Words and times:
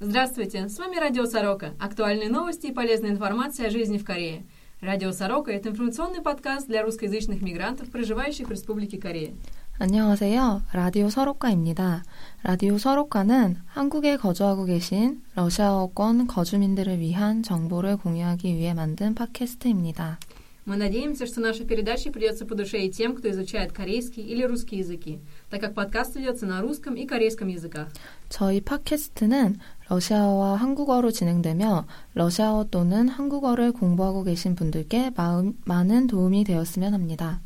Здравствуйте, 0.00 0.68
с 0.68 0.78
вами 0.78 0.96
Радио 0.96 1.26
Сорока. 1.26 1.74
Актуальные 1.78 2.28
новости 2.28 2.66
и 2.66 2.72
полезная 2.72 3.10
информация 3.10 3.68
о 3.68 3.70
жизни 3.70 3.98
в 3.98 4.04
Корее. 4.04 4.44
Радио 4.80 5.12
Сорока – 5.12 5.52
это 5.52 5.68
информационный 5.68 6.22
подкаст 6.22 6.66
для 6.66 6.82
русскоязычных 6.82 7.40
мигрантов, 7.40 7.90
проживающих 7.90 8.48
в 8.48 8.50
Республике 8.50 8.98
Корея. 8.98 9.32
안녕하세요. 9.78 10.62
라디오 10.72 11.08
서로카입니다. 11.08 12.04
라디오 12.42 12.78
서로카는 12.78 13.58
한국에 13.66 14.16
거주하고 14.16 14.64
계신 14.64 15.22
러시아어권 15.34 16.26
거주민들을 16.26 16.98
위한 16.98 17.42
정보를 17.42 17.96
공유하기 17.96 18.54
위해 18.54 18.74
만든 18.74 19.14
팟캐스트입니다. 19.14 20.18
Мы 20.64 20.76
надеемся, 20.76 21.26
что 21.26 21.40
наша 21.40 21.64
передача 21.64 22.12
придется 22.12 22.46
по 22.46 22.54
душе 22.54 22.82
и 22.82 22.90
тем, 22.90 23.16
кто 23.16 23.28
изучает 23.30 23.72
корейский 23.72 24.22
или 24.22 24.44
русский 24.44 24.76
языки, 24.76 25.18
так 25.50 25.60
как 25.60 25.74
подкаст 25.74 26.16
ведется 26.16 26.46
на 26.46 26.60
русском 26.60 26.94
и 26.94 27.06
корейском 27.06 27.48
языках. 27.48 27.88
저희 28.28 28.60
팟캐스트는 28.60 29.58
러시아어와 29.88 30.56
한국어로 30.56 31.10
진행되며 31.10 31.86
러시아어 32.14 32.68
또는 32.70 33.08
한국어를 33.08 33.72
공부하고 33.72 34.22
계신 34.22 34.54
분들께 34.54 35.12
마음, 35.16 35.54
많은 35.64 36.06
도움이 36.06 36.44
되었으면 36.44 36.94
합니다. 36.94 37.40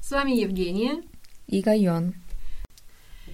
С 0.00 0.12
вами 0.12 0.32
Евгения. 0.32 1.02
이가연. 1.46 2.14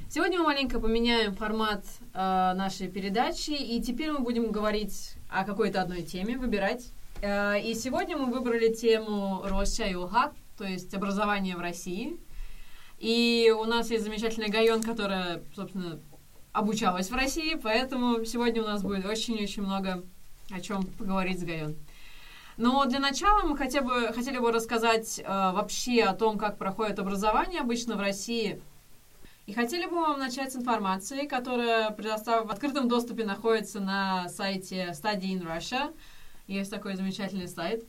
Сегодня 0.09 0.39
мы 0.39 0.47
маленько 0.47 0.81
поменяем 0.81 1.35
формат 1.35 1.85
э, 2.15 2.53
нашей 2.55 2.89
передачи, 2.89 3.53
и 3.53 3.81
теперь 3.81 4.11
мы 4.11 4.19
будем 4.19 4.51
говорить 4.51 5.15
о 5.29 5.45
какой-то 5.45 5.83
одной 5.83 6.03
теме, 6.03 6.37
выбирать. 6.37 6.91
Э, 7.23 7.61
и 7.61 7.75
сегодня 7.75 8.17
мы 8.17 8.33
выбрали 8.33 8.73
тему 8.73 9.43
Россия 9.45 9.87
и 9.87 9.95
УХАК, 9.95 10.33
то 10.59 10.65
есть 10.65 10.93
образование 10.95 11.57
в 11.57 11.61
России. 11.61 12.17
И 13.00 13.54
у 13.58 13.66
нас 13.66 13.92
есть 13.92 14.04
замечательная 14.04 14.50
Гайон, 14.50 14.82
которая, 14.82 15.44
собственно, 15.56 16.00
обучалась 16.54 17.10
в 17.10 17.16
России, 17.16 17.56
поэтому 17.62 18.24
сегодня 18.24 18.64
у 18.64 18.66
нас 18.66 18.82
будет 18.82 19.06
очень-очень 19.06 19.64
много 19.64 20.04
о 20.50 20.62
чем 20.62 20.84
поговорить 20.84 21.40
с 21.40 21.44
Гайон. 21.44 21.76
Но 22.58 22.86
для 22.86 23.00
начала 23.00 23.44
мы 23.44 23.58
хотя 23.58 23.82
бы, 23.82 24.14
хотели 24.14 24.38
бы 24.38 24.52
рассказать 24.52 25.20
э, 25.20 25.24
вообще 25.26 26.04
о 26.04 26.14
том, 26.14 26.38
как 26.38 26.58
проходит 26.58 27.00
образование 27.00 27.60
обычно 27.60 27.98
в 27.98 28.00
России. 28.00 28.62
И 29.46 29.54
хотели 29.54 29.86
бы 29.86 29.96
вам 29.96 30.18
начать 30.18 30.54
с 30.54 30.56
информации, 30.56 31.28
которая 31.28 31.92
предостав... 31.92 32.48
в 32.48 32.52
открытом 32.52 32.88
доступе 32.88 33.26
находится 33.26 33.82
на 33.82 34.30
сайте 34.30 34.94
Study 34.94 35.34
in 35.34 35.46
Russia. 35.46 35.94
Есть 36.48 36.72
такой 36.72 36.96
замечательный 36.96 37.50
сайт. 37.50 37.86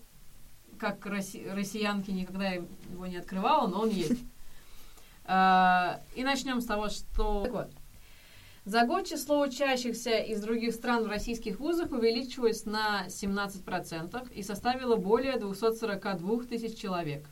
Как 0.79 1.07
росси... 1.07 1.47
россиянки 1.49 2.11
никогда 2.11 2.51
его 2.51 3.07
не 3.07 3.17
открывала, 3.17 3.69
но 3.69 3.83
он 3.83 3.91
есть. 3.91 4.21
Э, 5.26 5.98
и 6.16 6.24
начнем 6.24 6.62
с 6.62 6.66
того, 6.66 6.90
что... 6.90 7.44
Так 7.44 7.52
вот, 7.54 7.72
за 8.66 8.86
год 8.86 9.08
число 9.08 9.42
учащихся 9.42 10.20
из 10.20 10.42
других 10.42 10.76
стран 10.76 11.04
в 11.04 11.08
российских 11.08 11.60
вузах 11.60 11.92
увеличилось 11.92 12.66
на 12.66 13.08
17% 13.08 14.32
и 14.34 14.44
составило 14.44 14.98
более 14.98 15.38
242 15.38 16.44
тысяч 16.46 16.78
человек. 16.78 17.26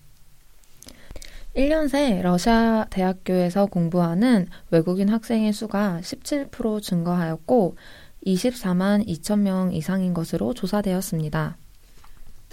1년 1.56 1.90
새 1.90 2.22
러시아 2.22 2.86
대학교에서 2.90 3.66
공부하는 3.66 4.48
외국인 4.70 5.10
학생의 5.10 5.52
수가 5.52 6.00
17% 6.04 6.82
증가하였고 6.82 7.76
24만 8.26 9.08
2천 9.08 9.40
명 9.40 9.74
이상인 9.74 10.14
것으로 10.14 10.54
조사되었습니다. 10.54 11.58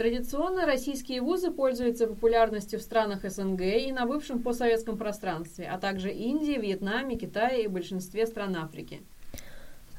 Традиционно 0.01 0.67
российские 0.67 1.23
вузы 1.23 1.51
пользуются 1.51 2.07
популярностью 2.07 2.79
в 2.79 2.83
странах 2.83 3.25
СНГ 3.25 3.63
и 3.63 3.93
на 3.93 4.05
бывшем 4.05 4.43
постсоветском 4.43 4.99
пространстве, 4.99 5.69
а 5.73 5.79
также 5.79 6.11
Индии, 6.11 6.59
Вьетнаме, 6.59 7.17
Китае 7.17 7.65
и 7.65 7.67
большинстве 7.67 8.27
стран 8.27 8.57
Африки. 8.57 9.01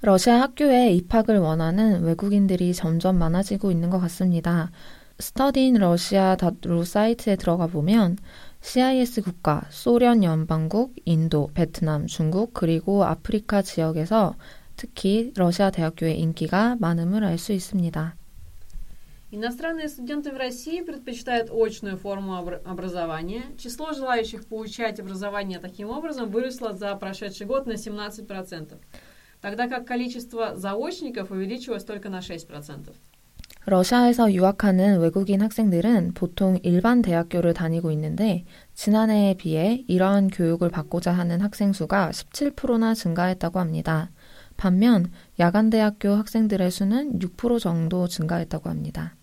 러시아 0.01 0.39
학교에 0.41 0.91
입학을 0.91 1.39
원하는 1.39 2.03
외국인들이 2.03 2.75
점점 2.75 3.17
많아지고 3.17 3.71
있는 3.71 3.89
것 3.89 3.99
같습니다. 3.99 4.69
스터디인 5.17 5.77
러시아.루 5.77 6.83
사이트에 6.85 7.35
들어가 7.35 7.65
보면 7.65 8.17
CIS 8.61 9.23
국가, 9.23 9.63
소련 9.71 10.23
연방국, 10.23 10.93
인도, 11.05 11.49
베트남, 11.55 12.05
중국, 12.05 12.53
그리고 12.53 13.03
아프리카 13.03 13.63
지역에서 13.63 14.35
특히 14.75 15.31
러시아 15.35 15.71
대학교의 15.71 16.19
인기가 16.19 16.75
많음을 16.79 17.23
알 17.23 17.39
수 17.39 17.53
있습니다. 17.53 18.15
Иностранные 19.31 19.89
студенты 19.89 20.31
в 20.31 20.37
России 20.37 20.81
предпочитают 20.81 21.49
очную 21.51 21.97
форму 21.97 22.37
образования. 22.63 23.43
Число 23.57 23.91
желающих 23.91 24.45
получать 24.45 25.01
образование 25.01 25.59
таким 25.59 25.89
образом 25.89 26.29
выросло 26.29 26.73
за 26.73 26.95
прошедший 26.95 27.45
год 27.45 27.65
на 27.65 27.73
17%, 27.73 28.77
тогда 29.41 29.67
как 29.67 29.85
количество 29.85 30.55
заочников 30.55 31.31
увеличилось 31.31 31.83
только 31.83 32.09
на 32.09 32.19
6%. 32.19 32.93
러시아에서 33.69 34.31
유학하는 34.31 35.01
외국인 35.01 35.41
학생들은 35.41 36.13
보통 36.13 36.57
일반 36.63 37.01
대학교를 37.01 37.53
다니고 37.53 37.91
있는데 37.91 38.45
지난해에 38.75 39.33
비해 39.33 39.83
이러한 39.89 40.29
교육을 40.29 40.69
받고자 40.69 41.11
하는 41.11 41.41
학생 41.41 41.73
수가 41.73 42.11
17%나 42.11 42.93
증가했다고 42.93 43.59
합니다. 43.59 44.09
반면 44.55 45.11
야간 45.37 45.69
대학교 45.69 46.11
학생들의 46.11 46.71
수는 46.71 47.19
6% 47.19 47.59
정도 47.59 48.07
증가했다고 48.07 48.69
합니다. 48.69 49.15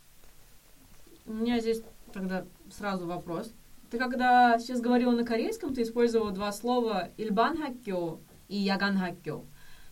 У 1.30 1.34
меня 1.34 1.60
здесь 1.60 1.84
тогда 2.12 2.44
сразу 2.76 3.06
вопрос. 3.06 3.54
Ты 3.92 4.00
когда 4.00 4.58
сейчас 4.58 4.82
говорила 4.82 5.12
на 5.12 5.24
корейском, 5.24 5.76
ты 5.76 5.84
использовала 5.84 6.32
два 6.32 6.52
слова 6.52 7.10
«ильбан 7.18 7.56
хакё» 7.56 8.20
и 8.48 8.58
«яган 8.58 8.98
хакё». 8.98 9.46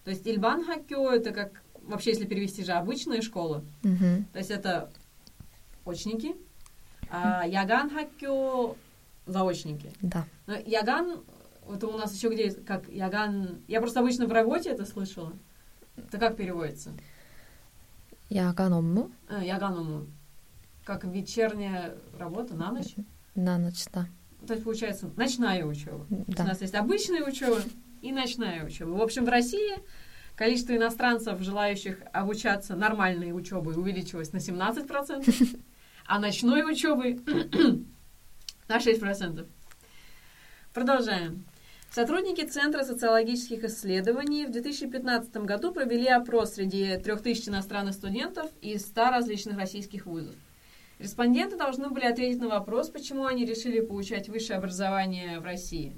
То 0.03 0.09
есть 0.09 0.25
«ильбан 0.25 0.65
хакё»— 0.65 1.11
это 1.11 1.31
как, 1.31 1.61
вообще 1.83 2.09
если 2.09 2.25
перевести 2.25 2.63
же, 2.63 2.71
обычная 2.71 3.21
школа. 3.21 3.63
Mm-hmm. 3.83 4.23
То 4.33 4.39
есть 4.39 4.49
это 4.49 4.89
очники, 5.85 6.35
а 7.11 7.45
«яган 7.45 7.91
хакё»— 7.91 8.75
заочники. 9.27 9.91
Да. 10.01 10.25
Но 10.47 10.55
«яган»— 10.55 11.19
это 11.71 11.85
у 11.85 11.97
нас 11.97 12.15
еще 12.15 12.33
где 12.33 12.49
как 12.49 12.89
«яган»... 12.89 13.61
Я 13.67 13.79
просто 13.79 13.99
обычно 13.99 14.25
в 14.25 14.31
работе 14.31 14.71
это 14.71 14.87
слышала. 14.87 15.33
Это 15.97 16.17
как 16.17 16.35
переводится? 16.35 16.93
«яган 18.27 18.73
обму». 18.73 19.11
А, 19.29 19.43
«Яган 19.43 19.77
обму» 19.77 20.07
как 20.87 21.03
вечерняя 21.03 21.95
работа 22.17 22.55
на 22.55 22.71
ночь. 22.71 22.95
На 23.35 23.57
ночь, 23.57 23.83
да. 23.91 24.07
То 24.47 24.53
есть, 24.53 24.63
получается, 24.63 25.11
ночная 25.17 25.65
учеба. 25.65 26.05
Да. 26.09 26.45
У 26.45 26.47
нас 26.47 26.61
есть 26.61 26.75
обычная 26.75 27.25
учеба 27.25 27.57
и 28.01 28.13
ночная 28.13 28.63
учеба. 28.65 28.91
В 28.91 29.01
общем, 29.01 29.25
в 29.25 29.29
России 29.29 29.75
количество 30.37 30.77
иностранцев, 30.77 31.41
желающих 31.41 31.99
обучаться 32.13 32.77
нормальной 32.77 33.33
учебой, 33.33 33.75
увеличилось 33.75 34.31
на 34.31 34.37
17%, 34.37 35.59
а 36.05 36.19
ночной 36.19 36.63
учебы 36.63 37.19
на 38.69 38.77
6%. 38.77 39.45
Продолжаем. 40.73 41.43
Сотрудники 41.91 42.45
Центра 42.45 42.85
социологических 42.85 43.65
исследований 43.65 44.45
в 44.45 44.51
2015 44.51 45.35
году 45.37 45.73
провели 45.73 46.07
опрос 46.07 46.53
среди 46.53 46.95
3000 46.95 47.49
иностранных 47.49 47.93
студентов 47.93 48.49
из 48.61 48.83
100 48.83 49.09
различных 49.09 49.57
российских 49.57 50.05
вузов. 50.05 50.35
Респонденты 50.99 51.57
должны 51.57 51.89
были 51.89 52.05
ответить 52.05 52.39
на 52.39 52.47
вопрос, 52.47 52.89
почему 52.89 53.25
они 53.25 53.45
решили 53.45 53.81
получать 53.81 54.29
высшее 54.29 54.57
образование 54.57 55.39
в 55.39 55.43
России. 55.43 55.95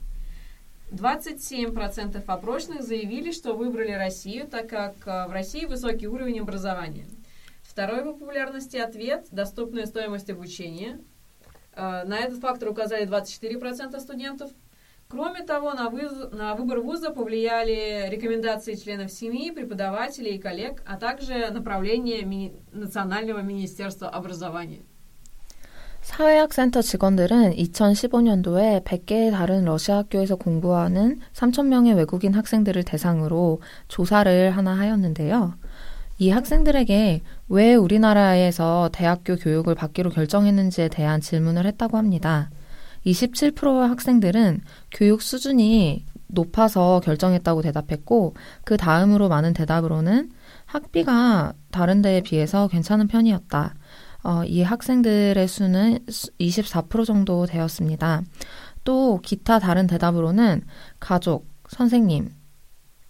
27% 0.91 2.23
опрошенных 2.25 2.81
заявили, 2.81 3.31
что 3.31 3.53
выбрали 3.53 3.91
Россию, 3.91 4.47
так 4.47 4.67
как 4.67 4.95
э, 5.05 5.27
в 5.27 5.31
России 5.31 5.65
высокий 5.65 6.07
уровень 6.07 6.39
образования. 6.39 7.05
Второй 7.61 8.03
по 8.03 8.13
популярности 8.13 8.77
ответ– 8.77 9.27
доступная 9.31 9.85
стоимость 9.85 10.29
обучения. 10.29 10.99
Э, 11.73 12.03
на 12.05 12.17
этот 12.17 12.39
фактор 12.39 12.69
указали 12.69 13.07
24% 13.07 13.99
студентов. 13.99 14.51
Кроме 15.08 15.43
того, 15.43 15.75
на, 15.75 15.90
выз... 15.90 16.32
на 16.32 16.55
выбор 16.55 16.81
вуза 16.81 17.11
повлияли 17.11 18.08
рекомендации 18.11 18.75
членов 18.75 19.12
семьи, 19.12 19.50
преподавателей 19.50 20.37
и 20.37 20.40
коллег, 20.40 20.82
а 20.87 20.96
также 20.96 21.50
направление 21.50 22.25
ми... 22.25 22.52
Национального 22.72 23.43
министерства 23.43 24.08
образования. 24.08 24.82
사회학센터 26.02 26.82
직원들은 26.82 27.52
2015년도에 27.52 28.84
100개의 28.84 29.31
다른 29.31 29.64
러시아 29.64 29.96
학교에서 29.99 30.37
공부하는 30.37 31.20
3,000명의 31.32 31.96
외국인 31.96 32.34
학생들을 32.34 32.82
대상으로 32.82 33.62
조사를 33.88 34.50
하나 34.50 34.76
하였는데요. 34.76 35.55
이 36.19 36.28
학생들에게 36.28 37.22
왜 37.49 37.75
우리나라에서 37.75 38.90
대학교 38.93 39.37
교육을 39.37 39.75
받기로 39.75 40.11
결정했는지에 40.11 40.88
대한 40.88 41.22
질문을 41.22 41.64
했다고 41.66 41.96
합니다. 41.96 42.50
27%의 43.06 43.88
학생들은 43.88 44.62
교육 44.92 45.22
수준이 45.22 46.06
높아서 46.28 47.00
결정했다고 47.00 47.62
대답했고, 47.62 48.36
그 48.63 48.78
다음으로 48.78 49.30
많은 49.30 49.54
대답으로는 49.54 50.31
학비가 50.66 51.54
다른 51.72 52.01
데에 52.01 52.22
비해서 52.22 52.68
괜찮은 52.68 53.07
편이었다. 53.07 53.74
어, 54.24 54.44
이 54.46 54.62
학생들의 54.62 55.48
수는 55.48 56.00
24% 56.07 57.06
정도 57.06 57.46
되었습니다. 57.46 58.24
또 58.84 59.19
기타 59.24 59.60
다른 59.60 59.88
대답으로는 59.88 60.63
가족, 61.00 61.48
선생님, 61.69 62.30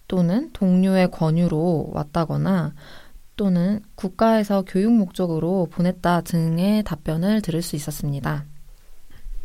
또는 0.07 0.49
동료의 0.53 1.11
권유로 1.11 1.91
왔다거나 1.93 2.73
또는 3.35 3.79
국가에서 3.95 4.63
교육 4.67 4.91
목적으로 4.91 5.67
보냈다 5.71 6.21
등의 6.21 6.83
답변을 6.83 7.41
들을 7.41 7.61
수 7.61 7.75
있었습니다. 7.77 8.45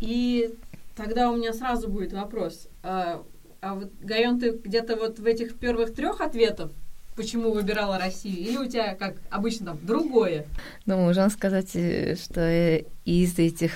И 0.05 0.55
тогда 0.97 1.31
у 1.31 1.37
меня 1.37 1.53
сразу 1.55 1.89
будет 1.89 2.13
вопрос. 2.13 2.69
А, 2.83 3.23
а 3.63 3.75
вот, 3.75 3.91
Гайон, 4.01 4.39
ты 4.39 4.51
где-то 4.51 4.97
вот 4.97 5.19
в 5.19 5.25
этих 5.25 5.57
первых 5.57 5.95
трех 5.95 6.21
ответов, 6.21 6.73
почему 7.17 7.53
выбирала 7.53 7.99
Россию, 7.99 8.37
или 8.37 8.57
у 8.59 8.67
тебя, 8.67 8.95
как 8.95 9.17
обычно, 9.31 9.67
там, 9.67 9.79
другое? 9.83 10.47
Ну, 10.85 10.99
можно 10.99 11.31
сказать, 11.31 11.71
что 11.71 12.85
из 13.05 13.39
этих 13.39 13.73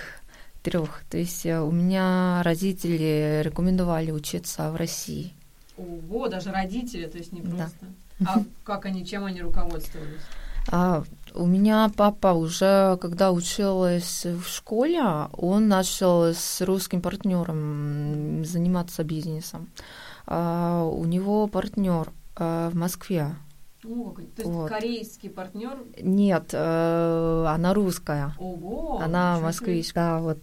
трех. 0.63 1.03
То 1.09 1.17
есть 1.17 1.47
у 1.47 1.71
меня 1.71 2.43
родители 2.45 3.41
рекомендовали 3.43 4.11
учиться 4.11 4.71
в 4.71 4.77
России. 4.77 5.33
Ого, 5.79 6.29
даже 6.29 6.51
родители, 6.51 7.07
то 7.07 7.17
есть 7.17 7.33
не 7.33 7.41
просто. 7.41 7.79
Да. 7.81 7.89
А 8.27 8.43
как 8.65 8.85
они, 8.85 9.07
чем 9.07 9.25
они 9.25 9.41
руководствовались? 9.41 10.21
А, 10.71 11.05
у 11.39 11.47
меня 11.47 11.91
папа 11.97 12.33
уже, 12.33 12.99
когда 13.01 13.31
училась 13.31 14.27
в 14.27 14.47
школе, 14.47 15.03
он 15.33 15.69
начал 15.69 16.35
с 16.35 16.61
русским 16.61 17.01
партнером 17.01 18.45
заниматься 18.45 19.05
бизнесом. 19.05 19.69
А, 20.27 20.85
у 20.85 21.05
него 21.05 21.47
партнер 21.47 22.11
а, 22.37 22.71
в 22.71 22.75
Москве. 22.75 23.37
О, 23.85 24.13
то 24.13 24.21
есть 24.21 24.45
вот. 24.45 24.69
корейский 24.69 25.31
партнер? 25.31 25.79
Нет, 26.03 26.51
э, 26.53 27.45
она 27.49 27.73
русская. 27.73 28.35
Ого, 28.39 29.01
она 29.01 29.39
москвичка. 29.39 30.19
Вот. 30.19 30.41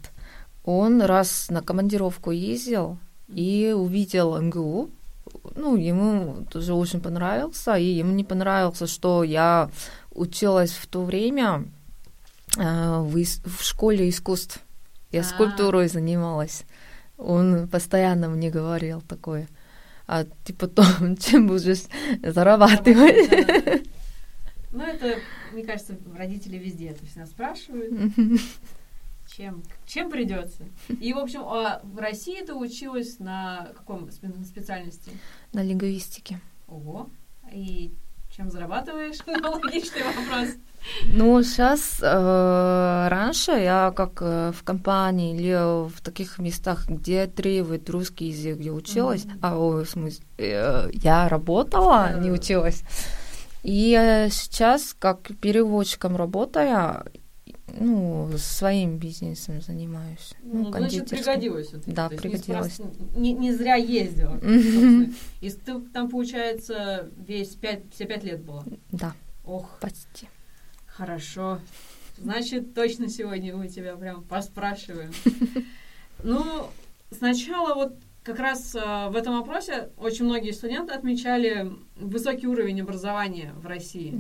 Он 0.64 1.02
раз 1.02 1.50
на 1.50 1.62
командировку 1.62 2.32
ездил 2.32 2.98
и 3.28 3.74
увидел 3.76 4.42
МГУ, 4.42 4.90
ну, 5.56 5.76
ему 5.76 6.46
тоже 6.50 6.74
очень 6.74 7.02
понравился, 7.02 7.76
и 7.76 7.86
ему 7.86 8.14
не 8.14 8.24
понравился, 8.24 8.88
что 8.88 9.24
я 9.24 9.70
училась 10.16 10.72
в 10.72 10.88
то 10.88 11.04
время 11.04 11.66
э, 12.58 13.00
в, 13.00 13.14
в 13.14 13.64
школе 13.64 14.10
искусств. 14.10 14.60
Я 15.12 15.22
А-а-а. 15.22 15.30
скульптурой 15.30 15.88
занималась. 15.88 16.64
Он 17.18 17.68
постоянно 17.68 18.28
мне 18.30 18.50
говорил 18.50 19.02
такое. 19.02 19.48
А 20.08 20.26
ты 20.44 20.54
потом 20.54 21.18
чем 21.20 21.48
будешь 21.48 21.84
зарабатывать? 22.22 23.86
Ну, 24.78 24.84
это, 24.84 25.20
мне 25.54 25.64
кажется, 25.64 25.96
родители 26.18 26.58
везде 26.58 26.92
то 26.92 27.02
есть 27.06 27.16
нас 27.16 27.30
спрашивают 27.30 27.94
чем, 29.36 29.64
чем 29.86 30.10
придется. 30.10 30.64
И, 31.02 31.14
в 31.14 31.18
общем, 31.18 31.42
а 31.42 31.82
в 31.84 31.98
России 31.98 32.42
ты 32.44 32.54
училась 32.54 33.20
на 33.20 33.72
каком 33.76 34.10
специальности? 34.12 35.12
На 35.54 35.64
лингвистике. 35.64 36.40
Ого. 36.68 37.10
И 37.52 37.94
чем 38.36 38.52
зарабатываешь? 38.52 39.18
Логичный 39.28 40.04
вопрос. 40.04 40.50
Ну, 41.06 41.42
сейчас, 41.42 42.00
э, 42.02 43.08
раньше 43.10 43.52
я 43.52 43.92
как 43.96 44.22
э, 44.22 44.52
в 44.52 44.64
компании 44.64 45.36
или 45.36 45.88
в 45.88 46.02
таких 46.02 46.38
местах, 46.38 46.88
где 46.88 47.28
требует 47.28 47.90
русский 47.90 48.26
язык, 48.26 48.60
я 48.60 48.74
училась, 48.74 49.26
mm-hmm. 49.26 49.40
а 49.42 49.58
о, 49.58 49.84
в 49.84 49.86
смысле, 49.86 50.26
э, 50.38 50.90
я 50.94 51.28
работала, 51.30 52.12
yeah. 52.12 52.20
не 52.20 52.32
училась. 52.32 52.84
И 53.64 53.98
э, 54.00 54.30
сейчас, 54.30 54.96
как 55.00 55.32
переводчиком 55.42 56.16
работая, 56.16 57.04
ну, 57.80 58.30
своим 58.38 58.98
бизнесом 58.98 59.62
занимаюсь. 59.62 60.34
Ну, 60.44 60.66
ну 60.66 60.72
значит, 60.72 61.10
пригодилось. 61.10 61.74
Вот 61.74 61.84
да, 61.86 62.10
пригодилось. 62.10 62.80
Не, 63.16 63.34
не 63.34 63.54
зря 63.54 63.76
ездила. 63.76 64.40
И 65.42 65.50
ты 65.50 65.80
там, 65.94 66.10
получается, 66.10 67.10
весь 67.18 67.56
пять, 67.56 67.84
все 67.92 68.06
пять 68.06 68.24
лет 68.24 68.42
было? 68.42 68.66
Да. 68.92 69.14
Ох. 69.46 69.78
Почти. 69.80 70.28
Хорошо. 70.88 71.60
Значит, 72.18 72.74
точно 72.74 73.10
сегодня 73.10 73.56
мы 73.56 73.68
тебя 73.68 73.96
прям 73.96 74.24
поспрашиваем. 74.24 75.12
Ну, 76.24 76.68
сначала 77.12 77.76
вот 77.76 78.00
как 78.24 78.40
раз 78.40 78.74
э, 78.74 79.10
в 79.10 79.16
этом 79.16 79.38
вопросе 79.38 79.90
очень 79.98 80.26
многие 80.26 80.52
студенты 80.52 80.94
отмечали 80.94 81.74
высокий 81.98 82.48
уровень 82.48 82.82
образования 82.82 83.54
в 83.58 83.68
России. 83.68 84.18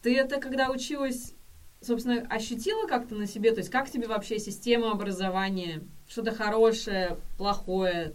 Ты 0.00 0.16
это 0.16 0.40
когда 0.40 0.70
училась 0.70 1.34
собственно, 1.84 2.26
ощутила 2.28 2.86
как-то 2.86 3.14
на 3.14 3.26
себе, 3.26 3.52
то 3.52 3.58
есть 3.58 3.70
как 3.70 3.90
тебе 3.90 4.06
вообще 4.06 4.38
система 4.38 4.92
образования, 4.92 5.82
что-то 6.08 6.34
хорошее, 6.34 7.16
плохое, 7.36 8.12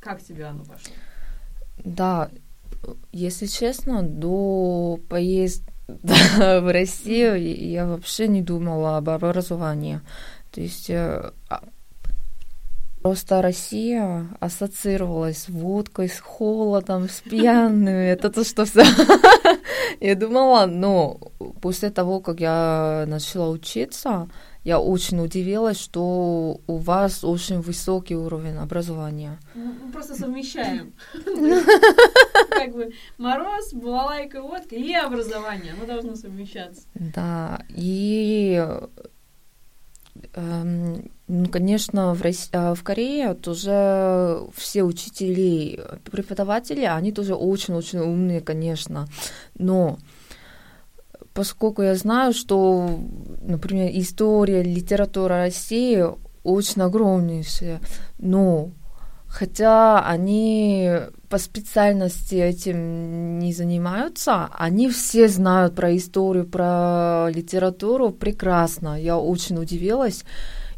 как 0.00 0.22
тебе 0.22 0.44
оно 0.46 0.64
пошло? 0.64 0.92
Да, 1.84 2.30
если 3.12 3.46
честно, 3.46 4.02
до 4.02 4.98
поездки 5.08 5.72
в 5.88 6.72
Россию 6.72 7.40
я 7.40 7.86
вообще 7.86 8.28
не 8.28 8.42
думала 8.42 8.96
об 8.96 9.08
образовании. 9.08 10.00
То 10.50 10.60
есть 10.60 10.90
э, 10.90 11.30
а, 11.48 11.62
Просто 13.06 13.40
Россия 13.40 14.26
ассоциировалась 14.40 15.42
с 15.42 15.48
водкой, 15.48 16.08
с 16.08 16.18
холодом, 16.18 17.08
с 17.08 17.20
пьяными. 17.20 18.04
Это 18.12 18.30
то, 18.30 18.42
что 18.42 18.64
все. 18.64 18.82
Я 20.00 20.16
думала, 20.16 20.66
но 20.66 21.16
после 21.62 21.90
того, 21.90 22.18
как 22.18 22.40
я 22.40 23.04
начала 23.06 23.48
учиться, 23.48 24.28
я 24.64 24.80
очень 24.80 25.20
удивилась, 25.20 25.78
что 25.78 26.60
у 26.66 26.76
вас 26.78 27.22
очень 27.22 27.60
высокий 27.60 28.16
уровень 28.16 28.56
образования. 28.56 29.38
Мы 29.54 29.92
просто 29.92 30.16
совмещаем. 30.16 30.92
Как 32.50 32.72
бы 32.72 32.92
мороз, 33.18 33.72
балалайка, 33.72 34.42
водка 34.42 34.74
и 34.74 34.92
образование. 34.92 35.74
Оно 35.74 35.86
должно 35.86 36.16
совмещаться. 36.16 36.82
Да, 36.94 37.62
и 37.68 38.60
ну, 40.36 41.48
конечно, 41.50 42.12
в, 42.14 42.20
России, 42.20 42.50
а, 42.52 42.74
в 42.74 42.82
Корее 42.82 43.34
тоже 43.34 44.40
все 44.54 44.82
учители, 44.82 45.80
преподаватели, 46.10 46.84
они 46.84 47.10
тоже 47.10 47.34
очень-очень 47.34 48.00
умные, 48.00 48.42
конечно. 48.42 49.08
Но 49.58 49.98
поскольку 51.32 51.82
я 51.82 51.94
знаю, 51.94 52.34
что, 52.34 53.00
например, 53.42 53.90
история, 53.94 54.62
литература 54.62 55.38
России 55.38 56.04
очень 56.44 56.82
огромнейшая, 56.82 57.80
но 58.18 58.70
хотя 59.26 60.06
они 60.06 60.90
по 61.28 61.38
специальности 61.38 62.34
этим 62.34 63.38
не 63.38 63.52
занимаются, 63.52 64.48
они 64.52 64.88
все 64.90 65.28
знают 65.28 65.74
про 65.74 65.96
историю, 65.96 66.46
про 66.46 67.28
литературу 67.30 68.10
прекрасно. 68.10 69.00
Я 69.00 69.18
очень 69.18 69.58
удивилась. 69.58 70.24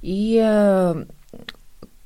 И 0.02 0.36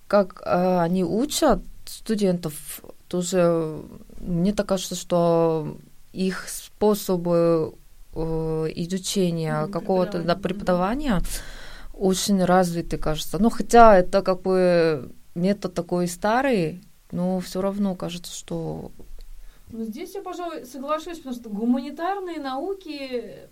как 0.07 0.43
э, 0.45 0.79
они 0.81 1.05
учат 1.05 1.63
студентов, 1.87 2.83
тоже 3.09 3.81
мне 4.21 4.53
так 4.53 4.67
кажется, 4.67 4.95
что 4.95 5.77
их 6.13 6.49
способы 6.49 7.75
э, 8.15 8.67
изучения 8.75 9.67
какого-то 9.69 10.23
да, 10.23 10.35
преподавания 10.35 11.21
очень 11.95 12.45
развиты, 12.45 12.99
кажется. 12.99 13.39
Ну, 13.39 13.51
хотя 13.51 13.99
это 13.99 14.23
как 14.23 14.43
бы 14.43 15.13
метод 15.35 15.75
такой 15.75 16.09
старый, 16.09 16.83
но 17.13 17.39
все 17.41 17.61
равно 17.61 17.95
кажется, 17.95 18.35
что... 18.35 18.91
Ну, 19.71 19.85
здесь 19.85 20.15
я, 20.15 20.23
пожалуй, 20.23 20.67
соглашусь, 20.67 21.19
потому 21.19 21.37
что 21.37 21.49
гуманитарные 21.49 22.41
науки, 22.41 23.49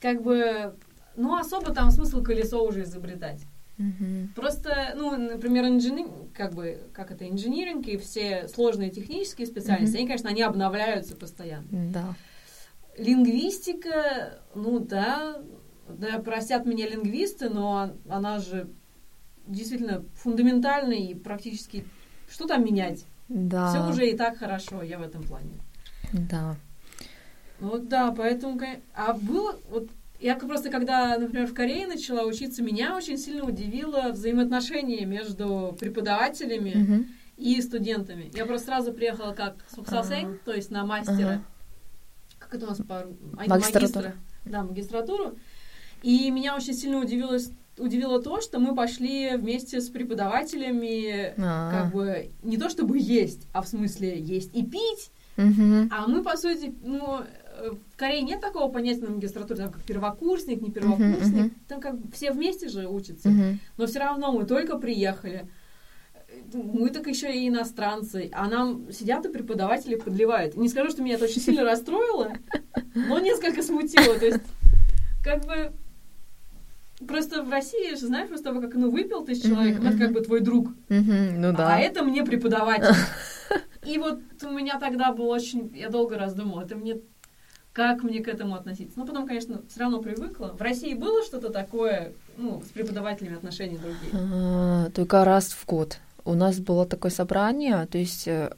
как 0.00 0.22
бы, 0.22 0.74
ну, 1.14 1.38
особо 1.38 1.72
там 1.72 1.90
смысл 1.90 2.22
колесо 2.22 2.62
уже 2.64 2.82
изобретать. 2.82 3.42
Угу. 3.78 4.30
Просто, 4.34 4.94
ну, 4.96 5.16
например, 5.16 5.66
инженер, 5.66 6.08
как 6.34 6.54
бы, 6.54 6.80
как 6.92 7.10
это, 7.10 7.28
инжиниринг 7.28 7.86
и 7.86 7.98
все 7.98 8.48
сложные 8.48 8.90
технические 8.90 9.46
специальности, 9.46 9.94
угу. 9.94 9.98
они, 10.00 10.06
конечно, 10.08 10.30
они 10.30 10.42
обновляются 10.42 11.14
постоянно. 11.14 11.68
Да. 11.70 12.14
Лингвистика, 12.96 14.40
ну 14.54 14.78
да, 14.78 15.42
да, 15.88 16.18
простят 16.18 16.64
меня 16.64 16.88
лингвисты, 16.88 17.50
но 17.50 17.92
она 18.08 18.38
же 18.38 18.68
действительно 19.46 20.04
фундаментальная 20.14 20.98
и 20.98 21.14
практически 21.14 21.84
что 22.36 22.46
там 22.46 22.66
менять? 22.66 23.06
Да. 23.30 23.70
Все 23.70 23.88
уже 23.88 24.10
и 24.10 24.14
так 24.14 24.36
хорошо, 24.36 24.82
я 24.82 24.98
в 24.98 25.02
этом 25.02 25.22
плане. 25.22 25.52
Да. 26.12 26.56
Ну 27.60 27.78
да, 27.78 28.12
поэтому... 28.12 28.60
А 28.94 29.14
было... 29.14 29.58
Вот 29.70 29.88
я 30.20 30.36
просто, 30.36 30.68
когда, 30.68 31.16
например, 31.16 31.46
в 31.46 31.54
Корее 31.54 31.86
начала 31.86 32.26
учиться, 32.26 32.62
меня 32.62 32.94
очень 32.94 33.16
сильно 33.16 33.42
удивило 33.46 34.10
взаимоотношение 34.10 35.06
между 35.06 35.74
преподавателями 35.80 36.74
mm-hmm. 36.74 37.06
и 37.38 37.62
студентами. 37.62 38.30
Я 38.34 38.44
просто 38.44 38.66
сразу 38.66 38.92
приехала 38.92 39.32
как 39.32 39.54
суксасень, 39.74 40.26
uh-huh. 40.26 40.40
то 40.44 40.52
есть 40.52 40.70
на 40.70 40.84
мастера. 40.84 41.16
Uh-huh. 41.16 42.38
Как 42.38 42.54
это 42.54 42.66
у 42.66 42.68
нас 42.68 42.78
по 42.86 42.98
а, 42.98 43.48
магистра? 43.48 44.14
Да, 44.44 44.62
магистратуру. 44.62 45.38
И 46.02 46.30
меня 46.30 46.54
очень 46.54 46.74
сильно 46.74 46.98
удивилось 46.98 47.50
удивило 47.78 48.22
то, 48.22 48.40
что 48.40 48.58
мы 48.58 48.74
пошли 48.74 49.36
вместе 49.36 49.80
с 49.80 49.88
преподавателями, 49.88 51.34
А-а-а. 51.38 51.70
как 51.70 51.92
бы 51.92 52.30
не 52.42 52.56
то 52.56 52.68
чтобы 52.68 52.98
есть, 52.98 53.46
а 53.52 53.62
в 53.62 53.68
смысле 53.68 54.18
есть 54.18 54.54
и 54.54 54.64
пить, 54.64 55.10
Мгм. 55.36 55.90
А 55.92 56.06
мы, 56.06 56.22
по 56.22 56.36
сути, 56.36 56.74
ну, 56.82 57.20
э, 57.20 57.70
в 57.70 57.96
Корее 57.96 58.22
нет 58.22 58.40
такого 58.40 58.72
понятия 58.72 59.02
на 59.02 59.10
магистратуре, 59.10 59.60
там, 59.60 59.70
как 59.72 59.82
первокурсник, 59.82 60.62
не 60.62 60.70
первокурсник. 60.70 61.34
мгм. 61.34 61.52
Там 61.68 61.80
как 61.80 61.96
все 62.12 62.32
вместе 62.32 62.68
же 62.68 62.88
учатся. 62.88 63.28
Мгм. 63.28 63.60
Но 63.76 63.86
все 63.86 63.98
равно 63.98 64.32
мы 64.32 64.44
только 64.44 64.78
приехали. 64.78 65.46
Мы 66.52 66.90
так 66.90 67.06
еще 67.06 67.34
и 67.34 67.48
иностранцы. 67.48 68.30
А 68.32 68.48
нам 68.48 68.90
сидят 68.92 69.24
и 69.26 69.28
преподаватели 69.28 69.96
подливают. 69.96 70.56
Не 70.56 70.68
скажу, 70.68 70.90
что 70.90 71.02
меня 71.02 71.14
это 71.16 71.24
очень 71.24 71.40
сильно 71.40 71.64
расстроило, 71.64 72.32
но 72.94 73.18
несколько 73.18 73.62
смутило. 73.62 74.18
То 74.18 74.26
есть, 74.26 74.44
как 75.22 75.44
бы... 75.46 75.72
Просто 77.06 77.42
в 77.42 77.50
России 77.50 77.94
же, 77.94 78.06
знаешь, 78.06 78.28
после 78.28 78.44
того, 78.44 78.60
как 78.60 78.74
ну, 78.74 78.90
выпил 78.90 79.24
ты 79.24 79.34
с 79.34 79.42
человеком, 79.42 79.84
Мгм, 79.84 79.88
это 79.88 79.98
как 79.98 80.12
бы 80.12 80.20
твой 80.20 80.40
друг. 80.40 80.68
Мгм. 80.88 81.40
Ну 81.40 81.52
да. 81.52 81.74
А 81.74 81.78
это 81.78 82.02
мне 82.02 82.24
преподаватель. 82.24 82.94
И 83.84 83.98
вот 83.98 84.20
у 84.42 84.50
меня 84.50 84.78
тогда 84.80 85.12
был 85.12 85.28
очень... 85.28 85.70
Я 85.76 85.90
долго 85.90 86.18
раздумывала, 86.18 86.62
это 86.62 86.76
мне... 86.76 86.96
Как 87.72 88.02
мне 88.02 88.20
к 88.22 88.28
этому 88.28 88.54
относиться? 88.54 88.98
Ну, 88.98 89.06
потом, 89.06 89.26
конечно, 89.26 89.60
все 89.68 89.80
равно 89.80 90.00
привыкла. 90.00 90.54
В 90.58 90.62
России 90.62 90.94
было 90.94 91.22
что-то 91.22 91.50
такое, 91.50 92.14
ну, 92.38 92.62
с 92.62 92.68
преподавателями 92.70 93.36
отношения 93.36 93.76
другие? 93.76 94.12
А, 94.14 94.88
Только 94.94 95.22
раз 95.26 95.50
в 95.50 95.66
год. 95.66 95.98
У 96.24 96.32
нас 96.32 96.58
было 96.58 96.86
такое 96.86 97.10
собрание, 97.10 97.84
то 97.86 97.98
есть 97.98 98.26
э, 98.26 98.54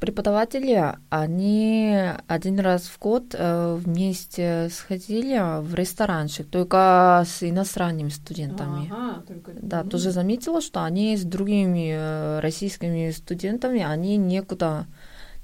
преподаватели, 0.00 0.94
они 1.10 1.94
один 2.26 2.58
раз 2.58 2.84
в 2.84 2.98
год 2.98 3.34
э, 3.34 3.74
вместе 3.74 4.68
сходили 4.72 5.60
в 5.60 5.74
ресторанчик, 5.74 6.48
только 6.48 7.22
с 7.26 7.42
иностранными 7.42 8.08
студентами. 8.08 8.90
Ага, 8.90 9.22
только... 9.28 9.52
Да, 9.60 9.84
тоже 9.84 10.10
заметила, 10.10 10.62
что 10.62 10.82
они 10.82 11.16
с 11.16 11.22
другими 11.22 11.92
э, 11.92 12.40
российскими 12.40 13.10
студентами, 13.10 13.82
они 13.82 14.16
никуда 14.16 14.86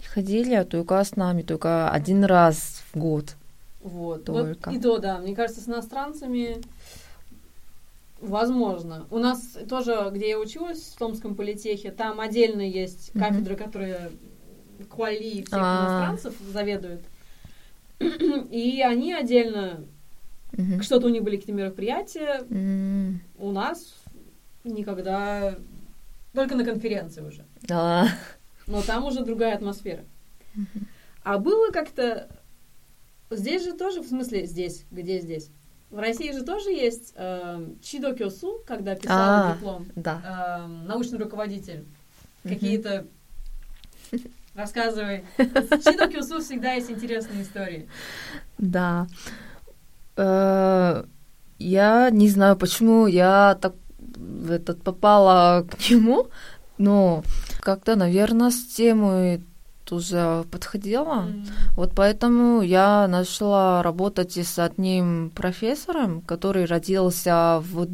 не 0.00 0.06
ходили, 0.06 0.62
только 0.64 1.04
с 1.04 1.16
нами, 1.16 1.42
только 1.42 1.90
один 1.90 2.24
раз 2.24 2.82
в 2.92 2.98
год. 2.98 3.36
Вот. 3.82 4.24
только. 4.24 4.70
Вот 4.70 4.76
и 4.76 4.80
то, 4.80 4.98
да. 4.98 5.18
Мне 5.18 5.36
кажется, 5.36 5.60
с 5.60 5.68
иностранцами 5.68 6.62
возможно. 8.20 9.06
У 9.10 9.18
нас 9.18 9.38
тоже, 9.68 10.10
где 10.12 10.30
я 10.30 10.38
училась, 10.38 10.80
в 10.94 10.98
Томском 10.98 11.34
политехе, 11.34 11.90
там 11.90 12.20
отдельно 12.20 12.62
есть 12.62 13.14
Мгм. 13.14 13.24
кафедры, 13.24 13.56
которые 13.56 14.10
квали 14.84 15.42
всех 15.42 15.48
А. 15.52 16.06
иностранцев 16.10 16.34
заведуют. 16.52 17.02
И 18.50 18.82
они 18.86 19.14
отдельно, 19.14 19.84
Мгм. 20.52 20.82
что-то 20.82 21.06
у 21.06 21.10
них 21.10 21.22
были 21.22 21.36
какие-то 21.36 21.58
мероприятия, 21.60 22.44
М, 22.50 23.20
у 23.38 23.52
нас 23.52 23.94
никогда, 24.64 25.56
только 26.34 26.54
на 26.56 26.64
конференции 26.64 27.22
уже. 27.22 27.44
Да. 27.62 28.08
Но 28.66 28.82
там 28.82 29.04
уже 29.04 29.24
другая 29.24 29.54
атмосфера. 29.54 30.04
А 31.22 31.38
было 31.38 31.70
как-то... 31.70 32.28
Здесь 33.30 33.64
же 33.64 33.72
тоже, 33.72 34.00
в 34.02 34.06
смысле 34.06 34.46
здесь, 34.46 34.84
где 34.90 35.20
здесь? 35.20 35.50
В 35.90 35.98
России 35.98 36.30
же 36.32 36.42
тоже 36.44 36.70
есть 36.70 37.12
э, 37.16 37.66
Чидо 37.82 38.12
Кёсу, 38.14 38.62
когда 38.66 38.94
писала 38.94 39.50
А. 39.50 39.54
диплом, 39.54 39.86
Да. 39.96 40.60
э, 40.64 40.66
научный 40.86 41.18
руководитель. 41.18 41.84
Мгм. 42.44 42.54
Какие-то... 42.54 43.06
Рассказывай. 44.56 45.24
С 45.38 45.84
Чидо 45.84 46.08
Кёсу 46.08 46.40
всегда 46.40 46.72
есть 46.72 46.90
интересные 46.90 47.42
истории. 47.42 47.88
Да. 48.58 49.06
Э, 50.16 51.04
Я 51.58 52.10
не 52.10 52.28
знаю, 52.28 52.56
почему 52.56 53.06
я 53.06 53.56
так 53.60 53.74
в 53.98 54.50
этот 54.50 54.82
попала 54.82 55.62
к 55.70 55.90
нему, 55.90 56.28
но 56.78 57.22
как-то, 57.60 57.96
наверное, 57.96 58.50
с 58.50 58.64
темой 58.76 59.42
тоже 59.84 60.44
подходила. 60.50 61.26
М. 61.28 61.46
Вот 61.76 61.92
поэтому 61.94 62.60
я 62.62 63.06
начала 63.08 63.82
работать 63.82 64.36
с 64.36 64.58
одним 64.58 65.30
профессором, 65.30 66.20
который 66.20 66.66
родился 66.66 67.62
в, 67.62 67.86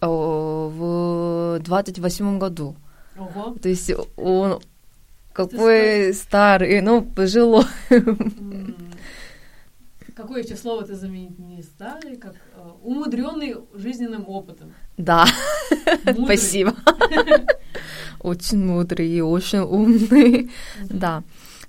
о, 0.00 0.68
в 0.68 1.60
28 1.62 2.38
году. 2.38 2.74
Ого. 3.18 3.54
То 3.60 3.68
есть 3.68 3.90
он 4.16 4.60
какой 5.32 6.12
старый, 6.14 6.80
ну, 6.80 7.02
пожилой. 7.02 7.64
Какое 10.14 10.42
еще 10.42 10.56
слово 10.56 10.84
ты 10.84 10.96
заменить 10.96 11.38
не 11.38 11.62
стали? 11.62 12.16
Как 12.16 12.34
умудренный 12.82 13.54
жизненным 13.74 14.24
опытом. 14.28 14.74
Да, 14.96 15.26
Мудрый. 16.04 16.24
спасибо. 16.24 16.74
Очень 18.20 18.64
мудрый 18.64 19.08
и 19.08 19.20
очень 19.20 19.60
умный. 19.60 20.50
Да. 20.90 21.22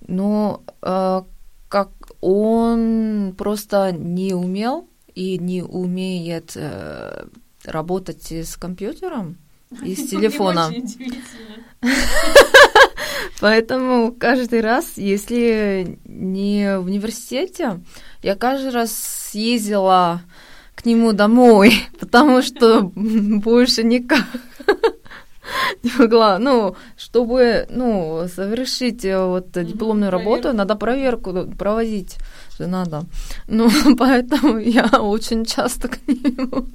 Но 0.08 0.64
э, 0.82 1.22
как 1.68 1.92
он 2.22 3.36
просто 3.38 3.92
не 3.92 4.34
умел 4.34 4.88
и 5.14 5.38
не 5.38 5.62
умеет 5.62 6.54
э, 6.56 7.28
работать 7.64 8.32
с 8.32 8.56
компьютером 8.58 9.38
и 9.86 9.96
с 9.96 10.10
телефоном. 10.10 10.74
Поэтому 13.40 14.12
каждый 14.12 14.62
раз, 14.62 14.94
если 14.98 15.98
не 16.06 16.80
в 16.80 16.86
университете, 16.86 17.80
я 18.22 18.36
каждый 18.36 18.72
раз 18.72 19.32
ездила 19.34 20.22
к 20.76 20.86
нему 20.86 21.14
домой, 21.14 21.74
потому 22.00 22.42
что 22.42 22.82
больше 22.94 23.84
никак 23.84 24.26
не 25.84 25.92
могла. 25.98 26.40
Ну, 26.40 26.76
чтобы 26.98 27.68
ну, 27.70 28.28
совершить 28.34 29.06
э, 29.06 29.26
вот 29.26 29.52
дипломную 29.52 30.12
работу, 30.12 30.44
проверку. 30.44 30.58
надо 30.58 30.76
проверку 30.76 31.34
проводить 31.58 32.18
надо. 32.60 33.04
Ну, 33.48 33.70
поэтому 33.98 34.58
я 34.58 34.86
очень 35.00 35.46
часто 35.46 35.88
к 35.88 35.98
нему 36.08 36.68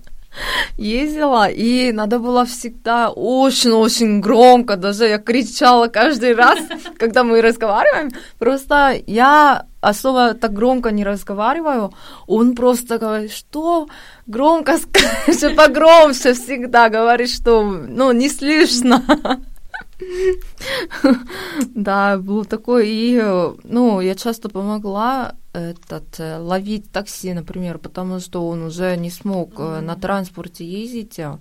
ездила, 0.76 1.48
и 1.48 1.92
надо 1.92 2.18
было 2.18 2.44
всегда 2.44 3.10
очень-очень 3.10 4.20
громко, 4.20 4.76
даже 4.76 5.06
я 5.06 5.18
кричала 5.18 5.88
каждый 5.88 6.34
раз, 6.34 6.58
когда 6.98 7.24
мы 7.24 7.40
разговариваем. 7.40 8.10
Просто 8.38 8.94
я 9.06 9.66
особо 9.80 10.34
так 10.34 10.52
громко 10.52 10.90
не 10.90 11.04
разговариваю, 11.04 11.92
он 12.26 12.54
просто 12.54 12.98
говорит, 12.98 13.32
что 13.32 13.88
громко 14.26 14.78
скажи, 14.78 15.54
погромче 15.54 16.32
всегда 16.34 16.88
говорит, 16.88 17.30
что, 17.30 17.62
ну, 17.62 18.12
не 18.12 18.28
слышно. 18.28 19.02
Да, 21.74 22.18
был 22.18 22.44
такой, 22.44 22.88
и, 22.88 23.22
ну, 23.64 24.00
я 24.00 24.14
часто 24.14 24.48
помогла 24.48 25.34
этот, 25.52 26.18
э, 26.18 26.38
ловить 26.38 26.90
такси, 26.90 27.32
например, 27.34 27.78
потому 27.78 28.20
что 28.20 28.48
он 28.48 28.62
уже 28.64 28.96
не 28.96 29.10
смог 29.10 29.54
э, 29.58 29.80
на 29.80 29.94
транспорте 29.94 30.64
ездить. 30.64 31.18
э, 31.18 31.38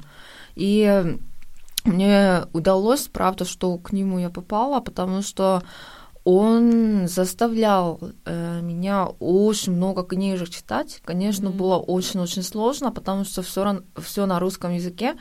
И 0.56 0.84
э, 0.84 1.18
мне 1.86 2.42
удалось, 2.54 3.08
правда, 3.08 3.46
что 3.46 3.78
к 3.78 3.92
нему 3.92 4.20
я 4.20 4.30
попала, 4.30 4.82
потому 4.82 5.22
что 5.24 5.64
он 6.26 7.08
заставлял 7.08 8.00
э, 8.26 8.62
меня 8.62 9.08
очень 9.20 9.74
много 9.74 10.04
книжек 10.04 10.50
читать. 10.50 11.02
Конечно, 11.04 11.50
Мгм. 11.50 11.58
было 11.58 11.78
очень-очень 11.78 12.44
сложно, 12.44 12.92
потому 12.92 13.26
что 13.26 13.42
все, 13.42 13.82
все 14.02 14.26
на 14.26 14.40
русском 14.40 14.72
языке. 14.74 15.16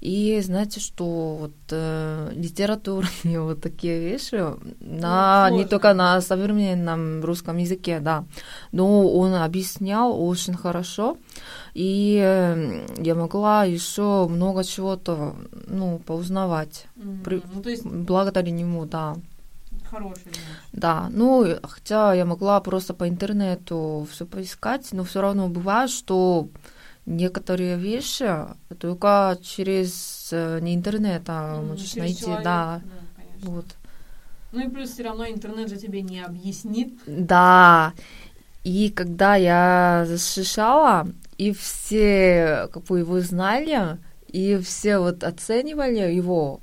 И 0.00 0.40
знаете, 0.42 0.80
что 0.80 1.36
вот 1.40 1.52
э, 1.70 2.30
литературные 2.34 3.40
вот 3.40 3.60
такие 3.60 3.98
вещи 4.00 4.34
на, 4.80 5.48
не 5.50 5.56
сложно. 5.56 5.68
только 5.68 5.94
на 5.94 6.20
современном 6.20 7.24
русском 7.24 7.56
языке, 7.56 8.00
да. 8.00 8.24
Но 8.72 9.08
он 9.08 9.34
объяснял 9.34 10.12
очень 10.28 10.54
хорошо. 10.54 11.16
И 11.74 12.20
э, 12.22 12.86
я 12.98 13.14
могла 13.14 13.64
еще 13.64 14.26
много 14.28 14.64
чего-то 14.64 15.34
ну, 15.66 15.98
поузнавать. 16.06 16.86
Мгм. 16.96 17.20
При- 17.24 17.42
Ну, 17.54 17.62
то 17.62 17.70
есть 17.70 17.84
Благодаря 17.84 18.50
нему, 18.50 18.84
да. 18.86 19.16
хороший. 19.90 20.22
значит. 20.24 20.40
Да, 20.72 21.08
ну, 21.10 21.44
хотя 21.62 22.14
я 22.14 22.24
могла 22.24 22.60
просто 22.60 22.94
по 22.94 23.08
интернету 23.08 24.06
все 24.10 24.24
поискать, 24.26 24.88
но 24.92 25.04
все 25.04 25.20
равно 25.20 25.48
бывает, 25.48 25.90
что 25.90 26.48
некоторые 27.06 27.76
вещи 27.76 28.28
только 28.78 29.38
через 29.42 30.28
э, 30.32 30.58
не 30.60 30.74
интернет, 30.74 31.22
а 31.28 31.56
Мгм, 31.56 31.68
можешь 31.68 31.90
через 31.90 31.98
найти, 31.98 32.20
человека, 32.20 32.44
да, 32.44 32.80
конечно. 33.16 33.50
вот. 33.50 33.66
Ну 34.52 34.60
и 34.66 34.68
плюс 34.68 34.90
все 34.90 35.02
равно 35.04 35.26
интернет 35.28 35.68
же 35.68 35.76
тебе 35.76 36.02
не 36.02 36.20
объяснит. 36.20 36.98
Да, 37.06 37.92
и 38.64 38.90
когда 38.90 39.36
я 39.36 40.04
защищала, 40.06 41.06
и 41.38 41.52
все 41.52 42.68
как 42.72 42.84
бы 42.84 42.98
его 43.00 43.20
знали, 43.20 43.98
и 44.28 44.56
все 44.58 44.98
вот 44.98 45.22
оценивали 45.24 46.12
его, 46.12 46.60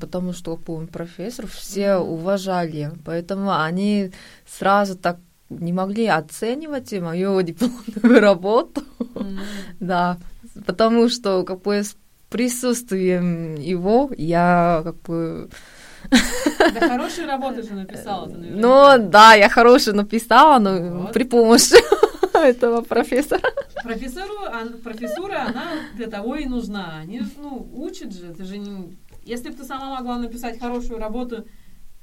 потому 0.00 0.32
что 0.32 0.58
он 0.66 0.86
профессор, 0.86 1.46
все 1.46 1.96
уважали, 1.96 2.90
поэтому 3.04 3.54
они 3.60 4.12
сразу 4.46 4.96
так 4.96 5.18
не 5.60 5.72
могли 5.72 6.06
оценивать 6.06 6.92
мою 6.92 7.40
дипломную 7.42 8.20
работу, 8.20 8.82
М. 9.14 9.38
да, 9.80 10.18
потому 10.66 11.08
что 11.08 11.42
как 11.44 11.62
бы 11.62 11.82
с 11.82 11.96
присутствием 12.30 13.56
его 13.56 14.10
я 14.16 14.80
как 14.84 15.00
бы 15.02 15.48
Да 16.74 16.80
хорошую 16.88 17.26
работу 17.26 17.62
же 17.62 17.74
написала 17.74 18.28
ты 18.28 18.36
Ну, 18.36 18.98
да, 18.98 19.34
я 19.34 19.48
хорошую 19.48 19.96
написала, 19.96 20.58
но 20.58 21.00
вот. 21.02 21.12
при 21.12 21.24
помощи 21.24 21.76
этого 22.36 22.80
профессора. 22.82 23.42
Профессору, 23.82 24.34
а, 24.46 24.66
профессура, 24.82 25.46
она 25.48 25.64
для 25.96 26.06
того 26.08 26.36
и 26.36 26.46
нужна. 26.46 26.98
Они, 27.02 27.20
ну, 27.36 27.68
учат 27.74 28.12
же, 28.12 28.32
ты 28.32 28.44
же 28.44 28.58
не... 28.58 28.96
Если 29.24 29.50
бы 29.50 29.56
ты 29.56 29.64
сама 29.64 29.96
могла 29.96 30.18
написать 30.18 30.58
хорошую 30.58 30.98
работу, 30.98 31.44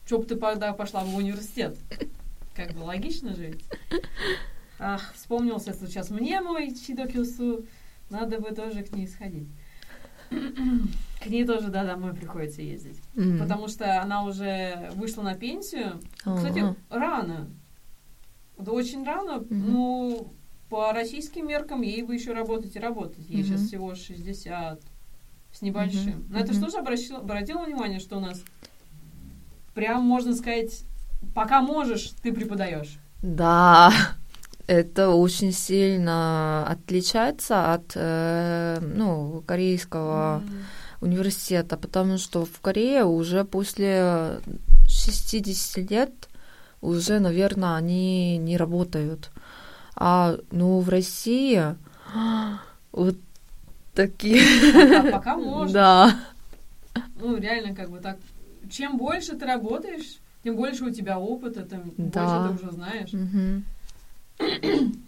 что 0.06 0.20
бы 0.20 0.26
ты 0.26 0.36
тогда 0.36 0.74
пошла 0.74 1.02
в 1.02 1.16
университет? 1.16 1.76
Как 2.60 2.74
бы 2.74 2.82
логично 2.82 3.34
же 3.34 3.54
Ах, 4.80 5.14
вспомнился 5.14 5.74
сейчас 5.74 6.10
мне 6.10 6.42
мой 6.42 6.76
Чидокюсу. 6.76 7.66
Надо 8.10 8.42
бы 8.42 8.54
тоже 8.54 8.84
к 8.84 8.92
ней 8.92 9.08
сходить. 9.08 9.48
К 10.30 11.26
ней 11.28 11.46
тоже, 11.46 11.70
да, 11.70 11.86
домой 11.86 12.14
приходится 12.14 12.62
ездить. 12.62 13.00
Mm-hmm. 13.16 13.40
Потому 13.40 13.70
что 13.70 14.02
она 14.02 14.26
уже 14.26 14.90
вышла 14.96 15.22
на 15.22 15.36
пенсию. 15.36 16.02
Uh-huh. 16.26 16.36
Кстати, 16.36 16.76
рано. 16.90 17.50
Да 18.58 18.74
очень 18.74 19.06
рано. 19.06 19.40
Mm-hmm. 19.40 19.48
Ну, 19.50 20.34
по 20.70 20.92
российским 20.92 21.48
меркам 21.48 21.82
ей 21.82 22.04
бы 22.04 22.14
еще 22.14 22.34
работать 22.34 22.76
и 22.76 22.80
работать. 22.80 23.26
Ей 23.30 23.42
mm-hmm. 23.42 23.46
сейчас 23.46 23.62
всего 23.62 23.96
60 23.96 24.82
с 25.54 25.62
небольшим. 25.62 26.20
Mm-hmm. 26.20 26.26
Но 26.30 26.40
это 26.40 26.52
mm-hmm. 26.52 26.58
что 26.58 26.70
же 26.70 26.78
обратило, 26.78 27.20
обратило 27.20 27.64
внимание, 27.64 28.00
что 28.00 28.18
у 28.18 28.22
нас 28.22 28.44
прям 29.74 30.04
можно 30.04 30.36
сказать, 30.36 30.84
пока 31.34 31.62
можешь, 31.62 32.12
ты 32.22 32.34
преподаешь. 32.34 33.00
Да, 33.22 33.92
это 34.68 35.10
очень 35.10 35.52
сильно 35.52 36.66
отличается 36.68 37.74
от 37.74 37.94
э, 37.96 38.80
ну, 38.82 39.44
корейского 39.46 40.42
mm. 40.42 41.06
университета, 41.06 41.76
потому 41.76 42.18
что 42.18 42.46
в 42.46 42.62
Корее 42.62 43.04
уже 43.04 43.44
после 43.46 44.40
60 44.88 45.90
лет 45.90 46.30
уже, 46.82 47.20
наверное, 47.20 47.76
они 47.76 48.38
не 48.38 48.58
работают. 48.58 49.32
А 49.96 50.38
ну 50.52 50.80
в 50.80 50.90
России 50.90 51.76
вот 52.92 53.16
такие. 53.94 54.42
Пока, 54.72 55.12
пока 55.12 55.36
можно. 55.38 55.74
Да. 55.74 56.16
Ну, 57.20 57.38
реально, 57.38 57.76
как 57.76 57.90
бы 57.90 58.00
так. 58.00 58.18
Чем 58.72 58.98
больше 58.98 59.36
ты 59.36 59.46
работаешь, 59.46 60.20
тем 60.44 60.56
больше 60.56 60.86
у 60.86 60.90
тебя 60.90 61.20
опыта, 61.20 61.64
тем 61.64 61.94
да. 61.98 62.48
больше 62.48 62.58
ты 62.58 62.64
уже 62.64 62.74
знаешь. 62.74 63.14
Угу. 63.14 63.64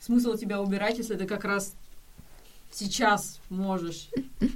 Смысл 0.00 0.34
тебя 0.34 0.60
убирать, 0.60 0.98
если 0.98 1.16
ты 1.16 1.26
как 1.26 1.44
раз 1.44 1.74
сейчас 2.70 3.40
можешь. 3.50 4.08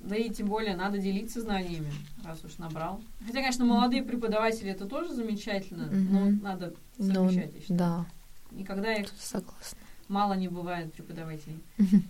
Да 0.00 0.16
и 0.16 0.28
тем 0.28 0.48
более 0.48 0.76
надо 0.76 0.98
делиться 0.98 1.40
знаниями, 1.40 1.90
раз 2.22 2.44
уж 2.44 2.58
набрал. 2.58 3.00
Хотя, 3.20 3.38
конечно, 3.38 3.64
молодые 3.64 4.02
преподаватели 4.02 4.70
это 4.70 4.84
тоже 4.84 5.14
замечательно, 5.14 5.84
mm-hmm. 5.84 6.08
но 6.10 6.30
надо 6.42 6.74
совмещать 6.98 7.52
ну, 7.54 7.58
еще. 7.58 7.74
Да. 7.74 8.06
Никогда 8.50 8.92
их 8.92 9.08
Согласна. 9.18 9.78
мало 10.08 10.34
не 10.34 10.48
бывает 10.48 10.92
преподавателей. 10.92 11.58
Mm-hmm. 11.78 12.02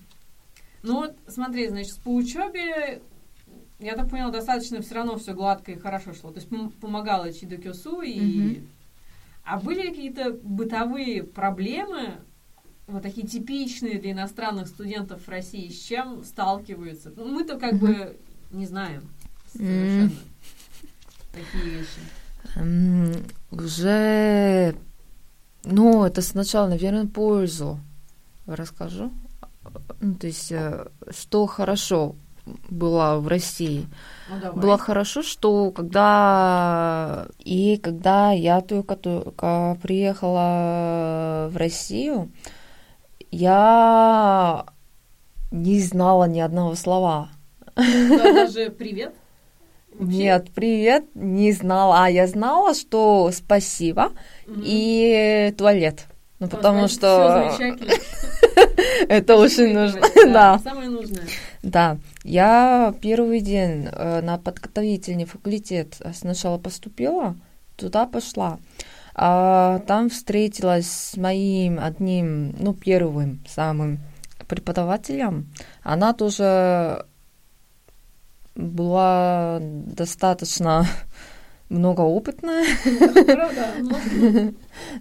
Ну 0.82 0.94
вот, 0.96 1.16
смотри, 1.28 1.68
значит, 1.68 1.96
по 2.00 2.12
учебе, 2.12 3.00
я 3.78 3.96
так 3.96 4.10
поняла, 4.10 4.30
достаточно 4.30 4.80
все 4.80 4.94
равно 4.94 5.18
все 5.18 5.34
гладко 5.34 5.72
и 5.72 5.78
хорошо 5.78 6.14
шло. 6.14 6.30
То 6.30 6.40
есть 6.40 6.48
помогала 6.80 7.32
Чидокёсу 7.32 8.00
и 8.00 8.20
mm-hmm. 8.20 8.66
А 9.44 9.58
были 9.58 9.88
какие-то 9.88 10.32
бытовые 10.32 11.22
проблемы, 11.22 12.14
вот 12.86 13.02
такие 13.02 13.26
типичные 13.26 14.00
для 14.00 14.12
иностранных 14.12 14.68
студентов 14.68 15.26
в 15.26 15.28
России, 15.28 15.68
с 15.68 15.78
чем 15.82 16.24
сталкиваются? 16.24 17.12
Ну, 17.14 17.28
мы-то 17.28 17.58
как 17.58 17.74
бы 17.74 18.18
не 18.50 18.66
знаем 18.66 19.02
совершенно 19.52 20.10
такие 21.32 21.78
вещи. 21.78 23.24
Уже, 23.50 24.74
ну, 25.64 26.04
это 26.04 26.22
сначала, 26.22 26.68
наверное, 26.68 27.06
пользу 27.06 27.78
расскажу. 28.46 29.12
Ну, 30.00 30.14
то 30.14 30.26
есть, 30.26 30.52
э, 30.52 30.86
что 31.10 31.46
хорошо 31.46 32.16
было 32.68 33.18
в 33.20 33.28
России. 33.28 33.86
Ну, 34.28 34.52
Было 34.52 34.78
хорошо, 34.78 35.22
что 35.22 35.70
когда 35.70 37.26
и 37.38 37.76
когда 37.78 38.32
я 38.32 38.60
только, 38.60 38.96
только 38.96 39.78
приехала 39.82 41.48
в 41.50 41.56
Россию, 41.56 42.30
я 43.30 44.66
не 45.50 45.80
знала 45.80 46.24
ни 46.24 46.40
одного 46.40 46.74
слова. 46.74 47.30
Даже 47.76 48.70
привет? 48.70 49.14
Вообще? 49.98 50.16
Нет, 50.16 50.50
привет 50.54 51.04
не 51.14 51.52
знала. 51.52 52.04
А 52.04 52.10
я 52.10 52.26
знала, 52.26 52.74
что 52.74 53.30
спасибо 53.32 54.12
mm 54.46 54.62
и 54.64 55.54
туалет. 55.56 56.06
Ну, 56.38 56.48
потому 56.48 56.88
что... 56.88 57.56
Это 59.08 59.36
очень 59.36 59.72
нужно. 59.72 60.00
Да. 60.26 60.58
Самое 60.58 60.88
нужное. 60.88 61.24
Да. 61.62 61.98
Я 62.22 62.94
первый 63.00 63.40
день 63.40 63.88
э, 63.90 64.20
на 64.20 64.38
подготовительный 64.38 65.24
факультет 65.24 66.00
сначала 66.14 66.58
поступила, 66.58 67.36
туда 67.76 68.06
пошла. 68.06 68.58
А 69.14 69.78
там 69.86 70.10
встретилась 70.10 70.90
с 70.90 71.16
моим 71.16 71.78
одним, 71.78 72.54
ну, 72.58 72.74
первым 72.74 73.44
самым 73.46 74.00
преподавателем. 74.48 75.48
Она 75.82 76.12
тоже 76.14 77.06
была 78.56 79.58
достаточно 79.60 80.86
многоопытная. 81.74 82.64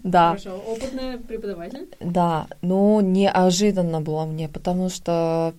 Да. 0.04 0.30
Хорошо, 0.30 0.62
опытная 0.68 1.18
преподаватель. 1.18 1.88
Да, 2.00 2.48
но 2.62 3.02
неожиданно 3.02 4.02
было 4.02 4.26
мне, 4.26 4.48
потому 4.48 4.90
что 4.90 5.54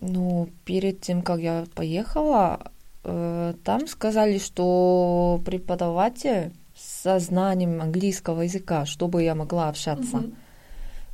ну, 0.00 0.48
перед 0.64 1.00
тем, 1.00 1.22
как 1.22 1.40
я 1.40 1.64
поехала, 1.74 2.70
э, 3.04 3.54
там 3.64 3.86
сказали, 3.86 4.38
что 4.38 5.40
преподаватель 5.44 6.52
со 6.74 7.18
знанием 7.18 7.80
английского 7.80 8.42
языка, 8.42 8.86
чтобы 8.86 9.22
я 9.22 9.34
могла 9.34 9.68
общаться. 9.68 10.16
Mm-hmm. 10.16 10.34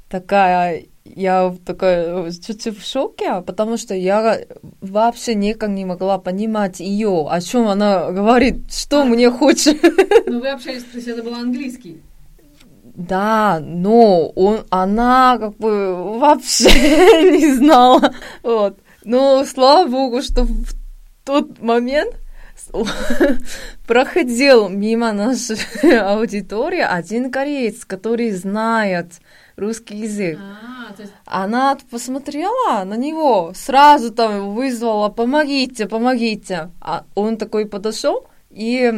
Такая, 0.09 0.85
я 1.05 1.55
такая 1.65 2.31
чуть-чуть 2.31 2.79
в 2.79 2.87
шоке, 2.87 3.43
потому 3.47 3.77
что 3.77 3.95
я 3.95 4.41
вообще 4.81 5.35
никак 5.35 5.71
не 5.71 5.85
могла 5.85 6.19
понимать 6.19 6.81
ее, 6.81 7.27
о 7.29 7.41
чем 7.41 7.67
она 7.67 8.13
говорит, 8.13 8.73
что 8.73 9.03
а, 9.03 9.05
мне 9.05 9.31
хочет. 9.31 9.83
Ну, 10.29 10.41
вы 10.41 10.49
общались, 10.49 10.83
то 10.85 10.97
есть 10.97 11.09
это 11.09 11.23
был 11.23 11.35
английский? 11.35 12.03
Да, 12.97 13.61
но 13.61 14.29
он, 14.31 14.65
она 14.71 15.37
как 15.39 15.57
бы 15.57 16.19
вообще 16.19 16.71
не 17.31 17.55
знала. 17.55 18.13
Вот. 18.43 18.79
Но 19.05 19.45
слава 19.45 19.89
богу, 19.89 20.23
что 20.23 20.45
в 20.45 20.75
тот 21.25 21.61
момент 21.61 22.15
проходил 23.87 24.69
мимо 24.69 25.13
нашей 25.13 25.59
аудитории 25.99 26.81
один 26.81 27.31
кореец, 27.31 27.85
который 27.85 28.31
знает 28.31 29.21
русский 29.57 29.97
язык. 29.97 30.39
А, 30.41 30.93
есть... 30.99 31.13
Она 31.25 31.77
посмотрела 31.91 32.85
на 32.85 32.97
него, 32.97 33.53
сразу 33.55 34.13
там 34.13 34.55
вызвала 34.55 35.09
«помогите, 35.09 35.87
помогите». 35.87 36.71
А 36.81 37.05
он 37.15 37.37
такой 37.37 37.67
подошел 37.67 38.27
и 38.51 38.93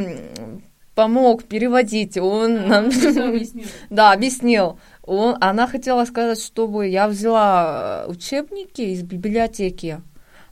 помог 0.95 1.45
переводить. 1.45 2.17
Он 2.19 2.57
а, 2.57 2.67
нам... 2.67 2.85
объяснил. 3.29 3.67
да, 3.89 4.13
объяснил. 4.13 4.79
Он, 5.03 5.37
она 5.41 5.67
хотела 5.67 6.05
сказать, 6.05 6.43
чтобы 6.43 6.89
я 6.89 7.09
взяла 7.09 8.05
э, 8.07 8.11
учебники 8.11 8.83
из 8.83 9.03
библиотеки. 9.03 10.03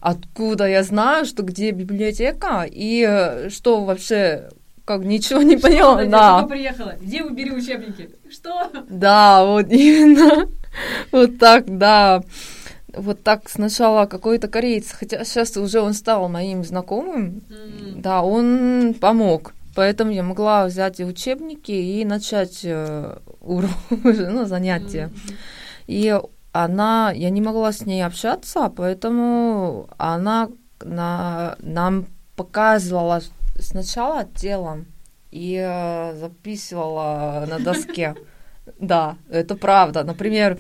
Откуда 0.01 0.69
я 0.69 0.83
знаю, 0.83 1.25
что 1.25 1.43
где 1.43 1.73
библиотека 1.73 2.65
и 2.71 3.05
э, 3.07 3.51
что 3.51 3.85
вообще 3.85 4.51
как 4.87 5.05
ничего 5.05 5.43
не 5.43 5.59
что 5.59 5.69
поняла. 5.69 6.01
Она, 6.01 6.41
да. 6.41 6.47
Приехала. 6.47 6.95
Где 7.01 7.23
вы 7.23 7.31
бери 7.31 7.51
учебники? 7.51 8.09
Что? 8.31 8.71
Да, 8.89 9.45
вот 9.45 9.67
именно. 9.69 10.49
Вот 11.11 11.39
так, 11.39 11.65
да. 11.79 12.23
Вот 12.95 13.23
так 13.23 13.51
сначала 13.51 14.07
какой-то 14.07 14.49
кореец, 14.49 14.93
хотя 14.93 15.25
сейчас 15.25 15.57
уже 15.57 15.81
он 15.81 15.93
стал 15.93 16.29
моим 16.29 16.65
знакомым, 16.65 17.43
mm. 17.49 18.01
да, 18.01 18.23
он 18.23 18.95
помог. 18.99 19.53
Поэтому 19.75 20.13
я 20.13 20.23
могла 20.23 20.65
взять 20.67 21.01
учебники 21.01 21.73
и 21.73 22.05
начать 22.05 22.61
э, 22.63 23.19
урок, 23.41 23.71
ну, 23.91 24.47
занятия. 24.47 25.11
Mm-hmm. 25.13 25.35
И 25.89 26.21
она, 26.53 27.13
я 27.15 27.29
не 27.29 27.43
могла 27.43 27.73
с 27.73 27.85
ней 27.85 28.05
общаться, 28.05 28.73
поэтому 28.75 29.89
она 29.99 30.49
на, 30.83 31.57
нам 31.59 32.07
показывала 32.37 33.21
сначала 33.61 34.25
телом 34.25 34.87
и 35.31 35.57
э, 35.63 36.15
записывала 36.17 37.45
на 37.49 37.59
доске. 37.59 38.15
Да, 38.81 39.17
это 39.31 39.55
правда. 39.55 40.03
Например, 40.03 40.59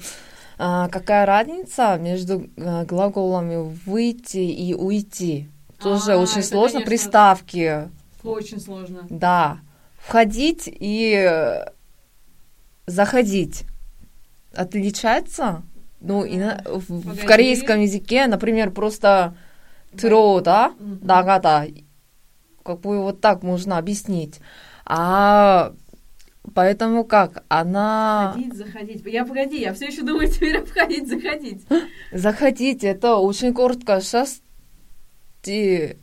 э, 0.59 0.89
какая 0.93 1.27
разница 1.27 1.97
между 1.99 2.47
э, 2.57 2.85
глаголами 2.85 3.57
выйти 3.85 4.39
и 4.39 4.75
уйти? 4.75 5.49
То 5.79 5.91
тоже 5.95 6.13
А, 6.13 6.19
очень 6.19 6.39
это, 6.39 6.47
сложно. 6.49 6.73
конечно, 6.81 6.91
Приставки, 6.91 7.91
Очень 8.23 8.61
сложно. 8.61 9.07
да. 9.11 9.59
Входить 9.99 10.63
и 10.67 11.61
заходить 12.87 13.65
отличается. 14.55 15.63
Ну, 16.01 16.25
и 16.25 16.37
на- 16.37 16.63
в, 16.65 16.79
в 16.89 17.03
Погоди. 17.03 17.27
корейском 17.27 17.81
языке, 17.81 18.27
например, 18.27 18.71
просто 18.71 19.35
тро, 20.01 20.41
да, 20.41 20.69
Мгм. 20.79 21.01
нагата. 21.03 21.67
Как 22.67 22.81
бы 22.81 23.01
вот 23.01 23.21
так 23.21 23.45
можно 23.45 23.79
объяснить. 23.79 24.41
А 24.85 25.73
поэтому 26.53 27.05
как? 27.05 27.45
Она... 27.49 28.33
Входить, 28.33 28.55
заходить. 28.55 29.03
Я 29.07 29.25
погоди, 29.25 29.61
я 29.61 29.73
все 29.73 29.87
еще 29.87 30.03
думаю 30.03 30.29
теперь 30.33 30.65
входить, 30.65 31.09
заходить. 31.09 31.63
Заходить, 32.13 32.83
это 32.83 33.17
очень 33.17 33.55
коротко. 33.55 34.01
Сейчас 34.01 34.43
ты... 35.43 35.99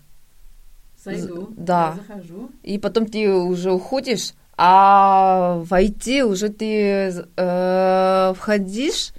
Зайду. 1.04 1.50
Да. 1.58 1.98
захожу. 1.98 2.50
И 2.64 2.80
потом 2.80 3.08
ты 3.08 3.30
уже 3.30 3.74
уходишь, 3.74 4.32
а 4.56 5.62
войти 5.66 6.24
уже 6.24 6.48
ты 6.48 7.26
э, 7.36 8.34
входишь, 8.38 9.12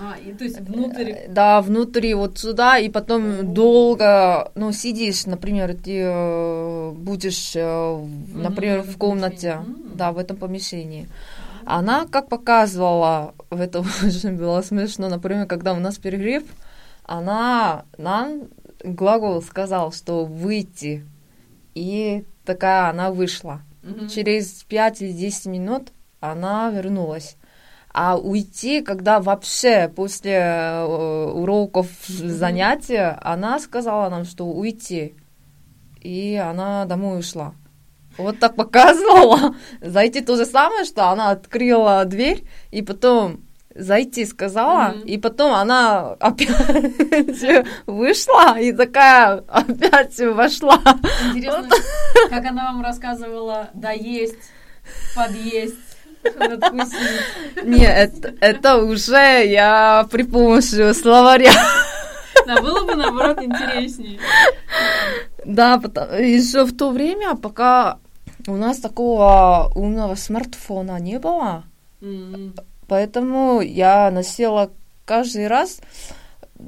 А, 0.00 0.16
и, 0.16 0.32
то 0.32 0.44
есть 0.44 0.60
внутрь. 0.60 1.10
э, 1.10 1.28
да, 1.28 1.60
внутри 1.60 2.14
вот 2.14 2.38
сюда, 2.38 2.78
и 2.78 2.88
потом 2.88 3.52
долго, 3.52 4.52
ну, 4.54 4.70
сидишь, 4.72 5.26
например, 5.26 5.74
ты 5.74 6.02
э, 6.02 6.92
будешь, 6.92 7.52
э, 7.56 8.06
например, 8.34 8.82
в 8.82 8.96
комнате, 8.96 9.58
да, 9.94 10.12
в 10.12 10.18
этом 10.18 10.36
помещении. 10.36 11.08
Она 11.64 12.06
как 12.06 12.28
показывала, 12.28 13.34
в 13.50 13.60
это 13.60 13.80
очень 13.80 14.36
было 14.38 14.62
смешно, 14.62 15.08
например, 15.08 15.46
когда 15.46 15.72
у 15.72 15.80
нас 15.80 15.98
перерыв, 15.98 16.44
она 17.04 17.84
нам 17.96 18.42
глагол 18.84 19.42
сказал, 19.42 19.92
что 19.92 20.24
выйти, 20.24 21.04
и 21.74 22.24
такая 22.44 22.90
она 22.90 23.10
вышла. 23.10 23.62
Мгм. 23.82 24.08
Через 24.08 24.64
5 24.64 25.02
или 25.02 25.12
10 25.12 25.46
минут 25.46 25.88
она 26.20 26.70
вернулась. 26.70 27.36
А 28.00 28.16
уйти, 28.16 28.80
когда 28.80 29.18
вообще 29.18 29.88
после 29.88 30.34
э, 30.34 31.32
уроков 31.34 31.88
занятия, 32.06 33.18
она 33.22 33.58
сказала 33.58 34.08
нам, 34.08 34.24
что 34.24 34.44
уйти. 34.46 35.16
И 36.00 36.36
она 36.36 36.84
домой 36.84 37.18
ушла. 37.18 37.54
Вот 38.16 38.38
так 38.38 38.54
показывала. 38.54 39.56
Зайти 39.80 40.20
то 40.20 40.36
же 40.36 40.44
самое, 40.46 40.84
что 40.84 41.08
она 41.10 41.30
открыла 41.32 42.04
дверь, 42.04 42.44
и 42.70 42.82
потом 42.82 43.40
зайти 43.74 44.24
сказала, 44.26 44.90
Мгм. 44.90 45.00
и 45.00 45.18
потом 45.18 45.52
она 45.54 46.12
опять 46.20 47.66
вышла, 47.86 48.60
и 48.60 48.72
такая 48.72 49.38
опять 49.48 50.16
вошла. 50.20 50.78
Интересно, 51.34 51.68
как 52.30 52.44
она 52.44 52.72
вам 52.72 52.82
рассказывала 52.84 53.70
доесть, 53.74 54.38
подъесть, 55.16 55.87
надкусить. 56.36 57.64
Не, 57.64 57.86
это, 57.86 58.76
уже 58.76 59.46
я 59.46 60.06
при 60.10 60.22
помощи 60.22 60.92
словаря. 60.92 61.52
Да, 62.46 62.60
было 62.62 62.84
бы, 62.84 62.94
наоборот, 62.94 63.42
интереснее. 63.42 64.18
Да, 65.44 65.74
еще 66.18 66.64
в 66.64 66.76
то 66.76 66.90
время, 66.90 67.34
пока 67.34 67.98
у 68.46 68.56
нас 68.56 68.78
такого 68.78 69.70
умного 69.74 70.14
смартфона 70.14 70.98
не 70.98 71.18
было, 71.18 71.64
поэтому 72.86 73.60
я 73.60 74.10
носила 74.10 74.70
каждый 75.04 75.46
раз 75.48 75.80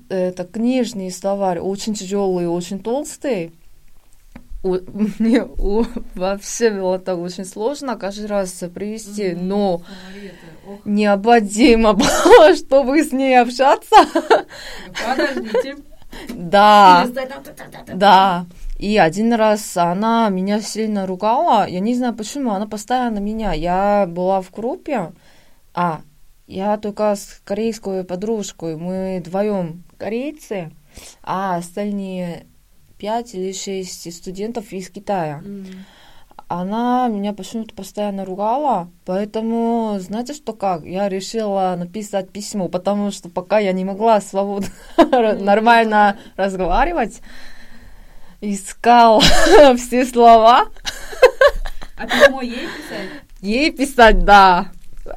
это 0.09 0.45
книжный 0.45 1.11
словарь, 1.11 1.59
очень 1.59 1.95
тяжелый, 1.95 2.47
очень 2.47 2.81
толстый. 2.81 3.53
У- 4.63 4.79
Мне 5.19 5.43
у- 5.45 5.85
вообще 6.15 6.71
было 6.71 6.99
так 6.99 7.19
очень 7.19 7.45
сложно 7.45 7.97
каждый 7.97 8.27
раз 8.27 8.53
привести, 8.75 9.31
Мгм. 9.35 9.49
но 9.49 9.75
ох, 9.75 9.83
необходимо 10.85 11.93
было, 11.95 12.55
чтобы 12.55 13.03
с 13.03 13.13
ней 13.13 13.41
общаться. 13.41 13.97
Подождите. 15.07 15.77
Да. 16.31 17.07
Да. 17.95 18.47
И 18.79 18.97
один 18.99 19.33
раз 19.35 19.77
она 19.77 20.29
меня 20.31 20.61
сильно 20.61 21.07
ругала. 21.07 21.67
Я 21.69 21.81
не 21.81 21.95
знаю 21.95 22.15
почему, 22.15 22.51
она 22.53 22.67
постоянно 22.67 23.19
меня. 23.19 23.53
Я 23.53 24.07
была 24.09 24.41
в 24.41 24.51
группе. 24.51 25.13
А, 25.75 26.01
я 26.47 26.77
только 26.79 27.15
с 27.15 27.41
корейской 27.45 28.05
подружкой. 28.05 28.77
Мы 28.77 29.23
вдвоем 29.25 29.85
корейцы, 29.99 30.73
а 31.23 31.57
остальные 31.57 32.47
пять 33.01 33.35
или 33.35 33.53
шесть 33.53 34.13
студентов 34.15 34.73
из 34.73 34.91
Китая. 34.91 35.41
М. 35.45 35.67
Она 36.49 37.07
меня 37.09 37.33
почему-то 37.33 37.75
постоянно 37.75 38.25
ругала, 38.25 38.91
поэтому, 39.07 39.97
знаете, 40.01 40.35
что 40.35 40.53
как? 40.53 40.85
Я 40.85 41.09
решила 41.09 41.77
написать 41.79 42.31
письмо, 42.31 42.69
потому 42.69 43.11
что 43.13 43.29
пока 43.29 43.59
я 43.61 43.73
не 43.73 43.85
могла 43.85 44.21
свободно, 44.21 44.69
нормально 45.41 46.19
разговаривать, 46.37 47.21
искал 48.41 49.21
все 49.77 50.05
слова, 50.05 50.67
А 51.97 52.07
письмо 52.07 52.43
ей 52.43 52.67
писать? 52.67 53.09
ей 53.41 53.71
писать, 53.73 54.25
да. 54.25 54.73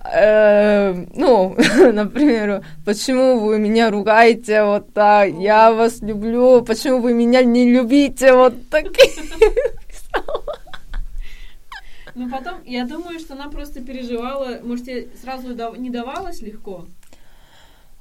Э, 0.06 0.94
ну, 1.14 1.56
например, 1.94 2.64
почему 2.86 3.40
вы 3.40 3.60
меня 3.60 3.92
ругаете 3.92 4.64
вот 4.64 4.94
так, 4.94 5.30
я 5.34 5.72
вас 5.72 6.02
люблю, 6.02 6.62
почему 6.64 7.00
вы 7.00 7.14
меня 7.14 7.44
не 7.44 7.72
любите, 7.72 8.34
вот 8.34 8.70
такие. 8.70 9.12
Ну, 12.16 12.30
потом, 12.30 12.64
я 12.64 12.86
думаю, 12.86 13.20
что 13.20 13.34
она 13.34 13.50
просто 13.50 13.82
переживала, 13.82 14.60
может, 14.64 14.86
тебе 14.86 15.08
сразу 15.20 15.48
не 15.78 15.90
давалось 15.90 16.42
легко? 16.42 16.86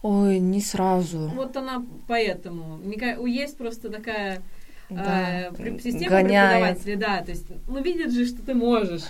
Ой, 0.03 0.39
не 0.39 0.61
сразу. 0.61 1.31
Вот 1.35 1.57
она 1.57 1.83
поэтому. 2.09 2.79
Есть 3.27 3.57
просто 3.57 3.89
такая 3.89 4.43
Да, 4.91 5.51
э, 5.59 5.79
система 5.83 6.11
гоняет. 6.11 6.77
преподавателей, 6.77 6.97
да, 6.97 7.23
то 7.23 7.31
есть, 7.31 7.47
ну, 7.67 7.83
видят 7.83 8.13
же, 8.13 8.27
что 8.27 8.43
ты 8.43 8.53
можешь. 8.53 9.05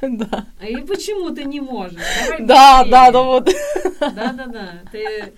Да. 0.02 0.46
А 0.60 0.66
и 0.66 0.76
почему 0.82 1.30
ты 1.30 1.44
не 1.44 1.60
можешь? 1.60 2.00
Давай 2.28 2.46
Да, 2.46 2.78
быстрее. 2.84 2.90
да, 2.90 3.10
да, 3.10 3.22
вот. 3.22 3.44
Да-да-да. 4.00 4.72
Ты... 4.92 5.32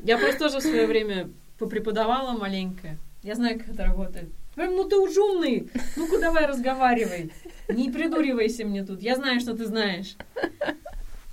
Я 0.00 0.18
просто 0.18 0.38
тоже 0.38 0.58
в 0.58 0.62
свое 0.62 0.86
время 0.86 1.30
попреподавала 1.58 2.36
маленько. 2.36 2.96
Я 3.22 3.34
знаю, 3.34 3.58
как 3.58 3.68
это 3.68 3.84
работает. 3.84 4.28
Прям, 4.54 4.76
ну 4.76 4.84
ты 4.84 4.96
уж 4.96 5.16
умный. 5.16 5.70
Ну-ка 5.96 6.18
давай 6.20 6.46
разговаривай. 6.46 7.32
Не 7.68 7.90
придуривайся 7.90 8.64
мне 8.66 8.84
тут. 8.84 9.00
Я 9.02 9.16
знаю, 9.16 9.40
что 9.40 9.56
ты 9.56 9.64
знаешь. 9.64 10.16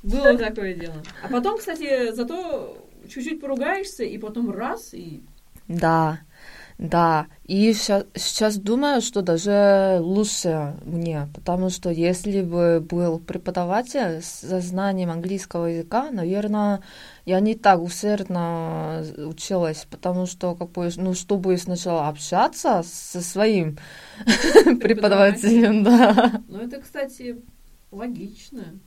Было 0.04 0.38
такое 0.38 0.74
дело. 0.74 1.04
А 1.24 1.28
потом, 1.28 1.58
кстати, 1.58 2.12
зато 2.14 2.78
чуть-чуть 3.10 3.42
поругаешься, 3.42 4.04
и 4.04 4.18
потом 4.18 4.52
раз, 4.52 4.94
и... 4.94 5.22
Да, 5.68 6.20
да. 6.80 7.28
И 7.44 7.74
ща- 7.74 8.06
сейчас 8.16 8.56
думаю, 8.56 9.02
что 9.02 9.22
даже 9.22 9.98
лучше 10.00 10.76
мне, 10.86 11.28
потому 11.36 11.70
что 11.70 11.90
если 11.90 12.42
бы 12.42 12.80
был 12.80 13.20
преподаватель 13.20 14.22
со 14.24 14.62
знанием 14.62 15.12
английского 15.12 15.66
языка, 15.66 16.10
наверное, 16.10 16.82
я 17.26 17.42
не 17.42 17.56
так 17.56 17.82
усердно 17.82 19.04
училась, 19.18 19.86
потому 19.92 20.26
что, 20.26 20.56
как 20.56 20.72
бы, 20.72 20.90
ну, 20.96 21.14
чтобы 21.14 21.58
сначала 21.58 22.08
общаться 22.08 22.82
со 22.86 23.22
своим 23.22 23.78
преподавателем, 24.80 25.84
да. 25.84 26.42
Ну, 26.48 26.60
это, 26.60 26.80
кстати, 26.80 27.42
логично. 27.92 28.80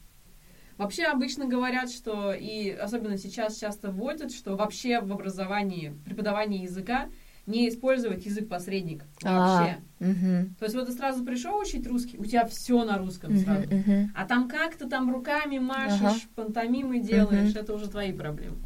Вообще 0.78 1.04
обычно 1.04 1.46
говорят, 1.46 1.90
что, 1.90 2.32
и 2.32 2.70
особенно 2.70 3.18
сейчас 3.18 3.58
часто 3.58 3.90
вводят, 3.90 4.32
что 4.32 4.56
вообще 4.56 5.00
в 5.00 5.12
образовании, 5.12 5.94
преподавании 6.06 6.62
языка 6.62 7.08
не 7.46 7.68
использовать 7.68 8.24
язык-посредник. 8.24 9.04
Вообще. 9.20 9.78
А, 10.00 10.04
мгм, 10.04 10.54
То 10.58 10.64
есть 10.64 10.74
вот 10.76 10.86
ты 10.86 10.92
сразу 10.92 11.24
пришел 11.24 11.58
учить 11.58 11.86
русский, 11.86 12.18
у 12.18 12.24
тебя 12.24 12.46
все 12.46 12.84
на 12.84 12.98
русском 12.98 13.32
мгм, 13.32 13.42
сразу. 13.42 13.68
мгм. 13.74 14.12
А 14.14 14.24
там 14.26 14.48
как 14.48 14.76
ты 14.76 14.88
там 14.88 15.12
руками 15.12 15.58
машешь, 15.58 16.00
Ага. 16.02 16.14
пантомимы 16.36 17.00
делаешь, 17.00 17.50
Мгм. 17.50 17.58
это 17.58 17.74
уже 17.74 17.88
твои 17.88 18.12
проблемы. 18.12 18.56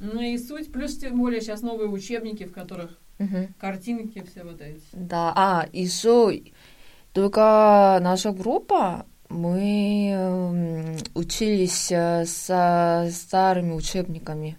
Ну 0.00 0.20
и 0.20 0.38
суть, 0.38 0.72
плюс 0.72 0.96
тем 0.96 1.18
более 1.18 1.40
сейчас 1.40 1.62
новые 1.62 1.88
учебники, 1.90 2.44
в 2.44 2.52
которых 2.52 2.98
Мгм. 3.18 3.48
картинки 3.58 4.22
все 4.30 4.44
вот 4.44 4.60
эти. 4.62 4.80
Да, 4.92 5.32
а, 5.36 5.66
еще 5.72 6.42
только 7.12 7.98
наша 8.00 8.32
группа, 8.32 9.06
мы 9.28 10.10
м, 10.12 10.96
учились 11.14 11.90
э, 11.92 12.24
со 12.26 13.08
старыми 13.12 13.72
учебниками, 13.72 14.56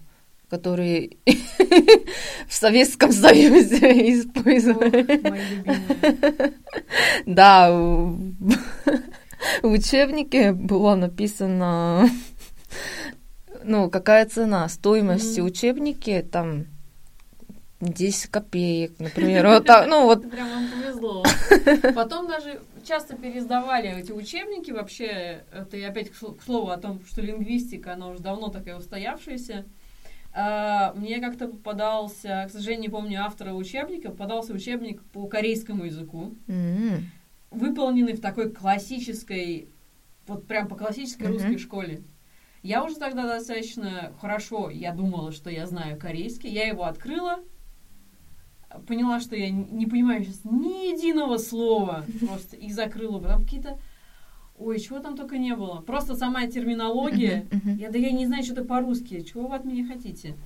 которые 0.52 1.16
в 2.46 2.52
Советском 2.52 3.10
Союзе 3.10 3.78
использовали. 4.12 5.32
Да, 7.24 7.70
в 7.70 8.18
учебнике 9.62 10.52
было 10.52 10.94
написано, 10.94 12.06
ну, 13.64 13.88
какая 13.88 14.26
цена, 14.26 14.68
стоимость 14.68 15.38
учебники, 15.38 16.20
там, 16.30 16.66
10 17.80 18.26
копеек, 18.30 18.98
например. 18.98 19.46
Вот 19.46 19.64
так, 19.64 19.88
ну 19.88 20.02
вот. 20.02 20.30
Прям 20.30 20.50
вам 20.50 20.68
повезло. 20.68 21.24
Потом 21.94 22.28
даже 22.28 22.60
часто 22.86 23.16
переиздавали 23.16 23.88
эти 23.98 24.12
учебники. 24.12 24.70
Вообще, 24.70 25.44
это 25.50 25.78
и 25.78 25.82
опять 25.82 26.10
к 26.10 26.42
слову 26.44 26.68
о 26.68 26.76
том, 26.76 27.00
что 27.06 27.22
лингвистика, 27.22 27.94
она 27.94 28.08
уже 28.08 28.20
давно 28.20 28.48
такая 28.50 28.76
устоявшаяся. 28.76 29.64
А, 30.34 30.94
мне 30.94 31.20
как-то 31.20 31.46
попадался, 31.48 32.46
к 32.48 32.50
сожалению, 32.52 32.82
не 32.82 32.88
помню 32.88 33.22
автора 33.22 33.52
учебника, 33.52 34.10
попадался 34.10 34.54
учебник 34.54 35.02
по 35.12 35.26
корейскому 35.26 35.84
языку, 35.84 36.34
М. 36.48 37.10
выполненный 37.50 38.14
в 38.14 38.20
такой 38.20 38.50
классической, 38.50 39.68
вот 40.26 40.46
прям 40.46 40.68
по 40.68 40.74
классической 40.74 41.24
Мгм. 41.24 41.32
русской 41.34 41.58
школе. 41.58 42.02
Я 42.62 42.82
уже 42.84 42.94
тогда 42.94 43.26
достаточно 43.26 44.12
хорошо, 44.20 44.70
я 44.70 44.92
думала, 44.92 45.32
что 45.32 45.50
я 45.50 45.66
знаю 45.66 45.98
корейский. 45.98 46.48
Я 46.48 46.66
его 46.66 46.84
открыла, 46.84 47.40
поняла, 48.86 49.20
что 49.20 49.36
я 49.36 49.50
не 49.50 49.86
понимаю 49.86 50.24
сейчас 50.24 50.44
ни 50.44 50.94
единого 50.94 51.36
слова, 51.36 52.06
просто 52.20 52.56
и 52.56 52.70
закрыла. 52.72 53.20
Там 53.20 53.42
какие-то... 53.42 53.78
Ой, 54.58 54.78
чего 54.78 54.98
там 55.00 55.16
только 55.16 55.38
не 55.38 55.54
было. 55.56 55.80
Просто 55.80 56.14
сама 56.14 56.46
терминология. 56.46 57.46
Я, 57.78 57.90
да 57.90 57.98
я 57.98 58.12
не 58.12 58.26
знаю, 58.26 58.42
что 58.44 58.52
это 58.52 58.64
по-русски. 58.64 59.20
Чего 59.22 59.48
вы 59.48 59.56
от 59.56 59.64
меня 59.64 59.86
хотите? 59.86 60.36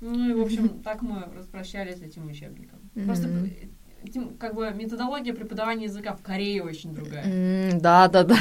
Ну 0.00 0.30
и, 0.30 0.32
в 0.32 0.40
общем, 0.40 0.80
так 0.82 1.02
мы 1.02 1.24
распрощались 1.36 1.98
с 1.98 2.02
этим 2.02 2.26
учебником. 2.26 2.78
Просто 3.04 3.28
Мгм. 3.28 3.44
э, 3.46 4.20
как 4.38 4.54
бы 4.54 4.72
методология 4.74 5.34
преподавания 5.34 5.84
языка 5.84 6.14
в 6.14 6.22
Корее 6.22 6.62
очень 6.62 6.94
другая. 6.94 7.78
Да, 7.78 8.08
да, 8.08 8.24
да. 8.24 8.36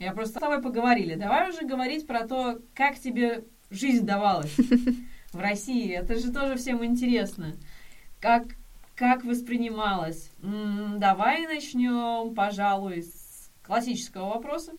Я 0.00 0.12
просто 0.12 0.38
с 0.38 0.40
тобой 0.40 0.60
поговорили. 0.60 1.14
Давай 1.14 1.48
уже 1.50 1.64
говорить 1.64 2.06
про 2.06 2.26
то, 2.26 2.58
как 2.74 2.98
тебе 2.98 3.44
жизнь 3.70 4.04
давалась 4.04 4.54
в 5.32 5.38
России. 5.38 5.90
Это 5.92 6.18
же 6.18 6.32
тоже 6.32 6.56
всем 6.56 6.84
интересно. 6.84 7.54
Как, 8.18 8.44
как 8.96 9.24
воспринималось? 9.24 10.30
М, 10.42 10.96
Давай 10.98 11.46
начнем, 11.46 12.34
пожалуй, 12.34 13.02
с 13.02 13.19
классического 13.70 14.30
вопроса. 14.30 14.72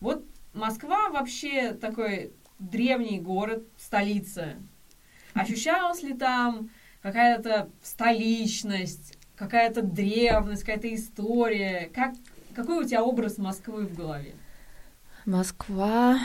Вот 0.00 0.24
Москва 0.54 1.10
вообще 1.10 1.72
такой 1.72 2.32
древний 2.58 3.20
город, 3.20 3.62
столица. 3.76 4.54
Ощущалась 5.34 6.02
ли 6.02 6.14
там 6.14 6.70
какая-то 7.02 7.68
столичность, 7.82 9.18
какая-то 9.36 9.82
древность, 9.82 10.62
какая-то 10.62 10.94
история? 10.94 11.90
Как, 11.94 12.14
какой 12.54 12.82
у 12.82 12.88
тебя 12.88 13.04
образ 13.04 13.36
Москвы 13.36 13.86
в 13.86 13.94
голове? 13.94 14.34
Москва, 15.26 16.20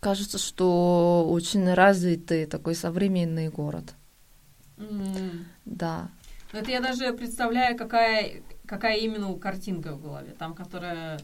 кажется, 0.00 0.38
что 0.38 1.28
очень 1.30 1.72
развитый 1.72 2.46
такой 2.46 2.74
современный 2.74 3.50
город. 3.50 3.94
М. 4.78 5.46
Да. 5.64 6.08
Ну, 6.52 6.58
Это 6.58 6.72
я 6.72 6.80
даже 6.80 7.12
представляю, 7.12 7.78
какая, 7.78 8.42
какая 8.72 8.96
именно 8.96 9.34
картинка 9.34 9.92
в 9.92 10.00
голове. 10.00 10.34
Там, 10.38 10.54
которая 10.54 11.20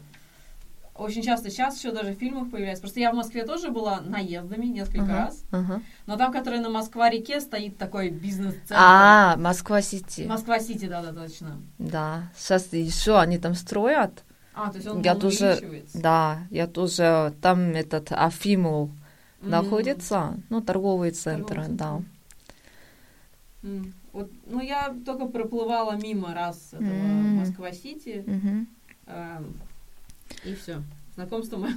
очень 0.93 1.23
часто 1.23 1.49
сейчас 1.49 1.79
еще 1.79 1.91
даже 1.91 2.13
в 2.13 2.19
фильмах 2.19 2.51
появляется. 2.51 2.83
Просто 2.83 2.99
я 2.99 3.11
в 3.11 3.15
Москве 3.15 3.43
тоже 3.43 3.71
была 3.71 4.01
наездами 4.01 4.67
несколько 4.67 5.01
Ага, 5.01 5.17
раз. 5.17 5.43
ага. 5.49 5.81
Но 6.05 6.15
там, 6.15 6.31
которая 6.31 6.61
на 6.61 6.69
Москва-реке, 6.69 7.41
стоит 7.41 7.75
такой 7.79 8.11
бизнес-центр. 8.11 8.75
А, 8.77 9.35
Москва-Сити. 9.37 10.27
Москва-Сити, 10.27 10.85
да-да, 10.85 11.11
точно. 11.11 11.59
Да. 11.79 12.29
Сейчас 12.37 12.71
еще 12.71 13.17
они 13.17 13.39
там 13.39 13.55
строят. 13.55 14.23
А, 14.53 14.69
то 14.69 14.75
есть 14.77 14.87
он, 14.87 15.01
Я 15.01 15.15
тоже-. 15.15 15.83
Да, 15.95 16.43
я 16.51 16.67
тоже 16.67 17.33
там 17.41 17.71
этот 17.71 18.11
Афимул 18.11 18.91
М. 19.41 19.49
находится, 19.49 20.37
ну, 20.49 20.61
торговый 20.61 21.09
центр, 21.11 21.55
Торговый 21.55 21.75
да. 21.77 22.01
центр. 23.63 23.93
Вот, 24.13 24.29
ну, 24.47 24.61
я 24.61 24.95
только 25.05 25.25
проплывала 25.25 25.95
мимо 25.95 26.33
раз 26.33 26.69
этого 26.73 26.89
М. 26.89 27.35
Москва-Сити. 27.37 28.23
Мгм. 28.25 28.67
эм, 29.07 29.53
и 30.43 30.55
все. 30.55 30.81
Знакомство 31.15 31.57
мое. 31.57 31.75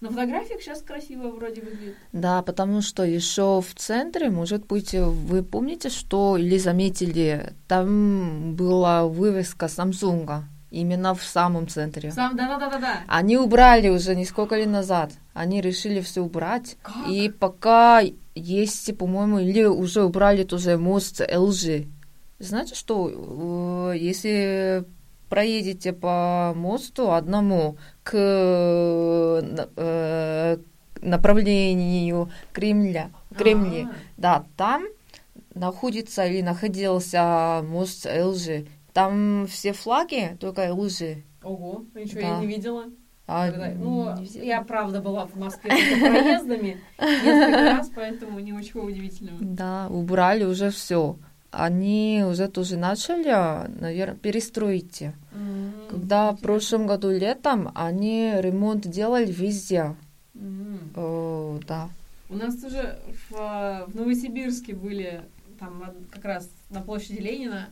На 0.00 0.08
фотографиях 0.08 0.62
сейчас 0.62 0.80
красиво 0.80 1.28
вроде 1.28 1.60
выглядит. 1.60 1.94
Да, 2.12 2.40
потому 2.40 2.80
что 2.80 3.04
еще 3.04 3.60
в 3.60 3.74
центре, 3.74 4.30
может 4.30 4.64
быть, 4.66 4.94
вы 4.94 5.42
помните, 5.42 5.90
что 5.90 6.38
или 6.38 6.56
заметили, 6.56 7.52
там 7.68 8.54
была 8.54 9.06
вывеска 9.06 9.68
Самсунга 9.68 10.44
именно 10.70 11.14
в 11.14 11.22
самом 11.22 11.66
центре. 11.68 12.10
Сам, 12.12 12.36
да-да-да-да. 12.36 13.00
Они 13.08 13.36
убрали 13.36 13.88
уже 13.88 14.14
несколько 14.14 14.56
лет 14.56 14.68
назад. 14.68 15.12
Они 15.34 15.60
решили 15.60 16.00
все 16.00 16.22
убрать. 16.22 16.76
Как? 16.82 17.08
И 17.08 17.28
пока 17.30 18.02
есть, 18.34 18.96
по-моему, 18.96 19.38
или 19.40 19.64
уже 19.64 20.02
убрали 20.04 20.44
тоже 20.44 20.76
мост 20.78 21.20
LG. 21.20 21.86
Знаете 22.38 22.74
что, 22.74 23.92
э, 23.92 23.98
если 23.98 24.84
проедете 25.28 25.92
по 25.92 26.52
мосту 26.56 27.12
одному 27.12 27.76
к 28.02 28.14
э, 28.16 29.40
на- 29.42 30.58
направлению 31.02 32.30
Кремля, 32.52 33.10
Кремля, 33.36 33.88
А, 33.90 33.94
да, 34.16 34.44
там 34.56 34.84
находится 35.54 36.26
или 36.26 36.42
находился 36.42 37.62
мост 37.68 38.06
LG. 38.06 38.66
Там 38.92 39.46
все 39.46 39.72
флаги 39.72 40.36
только 40.40 40.62
LG. 40.68 41.22
Ого, 41.42 41.84
ничего 41.94 42.20
Да. 42.20 42.26
я 42.28 42.38
не 42.40 42.46
видела. 42.46 42.84
А, 43.26 43.48
Когда- 43.50 43.70
ну, 43.78 44.16
не 44.16 44.24
видела. 44.24 44.42
я 44.42 44.62
правда 44.62 45.00
была 45.00 45.26
в 45.26 45.36
Москве 45.36 45.70
проездами 46.00 46.80
несколько 46.98 47.60
раз, 47.76 47.90
поэтому 47.94 48.40
ничего 48.40 48.82
удивительного. 48.82 49.38
Да, 49.40 49.86
убрали 49.88 50.44
уже 50.44 50.70
все. 50.70 51.16
Они 51.52 52.24
уже 52.28 52.48
тоже 52.48 52.76
начали, 52.76 53.30
наверное, 53.80 54.16
перестроить. 54.16 55.02
М, 55.32 55.72
Когда 55.88 56.32
в 56.32 56.40
прошлом 56.40 56.86
году 56.86 57.10
летом 57.10 57.70
они 57.74 58.32
ремонт 58.38 58.86
делали 58.88 59.30
везде. 59.30 59.96
М. 60.34 60.78
О, 60.96 61.58
да. 61.66 61.88
У 62.28 62.36
нас 62.36 62.56
тоже 62.56 62.98
в, 63.30 63.86
в 63.88 63.94
Новосибирске 63.94 64.74
были 64.74 65.22
там 65.58 65.82
как 66.12 66.24
раз 66.24 66.48
на 66.70 66.80
площади 66.82 67.18
Ленина 67.20 67.68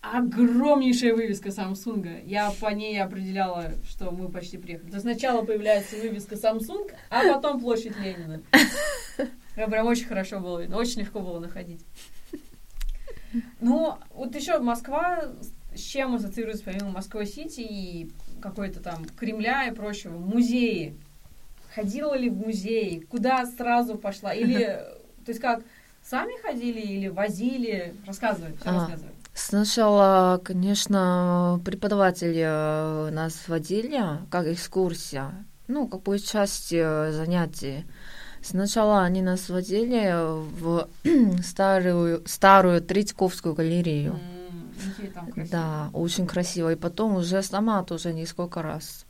огромнейшая 0.00 1.14
вывеска 1.14 1.50
Самсунга. 1.50 2.18
Я 2.24 2.50
по 2.60 2.68
ней 2.68 3.00
определяла, 3.02 3.72
что 3.88 4.10
мы 4.10 4.28
почти 4.28 4.56
приехали. 4.56 4.90
То 4.90 5.00
сначала 5.00 5.44
появляется 5.44 5.96
вывеска 5.96 6.36
Samsung, 6.36 6.90
а 7.10 7.34
потом 7.34 7.60
площадь 7.60 7.96
Ленина. 7.98 8.40
Это 9.56 9.70
прям 9.70 9.86
очень 9.86 10.06
хорошо 10.06 10.40
было 10.40 10.60
видно, 10.60 10.76
очень 10.78 11.00
легко 11.00 11.20
было 11.20 11.38
находить. 11.38 11.84
Ну, 13.60 13.94
вот 14.12 14.34
еще 14.34 14.58
Москва, 14.58 15.24
с 15.74 15.80
чем 15.80 16.14
ассоциируется 16.14 16.64
помимо 16.64 16.90
Москвы-Сити 16.90 17.60
и 17.60 18.10
какой-то 18.40 18.80
там 18.80 19.04
Кремля 19.04 19.66
и 19.66 19.74
прочего? 19.74 20.16
Музеи. 20.18 20.96
Ходила 21.74 22.16
ли 22.16 22.28
в 22.30 22.36
музей? 22.36 23.00
Куда 23.02 23.46
сразу 23.46 23.96
пошла? 23.96 24.34
Или, 24.34 24.64
то 24.64 25.28
есть 25.28 25.40
как, 25.40 25.62
сами 26.02 26.40
ходили 26.40 26.80
или 26.80 27.06
возили? 27.08 27.94
Рассказывай, 28.06 28.56
все 28.56 28.70
А. 28.70 28.72
рассказывай. 28.72 29.09
Сначала, 29.34 30.40
конечно, 30.44 31.60
преподаватели 31.64 32.42
э, 32.44 33.10
нас 33.10 33.48
водили 33.48 34.02
как 34.30 34.46
экскурсия, 34.46 35.32
ну, 35.68 35.86
какой 35.88 36.18
части 36.18 36.76
э, 36.78 37.12
занятий. 37.12 37.84
Сначала 38.42 39.04
они 39.04 39.22
нас 39.22 39.48
водили 39.48 40.12
в 40.60 40.88
старую, 41.42 42.22
старую 42.26 42.80
Третьяковскую 42.80 43.54
галерею. 43.54 44.18
Красивые. 44.80 45.48
Да, 45.50 45.90
очень 45.92 46.26
красиво. 46.26 46.72
И 46.72 46.76
потом 46.76 47.16
уже 47.16 47.42
сама 47.42 47.82
тоже 47.82 48.12
несколько 48.12 48.62
раз 48.62 49.04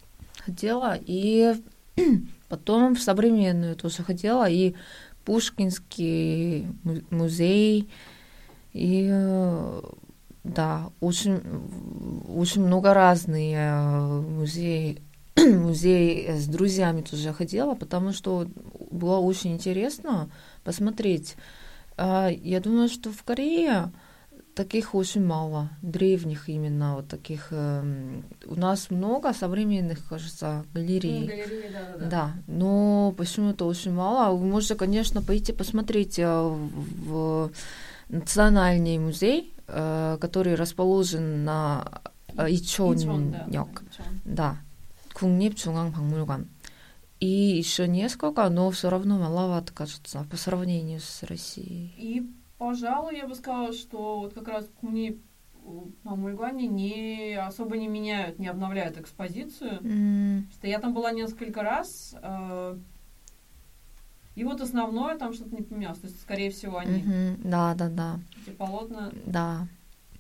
ходила. 0.45 0.97
И 1.01 1.55
потом 2.49 2.95
в 2.97 3.01
современную 3.01 3.77
тоже 3.77 4.03
ходила. 4.03 4.49
И 4.49 4.75
Пушкинский 5.25 6.67
му- 6.83 7.03
музей. 7.11 7.89
И 8.73 9.09
э, 9.11 9.81
да, 10.45 10.91
очень, 11.01 11.41
очень 12.29 12.65
много 12.65 12.95
разных 12.95 13.55
э, 13.55 14.21
музеев. 14.21 14.99
Музей 15.37 16.29
с 16.33 16.47
друзьями 16.47 17.03
тоже 17.03 17.33
ходила, 17.33 17.75
потому 17.75 18.13
что 18.13 18.47
было 18.91 19.19
очень 19.19 19.53
интересно 19.53 20.29
посмотреть. 20.65 21.37
А, 21.97 22.29
Я 22.29 22.61
думаю, 22.61 22.89
что 22.89 23.11
в 23.13 23.23
Корее 23.23 23.91
таких 24.55 24.95
очень 24.95 25.25
мало, 25.25 25.71
древних 25.83 26.49
именно 26.49 26.97
вот 26.97 27.09
таких. 27.09 27.49
эм, 27.53 28.25
У 28.47 28.55
нас 28.57 28.91
много 28.91 29.33
современных, 29.33 30.07
кажется, 30.09 30.65
Ну, 30.75 30.81
галерей. 30.81 31.27
галереи, 31.27 31.71
да, 31.73 31.81
да, 31.93 31.99
да. 31.99 32.07
Да, 32.11 32.33
но 32.47 33.15
почему-то 33.17 33.67
очень 33.67 33.93
мало. 33.93 34.35
Вы 34.37 34.45
можете, 34.47 34.75
конечно, 34.75 35.23
пойти 35.23 35.53
посмотреть 35.53 36.19
э, 36.19 36.27
в 37.07 37.51
Национальный 38.09 38.99
музей, 38.99 39.55
э, 39.57 39.60
Э, 39.73 40.19
который 40.21 40.57
расположен 40.57 41.45
на 41.45 42.03
э, 42.37 42.47
Ичон역, 42.51 43.83
да, 44.25 44.57
국립중앙박물관. 45.15 46.49
И 47.21 47.27
еще 47.29 47.87
несколько, 47.87 48.49
но 48.49 48.71
все 48.71 48.91
равно 48.91 49.19
маловато, 49.19 49.73
кажется, 49.73 50.27
по 50.31 50.37
сравнению 50.37 51.01
с 51.01 51.23
Россией. 51.23 51.95
И, 51.99 52.29
пожалуй, 52.59 53.17
я 53.17 53.29
бы 53.29 53.35
сказала, 53.35 53.73
что 53.73 54.21
вот 54.21 54.35
как 54.35 54.49
раз 54.49 54.69
Куни 54.81 55.21
на 56.03 56.17
Мульгане 56.17 56.67
не 56.67 57.35
особо 57.35 57.77
не 57.77 57.87
меняют, 57.87 58.39
не 58.39 58.49
обновляют 58.49 58.99
экспозицию. 58.99 59.81
Mm. 59.83 60.53
Что 60.53 60.67
я 60.67 60.81
там 60.81 60.95
была 60.95 61.13
несколько 61.13 61.63
раз. 61.63 62.17
Э, 62.23 62.77
и 64.35 64.45
вот 64.45 64.61
основное 64.61 65.19
там 65.19 65.33
что-то 65.33 65.55
не 65.55 65.63
поменялось. 65.63 65.99
То 65.99 66.07
есть, 66.07 66.21
скорее 66.21 66.51
всего, 66.51 66.79
они 66.79 67.03
мгм, 67.03 67.41
Да, 67.51 67.75
да, 67.75 67.89
да, 67.89 68.21
эти 68.43 68.55
полотна, 68.55 69.11
да, 69.27 69.67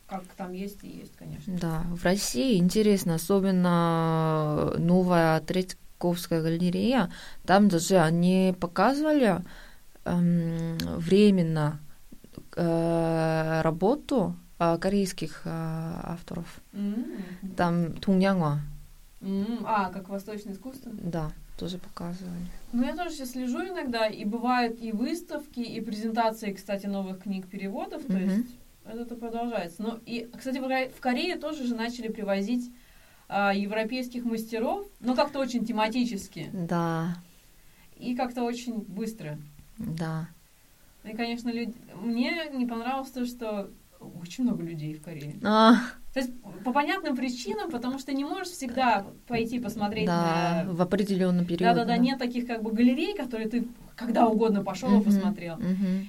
как 0.07 0.25
там 0.37 0.53
есть 0.53 0.83
и 0.85 0.89
есть, 0.89 1.17
конечно. 1.17 1.57
да. 1.57 1.83
В 1.95 2.05
России 2.05 2.59
интересно, 2.59 3.15
особенно 3.15 4.75
новая 4.79 5.41
Третьяковская 5.41 6.43
галерея, 6.43 7.11
там 7.45 7.69
даже 7.69 7.99
они 7.99 8.55
показывали 8.59 9.43
эм, 10.05 10.77
временно 10.99 11.81
э, 12.57 13.61
работу 13.63 14.35
э, 14.59 14.77
корейских 14.79 15.43
э, 15.45 15.51
авторов. 15.51 16.61
М. 16.73 17.05
Там 17.57 17.93
Туньянгва, 17.95 18.61
М, 19.23 19.65
А, 19.67 19.91
как 19.91 20.09
восточное 20.09 20.55
искусство? 20.55 20.91
да, 20.95 21.31
тоже 21.61 21.77
показывали. 21.79 22.47
Ну, 22.73 22.85
я 22.85 22.97
тоже 22.97 23.11
сейчас 23.11 23.33
слежу 23.33 23.59
иногда, 23.63 24.07
и 24.07 24.25
бывают 24.25 24.81
и 24.83 24.93
выставки, 24.93 25.61
и 25.61 25.81
презентации, 25.83 26.53
кстати, 26.53 26.87
новых 26.87 27.23
книг 27.23 27.47
переводов, 27.49 28.03
то 28.07 28.17
есть 28.19 28.49
это 28.87 29.15
продолжается. 29.15 29.83
Ну, 29.83 29.99
и, 30.07 30.29
кстати, 30.37 30.59
в 30.59 31.01
Корее 31.01 31.37
тоже 31.37 31.65
же 31.65 31.75
начали 31.75 32.09
привозить 32.09 32.73
а, 33.29 33.53
европейских 33.55 34.25
мастеров, 34.25 34.87
но 35.01 35.15
как-то 35.15 35.39
очень 35.39 35.65
тематически 35.67 36.49
Да, 36.53 37.17
и 37.97 38.17
как-то 38.17 38.43
очень 38.43 38.81
быстро. 38.81 39.39
да. 39.79 40.29
И, 41.05 41.15
конечно, 41.15 41.51
люд- 41.51 41.77
мне 41.95 42.49
не 42.55 42.67
понравилось 42.67 43.11
то, 43.11 43.27
что 43.27 43.71
очень 44.01 44.45
много 44.45 44.63
людей 44.63 44.95
в 44.95 45.03
Корее. 45.03 45.39
А, 45.45 45.75
То 46.13 46.21
есть 46.21 46.33
по 46.65 46.73
понятным 46.73 47.17
причинам, 47.17 47.71
потому 47.71 47.99
что 47.99 48.13
не 48.13 48.25
можешь 48.25 48.49
всегда 48.49 49.07
пойти 49.27 49.59
посмотреть 49.61 50.07
да, 50.07 50.65
на... 50.67 50.73
в 50.73 50.83
определенный 50.83 51.45
период. 51.45 51.75
Да-да-да, 51.75 51.97
нет 51.97 52.19
таких 52.19 52.47
как 52.47 52.63
бы 52.63 52.73
галерей, 52.73 53.15
которые 53.15 53.49
ты 53.49 53.69
когда 54.01 54.27
угодно 54.27 54.65
пошел 54.65 54.99
и 55.01 55.05
посмотрел. 55.05 55.59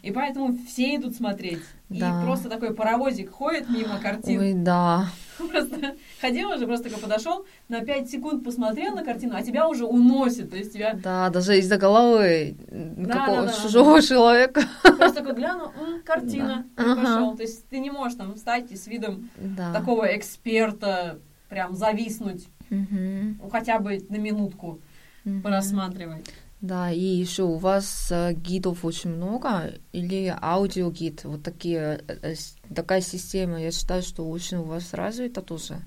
И 0.02 0.12
поэтому 0.12 0.58
все 0.68 0.96
идут 0.96 1.16
смотреть. 1.16 1.62
Да. 1.90 2.22
И 2.22 2.26
просто 2.26 2.50
такой 2.50 2.74
паровозик 2.74 3.32
ходит 3.32 3.70
мимо 3.70 4.00
картин. 4.00 4.40
Ой, 4.40 4.54
да. 4.54 5.08
Просто 5.38 5.96
ходил 6.22 6.50
уже, 6.52 6.66
просто 6.66 6.86
такой 6.90 7.02
подошел, 7.02 7.46
на 7.68 7.82
5 7.82 8.10
секунд 8.10 8.44
посмотрел 8.46 8.96
на 8.96 9.04
картину, 9.04 9.36
а 9.36 9.42
тебя 9.42 9.68
уже 9.68 9.86
уносит. 9.86 10.52
То 10.52 10.56
есть 10.58 10.72
тебя 10.72 10.94
Да, 10.94 11.30
даже 11.30 11.58
из-за 11.60 11.78
головы 11.78 12.56
Да, 12.70 13.14
какого 13.14 13.42
да, 13.42 13.48
да, 13.48 13.54
чужого 13.62 14.02
человека. 14.02 14.62
просто 14.84 15.16
такой 15.16 15.34
глянул, 15.34 15.68
«М, 15.78 16.02
картина, 16.06 16.66
Да. 16.78 16.84
и 16.84 16.86
Ага. 16.92 17.02
пошел. 17.02 17.36
То 17.36 17.42
есть 17.44 17.68
ты 17.68 17.80
не 17.80 17.92
можешь 17.92 18.18
там 18.18 18.36
встать 18.36 18.72
и 18.72 18.78
с 18.78 18.88
видом 18.88 19.30
Да. 19.38 19.74
такого 19.74 20.16
эксперта 20.16 21.20
прям 21.50 21.76
зависнуть, 21.76 22.48
ну, 22.70 23.50
хотя 23.52 23.80
бы 23.80 24.00
на 24.08 24.16
минутку 24.16 24.80
мгм. 25.26 25.42
порассматривать. 25.42 26.26
Да, 26.62 26.92
и 26.92 27.00
еще 27.00 27.44
у 27.44 27.56
вас 27.56 28.10
э, 28.12 28.34
гидов 28.34 28.86
очень 28.86 29.10
много 29.10 29.74
или 29.94 30.36
аудиогид, 30.42 31.24
вот 31.24 31.42
такие, 31.42 32.04
э, 32.08 32.34
э, 32.34 32.36
такая 32.76 33.02
система, 33.02 33.60
я 33.60 33.72
считаю, 33.72 34.04
что 34.04 34.30
очень 34.30 34.58
у 34.58 34.64
вас 34.64 34.94
развита 34.94 35.42
тоже. 35.42 35.82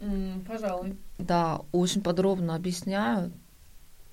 М, 0.00 0.44
Пожалуй. 0.46 0.96
Да, 1.18 1.60
очень 1.70 2.02
подробно 2.02 2.56
объясняют 2.56 3.32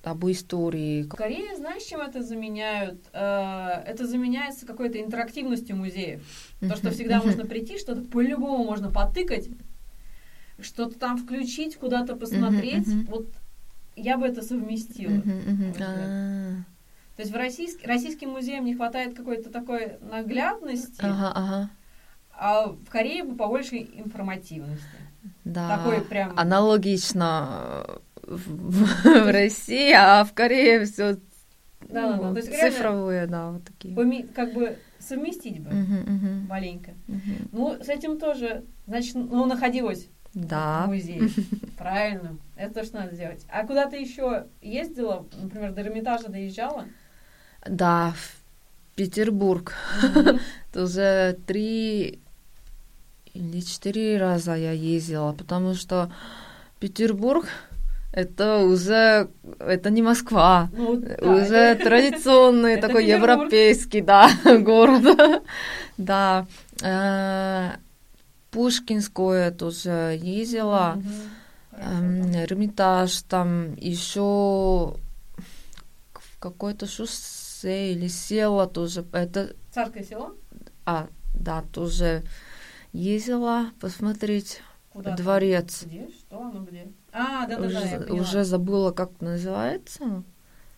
об 0.04 0.24
истории. 0.26 1.02
Корее, 1.02 1.56
знаешь, 1.56 1.82
чем 1.82 2.00
это 2.00 2.22
заменяют? 2.22 3.00
Это 3.12 4.06
заменяется 4.06 4.66
какой-то 4.66 5.00
интерактивностью 5.00 5.76
музеев. 5.76 6.22
То, 6.60 6.76
что 6.76 6.90
всегда 6.90 7.22
можно 7.22 7.44
прийти, 7.44 7.78
что-то 7.78 8.02
по-любому 8.02 8.64
можно 8.64 8.90
потыкать, 8.90 9.48
что-то 10.60 10.98
там 10.98 11.16
включить, 11.16 11.76
куда-то 11.76 12.16
посмотреть. 12.16 12.86
Вот 13.08 13.26
я 13.96 14.18
бы 14.18 14.26
это 14.26 14.42
совместила. 14.42 15.22
А, 15.80 16.56
То 17.16 17.22
есть 17.22 17.32
в 17.32 17.36
российск- 17.36 17.84
российским 17.86 18.30
музеям 18.30 18.64
не 18.64 18.74
хватает 18.74 19.16
какой-то 19.16 19.50
такой 19.50 19.98
наглядности, 20.00 21.00
Ага, 21.00 21.32
ага. 21.34 21.70
а 22.36 22.68
в 22.68 22.90
Корее 22.90 23.24
бы 23.24 23.36
побольше 23.36 23.76
информативности. 23.76 24.84
Да. 25.44 25.76
Такой 25.78 26.00
прям... 26.02 26.38
Аналогично 26.38 27.84
э, 28.22 28.36
в, 28.36 29.26
в 29.26 29.30
России, 29.32 29.92
а 29.92 30.24
в 30.24 30.32
Корее 30.34 30.84
все 30.84 31.16
Да-да-да, 31.88 32.30
то 32.32 32.36
есть 32.36 32.48
реально- 32.50 32.70
цифровые, 32.70 33.26
да, 33.26 33.50
вот 33.52 33.64
такие. 33.64 33.94
поми- 33.94 34.26
Как 34.34 34.52
бы 34.54 34.76
совместить 34.98 35.60
бы 35.60 35.70
мгм, 35.70 36.46
маленько. 36.48 36.92
мгм. 37.06 37.48
Ну, 37.52 37.76
с 37.82 37.88
этим 37.88 38.18
тоже, 38.18 38.64
значит, 38.86 39.14
ну, 39.14 39.44
находилась 40.34 40.46
в 40.46 40.48
Да. 40.48 40.86
музее. 40.86 41.30
Правильно. 41.78 42.36
Это 42.56 42.74
то, 42.80 42.84
что 42.84 42.96
надо 42.98 43.14
сделать. 43.14 43.44
А 43.50 43.66
куда 43.66 43.86
ты 43.88 43.96
еще 43.96 44.46
ездила? 44.62 45.26
Например, 45.40 45.72
до 45.72 45.82
Эрмитажа 45.82 46.28
доезжала? 46.28 46.84
Да, 47.66 48.12
в 48.16 48.96
Петербург. 48.96 49.72
Мгм. 50.02 50.40
Уже 50.74 51.36
три 51.46 52.20
или 53.32 53.60
четыре 53.60 54.18
раза 54.18 54.54
я 54.54 54.72
ездила, 54.72 55.32
потому 55.32 55.74
что 55.74 56.12
Петербург 56.78 57.46
это 58.12 58.58
уже 58.58 59.28
это 59.58 59.90
не 59.90 60.00
Москва, 60.02 60.68
Ну, 60.72 60.96
да, 60.96 61.16
уже 61.32 61.74
традиционный 61.74 62.76
такой 62.80 63.06
европейский, 63.06 64.02
да, 64.02 64.30
город. 64.60 65.42
Да. 65.98 66.46
Пушкинское 68.54 69.50
тоже 69.50 70.18
ездила. 70.22 70.98
Хорошо, 71.72 71.90
Эм, 71.98 72.32
да. 72.32 72.44
Эрмитаж, 72.44 73.22
там 73.22 73.74
еще 73.74 74.20
в 76.12 76.38
какое-то 76.38 76.86
шоссе 76.86 77.92
или 77.92 78.06
село 78.06 78.66
тоже. 78.66 79.04
Это, 79.12 79.54
Царское 79.72 80.04
село? 80.04 80.34
а, 80.86 81.08
да, 81.34 81.62
тоже 81.72 82.22
ездила 82.92 83.70
посмотреть 83.80 84.60
Куда? 84.90 85.10
там? 85.10 85.16
дворец. 85.16 85.82
Где? 85.84 86.08
Что 86.10 86.40
оно 86.42 86.60
где? 86.64 86.86
А, 87.12 87.46
да-да-да, 87.48 87.80
я 87.80 87.96
Уже, 87.96 87.98
поняла. 88.06 88.20
уже 88.22 88.44
забыла, 88.44 88.90
как 88.92 89.20
называется. 89.20 90.22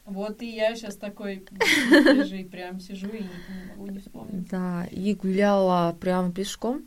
Вот 0.06 0.40
и 0.40 0.46
я 0.54 0.74
сейчас 0.76 0.96
такой 0.96 1.44
свежий 1.90 2.44
прям 2.46 2.80
сижу 2.80 3.08
и 3.08 3.22
не 3.22 3.28
могу 3.76 3.86
не 3.88 3.98
вспомнить. 3.98 4.48
Да, 4.48 4.86
и 4.90 5.14
гуляла 5.14 5.94
прямо 6.00 6.32
пешком 6.32 6.84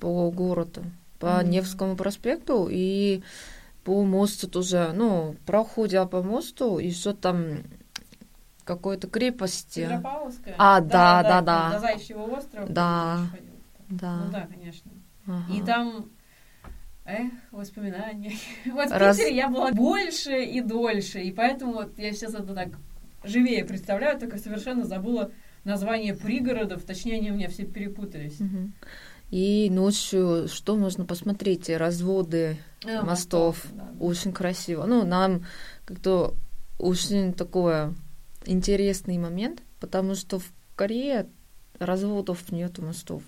по 0.00 0.30
городу, 0.30 0.84
по 1.18 1.40
Мгм. 1.40 1.50
Невскому 1.50 1.96
проспекту 1.96 2.68
и 2.70 3.22
по 3.84 4.02
мосту 4.04 4.48
тоже, 4.48 4.92
ну, 4.94 5.36
проходя 5.46 6.06
по 6.06 6.22
мосту, 6.22 6.78
еще 6.78 7.12
там 7.12 7.58
какой-то 8.64 9.06
крепости. 9.08 9.80
Петропавловская? 9.84 10.54
А, 10.58 10.80
да, 10.80 11.22
да, 11.22 11.28
там 11.30 11.44
да. 11.44 11.70
До 11.72 11.78
Заячьего 11.78 12.22
острова. 12.36 12.66
Да. 12.68 13.20
Да. 13.88 14.16
Ну 14.26 14.32
да, 14.32 14.48
конечно. 14.52 14.90
ага. 15.28 15.52
И 15.54 15.62
там, 15.62 16.06
эх, 17.04 17.30
воспоминания. 17.52 18.32
Вот 18.72 18.88
в 18.88 18.92
Раз- 18.92 19.16
Питере 19.18 19.36
я 19.36 19.48
была 19.48 19.70
больше 19.70 20.42
и 20.44 20.60
дольше, 20.60 21.20
и 21.20 21.30
поэтому 21.30 21.74
вот 21.74 21.96
я 21.98 22.12
сейчас 22.12 22.34
это 22.34 22.52
так 22.54 22.70
живее 23.22 23.64
представляю, 23.64 24.18
только 24.18 24.38
совершенно 24.38 24.84
забыла 24.84 25.30
название 25.62 26.14
пригородов, 26.14 26.82
точнее, 26.84 27.16
они 27.18 27.30
у 27.30 27.34
меня 27.34 27.48
все 27.48 27.64
перепутались. 27.64 28.38
Мгм. 28.40 28.72
И 29.30 29.68
ночью 29.70 30.46
что 30.48 30.76
можно 30.76 31.04
посмотреть? 31.04 31.68
Разводы 31.68 32.58
А, 32.84 33.02
мостов. 33.02 33.64
да. 33.72 33.88
Очень 33.98 34.32
красиво. 34.32 34.84
Ну, 34.86 35.04
нам 35.04 35.44
как-то 35.84 36.34
очень 36.78 37.32
такое 37.34 37.94
интересный 38.44 39.18
момент, 39.18 39.62
потому 39.80 40.14
что 40.14 40.38
в 40.38 40.44
Корее 40.76 41.26
разводов 41.78 42.52
нет 42.52 42.78
мостов. 42.78 43.22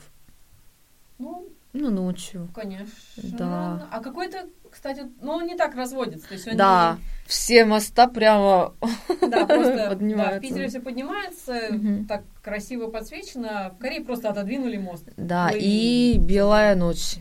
Ну, 1.19 1.49
Ну, 1.73 1.91
ночью. 1.91 2.49
конечно. 2.55 2.93
Да. 3.39 3.89
А 3.91 4.01
какой-то, 4.01 4.47
кстати, 4.71 5.03
ну, 5.21 5.33
он 5.33 5.47
не 5.47 5.57
так 5.57 5.75
разводится. 5.75 6.29
То 6.29 6.35
есть 6.35 6.49
он 6.49 6.57
Да, 6.57 6.99
все 7.27 7.65
моста 7.65 8.07
прямо 8.09 8.75
не- 8.83 9.29
да, 9.29 9.47
просто 9.47 9.77
да, 9.77 9.87
в 9.87 9.89
поднимаются. 9.91 10.41
Питере 10.41 10.69
все 10.69 10.81
поднимается, 10.81 11.61
Мгм. 11.71 12.07
так 12.07 12.23
красиво 12.43 12.89
подсвечено, 12.89 13.67
а 13.67 13.71
в 13.71 13.79
Корее 13.79 14.03
просто 14.03 14.31
отодвинули 14.31 14.77
мост. 14.79 15.09
Да, 15.17 15.51
Ой. 15.53 15.61
и 15.61 16.19
белая 16.19 16.75
ночь. 16.77 17.17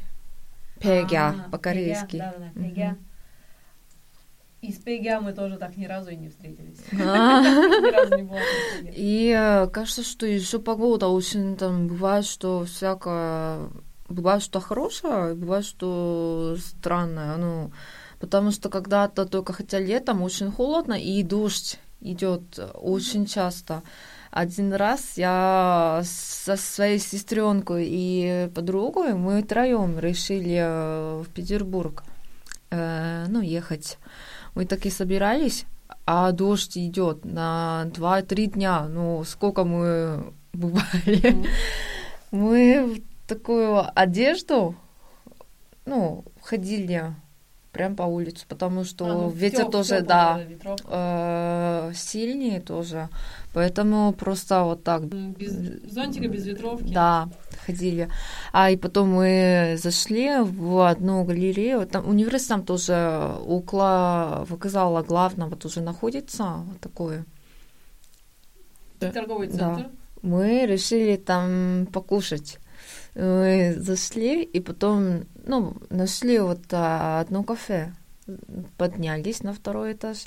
Пегя 0.80 1.34
А, 1.48 1.50
по-корейски. 1.50 2.18
Да, 2.18 2.34
да, 2.38 2.52
да. 2.56 2.95
И 4.62 4.72
с 4.74 4.78
пегя 4.78 5.22
мы 5.22 5.34
тоже 5.34 5.58
так 5.58 5.78
ни 5.78 5.86
разу 5.86 6.10
и 6.10 6.16
не 6.16 6.30
встретились. 6.30 6.78
А. 7.00 7.41
Не. 8.82 8.91
И 8.95 9.32
э, 9.38 9.68
кажется, 9.68 10.04
что 10.04 10.26
еще 10.26 10.60
погода 10.60 11.08
очень 11.08 11.56
там 11.58 11.88
бывает, 11.88 12.26
что 12.26 12.66
всякое 12.66 13.70
бывает, 14.10 14.41
что 14.41 14.60
хорошее, 14.60 15.36
бывает, 15.36 15.66
что 15.66 16.55
странное. 16.60 17.38
Ну, 17.38 17.72
Потому 18.20 18.51
что 18.51 18.70
когда-то 18.70 19.26
только 19.26 19.53
хотя 19.53 19.80
летом 19.80 20.22
очень 20.24 20.51
холодно 20.51 20.93
и 20.93 21.22
дождь 21.24 21.80
идет 22.01 22.60
очень 22.74 23.26
часто. 23.26 23.84
Один 24.32 24.74
раз 24.74 25.18
я 25.18 26.01
со 26.03 26.58
своей 26.58 26.99
сестренкой 26.99 27.88
и 27.88 28.49
подругой 28.53 29.14
мы 29.14 29.41
троем 29.43 29.99
решили 29.99 30.58
э, 30.60 31.24
в 31.24 31.30
Петербург 31.30 32.03
э, 32.72 33.26
ну, 33.28 33.41
ехать. 33.41 33.97
Мы 34.55 34.66
так 34.66 34.86
и 34.86 34.89
собирались, 34.89 35.66
а 36.05 36.32
дождь 36.32 36.78
идет 36.78 37.24
на 37.24 37.86
2-3 37.93 38.45
дня. 38.47 38.88
Ну, 38.88 39.24
сколько 39.24 39.64
мы 39.64 40.34
бывали. 40.53 41.22
Mm. 41.22 41.47
Мы 42.32 43.03
такую 43.28 43.84
одежду, 43.95 44.75
ну, 45.86 46.23
ходили 46.41 47.13
прям 47.78 47.95
по 47.95 48.03
улице, 48.03 48.45
потому 48.47 48.84
что 48.84 49.05
а, 49.05 49.13
ну, 49.13 49.30
ветер 49.30 49.63
тёп, 49.65 49.71
тоже, 49.71 49.97
тёп, 49.97 50.07
да, 50.07 50.41
э, 50.86 51.91
сильнее 51.93 52.59
тоже. 52.59 53.07
Поэтому 53.53 54.13
просто 54.13 54.63
вот 54.63 54.84
так. 54.84 55.05
Без 55.05 55.53
зонтика, 55.91 56.28
без 56.28 56.45
ветровки. 56.45 56.91
Да, 56.91 57.30
ходили. 57.65 58.09
А 58.51 58.71
и 58.71 58.78
потом 58.78 59.09
мы 59.09 59.78
зашли 59.78 60.41
в 60.41 60.89
одну 60.89 61.23
галерею. 61.23 61.86
Там 61.86 62.09
университет 62.09 62.49
там 62.49 62.63
тоже 62.63 63.36
около 63.45 64.45
вокзала 64.49 65.03
главного 65.03 65.55
тоже 65.55 65.82
находится. 65.82 66.43
Вот 66.43 66.80
такое. 66.80 67.25
Торговый 68.99 69.47
центр. 69.49 69.84
Да. 69.84 69.89
Мы 70.23 70.65
решили 70.65 71.15
там 71.17 71.88
покушать. 71.93 72.57
Мы 73.15 73.75
зашли 73.77 74.43
и 74.43 74.59
потом, 74.59 75.25
ну, 75.45 75.75
нашли 75.89 76.39
вот 76.39 76.61
а, 76.71 77.21
одно 77.21 77.43
кафе. 77.43 77.93
Поднялись 78.77 79.41
на 79.43 79.53
второй 79.53 79.93
этаж. 79.93 80.25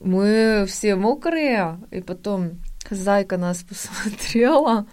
Мы 0.00 0.64
все 0.66 0.96
мокрые, 0.96 1.78
и 1.90 2.00
потом 2.00 2.60
хозяйка 2.84 3.36
нас 3.36 3.62
посмотрела. 3.68 4.86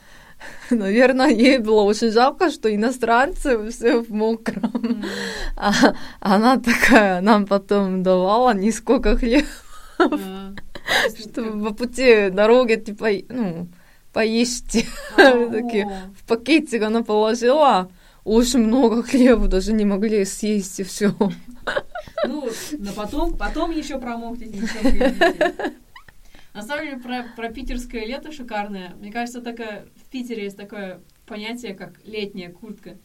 Наверное, 0.69 1.29
ей 1.29 1.57
было 1.57 1.81
очень 1.81 2.11
жалко, 2.11 2.51
что 2.51 2.73
иностранцы 2.73 3.69
все 3.71 4.03
в 4.03 4.09
мокром. 4.11 4.71
Mm. 4.71 5.05
А, 5.55 5.95
она 6.19 6.57
такая 6.57 7.21
нам 7.21 7.47
потом 7.47 8.03
давала 8.03 8.53
нисколько 8.53 9.17
хлеба. 9.17 9.47
Mm. 9.97 10.59
Чтобы 11.19 11.69
по 11.69 11.73
пути 11.73 12.29
дороги, 12.29 12.75
типа, 12.75 13.07
ну, 13.29 13.67
поешьте. 14.17 14.83
Такие, 15.15 15.87
в 16.17 16.25
пакетик 16.25 16.81
она 16.81 17.03
положила, 17.03 17.91
очень 18.23 18.61
много 18.61 19.03
хлеба, 19.03 19.47
даже 19.47 19.73
не 19.73 19.85
могли 19.85 20.25
съесть 20.25 20.79
и 20.79 20.83
все. 20.83 21.13
Ну, 22.25 22.49
но 22.79 22.93
потом, 22.93 23.37
потом 23.37 23.69
еще 23.69 23.99
промокнете, 23.99 24.57
ничего 24.57 25.71
На 26.55 26.63
самом 26.63 26.85
деле, 26.85 26.97
про, 26.97 27.25
про 27.35 27.53
питерское 27.53 28.07
лето 28.07 28.31
шикарное. 28.31 28.95
Мне 28.99 29.11
кажется, 29.11 29.39
такое, 29.39 29.87
в 29.95 30.09
Питере 30.09 30.45
есть 30.45 30.57
такое 30.57 31.01
понятие, 31.27 31.75
как 31.75 32.03
летняя 32.03 32.49
куртка. 32.49 32.97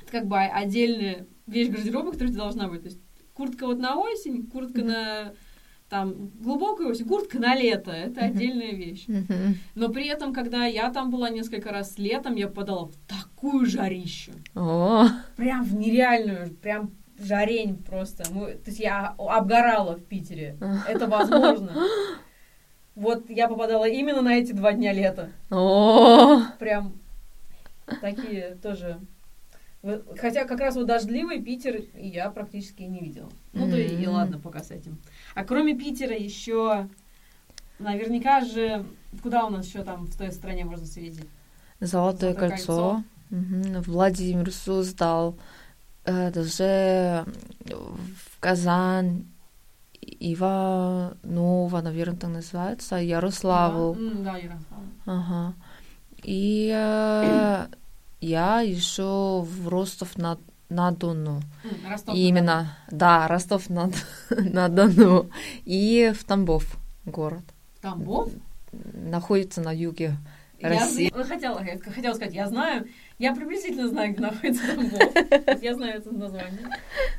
Это 0.00 0.12
как 0.12 0.26
бы 0.28 0.38
отдельная 0.38 1.26
вещь 1.48 1.70
гардероба, 1.70 2.12
которая 2.12 2.32
должна 2.32 2.68
быть. 2.68 2.82
То 2.82 2.88
есть 2.88 3.00
куртка 3.34 3.66
вот 3.66 3.80
на 3.80 3.96
осень, 3.98 4.46
куртка 4.46 4.82
mm-hmm. 4.82 4.84
на 4.84 5.32
там 5.92 6.30
глубокая 6.40 6.86
осень, 6.86 7.06
куртка 7.06 7.38
на 7.38 7.54
лето, 7.54 7.90
это 7.90 8.22
отдельная 8.22 8.72
вещь. 8.72 9.04
Но 9.74 9.90
при 9.90 10.06
этом, 10.06 10.32
когда 10.32 10.64
я 10.64 10.90
там 10.90 11.10
была 11.10 11.28
несколько 11.28 11.70
раз 11.70 11.98
летом, 11.98 12.34
я 12.34 12.48
попадала 12.48 12.86
в 12.86 12.94
такую 13.06 13.66
жарищу. 13.66 14.32
Oh. 14.54 15.06
Прям 15.36 15.62
в 15.62 15.74
нереальную, 15.74 16.48
прям 16.62 16.92
жарень 17.18 17.76
просто. 17.76 18.24
Мы, 18.32 18.52
то 18.52 18.70
есть 18.70 18.80
я 18.80 19.14
обгорала 19.18 19.96
в 19.96 20.04
Питере. 20.04 20.56
Это 20.88 21.06
возможно. 21.06 21.74
Вот 22.94 23.28
я 23.28 23.46
попадала 23.46 23.86
именно 23.86 24.22
на 24.22 24.34
эти 24.34 24.52
два 24.52 24.72
дня 24.72 24.94
лета. 24.94 25.28
Oh. 25.50 26.40
Прям 26.58 26.94
такие 28.00 28.56
тоже 28.62 28.98
Хотя 30.16 30.44
как 30.44 30.60
раз 30.60 30.76
вот 30.76 30.86
дождливый 30.86 31.42
Питер 31.42 31.82
я 31.94 32.30
практически 32.30 32.82
не 32.82 33.00
видела. 33.00 33.28
Ну, 33.52 33.68
то 33.68 33.76
и, 33.76 34.02
и 34.02 34.06
ладно, 34.06 34.38
пока 34.38 34.60
с 34.60 34.70
этим. 34.70 34.98
А 35.34 35.44
кроме 35.44 35.74
Питера 35.74 36.16
еще 36.16 36.88
наверняка 37.78 38.40
же... 38.40 38.84
Куда 39.22 39.44
у 39.44 39.50
нас 39.50 39.66
еще 39.66 39.84
там 39.84 40.06
в 40.06 40.16
той 40.16 40.32
стране 40.32 40.64
можно 40.64 40.86
съездить? 40.86 41.28
Золотое, 41.80 42.32
Золотое 42.32 42.34
кольцо. 42.34 43.04
кольцо. 43.30 43.76
Угу. 43.76 43.92
Владимир 43.92 44.52
создал 44.52 45.36
э, 46.04 46.30
даже 46.30 47.26
в 47.64 48.40
Казань 48.40 49.26
Иванова, 50.00 51.80
наверное, 51.80 52.16
так 52.16 52.30
называется, 52.30 52.96
Ярославл. 52.96 53.94
Да, 53.94 54.32
да 54.32 54.36
Ярославл. 54.36 54.84
Ага. 55.06 55.54
И 56.22 56.70
э, 56.74 57.66
я 58.20 58.60
еще 58.60 59.42
в 59.42 59.68
Ростов 59.68 60.16
на 60.16 60.38
на 60.72 60.90
Дону. 60.90 61.40
Ростов 61.88 62.14
Именно, 62.14 62.76
да, 62.90 63.28
Ростов 63.28 63.68
на, 63.70 63.90
на 64.30 64.68
Дону. 64.68 65.30
И 65.64 66.12
в 66.18 66.24
Тамбов 66.24 66.76
город. 67.04 67.44
Тамбов? 67.80 68.30
Находится 68.94 69.60
на 69.60 69.72
юге 69.72 70.16
России. 70.60 71.12
Я 71.14 71.24
хотела, 71.24 71.62
хотела 71.94 72.14
сказать, 72.14 72.34
я 72.34 72.48
знаю, 72.48 72.86
я 73.18 73.34
приблизительно 73.34 73.88
знаю, 73.88 74.12
где 74.12 74.20
находится 74.22 74.62
Тамбов. 74.66 75.62
Я 75.62 75.74
знаю 75.74 75.98
это 75.98 76.14
название. 76.14 76.68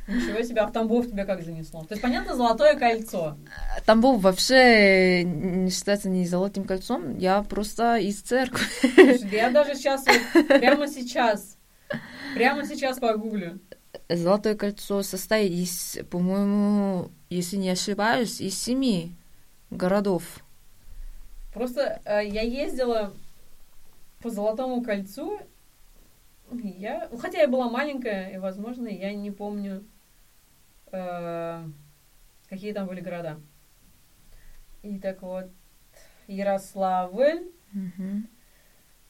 Ничего 0.08 0.42
себе, 0.42 0.62
а 0.62 0.66
в 0.66 0.72
Тамбов 0.72 1.06
тебя 1.06 1.24
как 1.24 1.44
занесло? 1.44 1.82
То 1.84 1.92
есть, 1.92 2.02
понятно, 2.02 2.34
Золотое 2.34 2.76
кольцо. 2.76 3.36
Тамбов 3.86 4.20
вообще 4.20 5.22
не 5.24 5.70
считается 5.70 6.08
не 6.08 6.26
золотым 6.26 6.64
кольцом, 6.64 7.18
я 7.18 7.42
просто 7.42 7.96
из 7.96 8.20
церкви. 8.20 8.64
я 9.34 9.50
даже 9.50 9.74
сейчас, 9.74 10.04
вот, 10.06 10.48
прямо 10.48 10.88
сейчас, 10.88 11.53
прямо 12.34 12.66
сейчас 12.66 12.98
погуглю. 12.98 13.60
Золотое 14.08 14.56
кольцо 14.56 15.02
состоит 15.02 15.52
из, 15.52 15.98
по-моему, 16.10 17.10
если 17.30 17.56
не 17.56 17.70
ошибаюсь, 17.70 18.40
из 18.40 18.60
семи 18.60 19.12
городов. 19.70 20.44
Просто 21.52 22.00
э, 22.04 22.26
я 22.26 22.42
ездила 22.42 23.12
по 24.20 24.30
Золотому 24.30 24.82
кольцу, 24.82 25.38
я, 26.50 27.08
хотя 27.18 27.40
я 27.40 27.48
была 27.48 27.70
маленькая, 27.70 28.30
и, 28.30 28.38
возможно, 28.38 28.88
я 28.88 29.14
не 29.14 29.30
помню, 29.30 29.84
э, 30.92 31.64
какие 32.48 32.72
там 32.72 32.86
были 32.86 33.00
города. 33.00 33.40
И 34.82 34.98
так 34.98 35.22
вот, 35.22 35.46
Ярославль, 36.26 37.50
угу. 37.72 38.22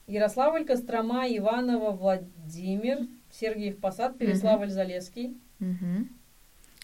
Ярославль, 0.07 0.65
Кострома, 0.65 1.27
Иваново, 1.27 1.91
Владимир, 1.91 2.99
Сергиев 3.31 3.79
Посад, 3.79 4.17
Переславль-Залесский. 4.17 5.37
Угу. 5.59 6.07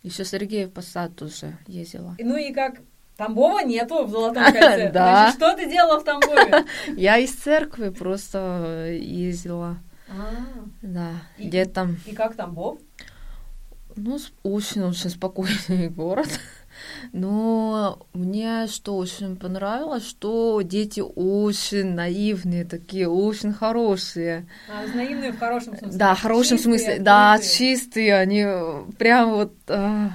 Еще 0.04 0.26
Сергеев 0.26 0.74
Посад 0.74 1.16
тоже 1.16 1.58
ездила. 1.68 2.16
Ну 2.20 2.36
и 2.36 2.52
как 2.52 2.82
Тамбова 3.18 3.64
нету 3.64 4.04
в 4.06 4.10
Золотом 4.10 4.44
кольце. 4.46 4.90
Да. 4.94 5.32
Значит, 5.32 5.36
что 5.36 5.56
ты 5.56 5.70
делала 5.70 6.00
в 6.00 6.04
Тамбове? 6.04 6.66
Я 6.98 7.18
из 7.18 7.32
церкви 7.34 7.90
просто 7.90 8.88
ездила. 8.92 9.78
А, 10.10 10.32
да, 10.82 11.12
и, 11.38 11.50
летом. 11.50 11.98
И 12.08 12.16
как 12.16 12.36
Тамбов? 12.36 12.80
Ну, 13.96 14.18
очень-очень 14.44 15.10
спокойный 15.10 15.90
город. 15.90 16.40
Но 17.14 18.06
мне 18.14 18.68
что 18.68 18.98
очень 18.98 19.36
понравилось, 19.36 20.08
что 20.08 20.62
дети 20.62 21.02
очень 21.02 21.94
наивные 21.94 22.66
такие, 22.66 23.08
очень 23.08 23.54
хорошие. 23.54 24.48
А, 24.70 24.86
наивные 24.96 25.32
в 25.32 25.40
хорошем 25.40 25.78
смысле? 25.78 25.98
Да, 25.98 26.16
в 26.16 26.22
хорошем 26.22 26.58
чистые, 26.58 26.78
смысле, 26.78 27.00
да, 27.00 27.40
чистые, 27.40 28.16
они 28.16 28.46
прям 28.98 29.32
вот... 29.32 29.54
А... 29.68 30.10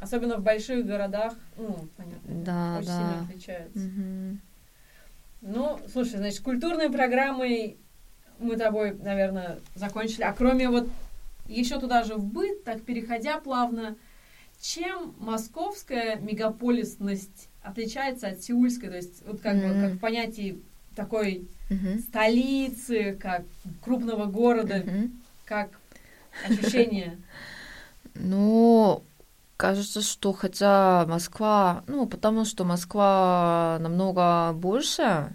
Особенно 0.00 0.38
в 0.38 0.42
больших 0.42 0.86
городах, 0.86 1.34
ну, 1.56 1.76
понятно, 1.96 2.20
да, 2.26 2.76
очень 2.78 2.86
да. 2.86 2.96
сильно 2.96 3.20
отличаются. 3.28 3.78
Угу. 3.78 4.38
Ну, 5.42 5.78
слушай, 5.92 6.16
значит, 6.16 6.40
культурной 6.40 6.90
программой 6.90 7.78
мы 8.38 8.56
тобой, 8.56 8.94
наверное, 8.94 9.58
закончили. 9.74 10.22
А 10.22 10.32
кроме 10.32 10.68
вот 10.68 10.88
еще 11.46 11.78
туда 11.78 12.04
же 12.04 12.14
в 12.14 12.24
быт, 12.24 12.64
так 12.64 12.82
переходя 12.82 13.38
плавно, 13.38 13.96
чем 14.60 15.14
московская 15.18 16.16
мегаполисность 16.16 17.48
отличается 17.62 18.28
от 18.28 18.42
сеульской? 18.42 18.90
То 18.90 18.96
есть 18.96 19.26
вот 19.26 19.40
как 19.40 19.56
mm-hmm. 19.56 19.80
как 19.82 19.92
в 19.92 19.98
понятии 19.98 20.60
такой 20.94 21.48
mm-hmm. 21.70 22.00
столицы, 22.00 23.18
как 23.20 23.44
крупного 23.82 24.26
города, 24.26 24.78
mm-hmm. 24.78 25.10
как 25.44 25.70
ощущение? 26.48 27.18
Ну, 28.14 29.04
кажется, 29.56 30.02
что 30.02 30.32
хотя 30.32 31.06
Москва, 31.06 31.84
ну, 31.86 32.06
потому 32.06 32.44
что 32.44 32.64
Москва 32.64 33.78
намного 33.80 34.52
больше, 34.52 35.32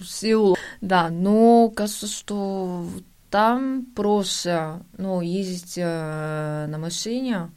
Сеул, 0.00 0.58
да, 0.82 1.08
но 1.08 1.70
кажется, 1.70 2.06
что 2.06 2.86
там 3.30 3.86
проще, 3.96 4.80
ну, 4.98 5.22
ездить 5.22 5.74
э, 5.78 6.66
на 6.68 6.76
машине 6.78 7.50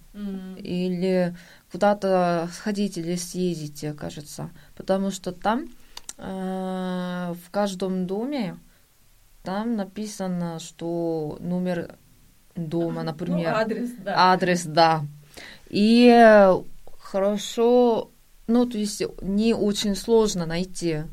Или 0.57 1.36
куда-то 1.72 2.49
сходить 2.53 2.97
или 2.97 3.16
съездить, 3.16 3.86
кажется. 3.97 4.49
Потому 4.76 5.11
что 5.11 5.32
там 5.34 5.66
э, 6.18 7.34
в 7.45 7.51
каждом 7.51 8.07
доме 8.07 8.57
там 9.43 9.76
написано, 9.76 10.59
что 10.59 11.38
номер 11.41 11.95
дома, 12.55 13.01
Ну, 13.01 13.07
например, 13.07 13.53
адрес, 13.53 13.89
да. 13.99 14.32
адрес, 14.34 14.63
да. 14.63 15.05
И 15.70 16.07
э, 16.09 16.55
хорошо, 16.97 18.09
ну, 18.47 18.66
то 18.66 18.78
есть 18.78 19.03
не 19.22 19.53
очень 19.53 19.95
сложно 19.95 20.45
найти. 20.45 21.03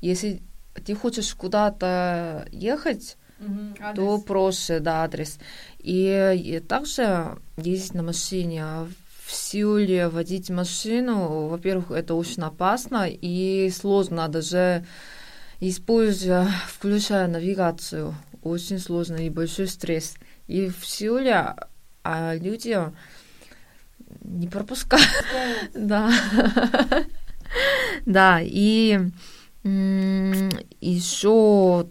Если 0.00 0.40
ты 0.86 0.94
хочешь 0.94 1.34
куда-то 1.34 2.46
ехать, 2.50 3.17
Мгм, 3.38 3.76
то 3.94 4.18
проще, 4.18 4.80
да, 4.80 5.04
адрес. 5.04 5.38
И, 5.78 6.34
и 6.44 6.60
также 6.60 7.38
ездить 7.56 7.94
на 7.94 8.02
машине. 8.02 8.64
А 8.64 8.88
В 9.26 9.32
Сеуле 9.32 10.08
водить 10.08 10.50
машину, 10.50 11.48
во-первых, 11.48 11.90
это 11.90 12.14
очень 12.14 12.42
опасно 12.42 13.06
и 13.08 13.70
сложно, 13.70 14.28
даже 14.28 14.84
используя, 15.60 16.48
включая 16.68 17.28
навигацию, 17.28 18.14
очень 18.42 18.78
сложно 18.78 19.16
и 19.16 19.30
большой 19.30 19.66
стресс. 19.68 20.14
И 20.46 20.68
в 20.68 20.86
Сеуле 20.86 21.54
а, 22.04 22.34
люди 22.36 22.78
не 24.22 24.48
пропускают. 24.48 25.06
Да. 25.74 26.10
Да, 28.06 28.40
и 28.42 28.98
еще 30.80 31.86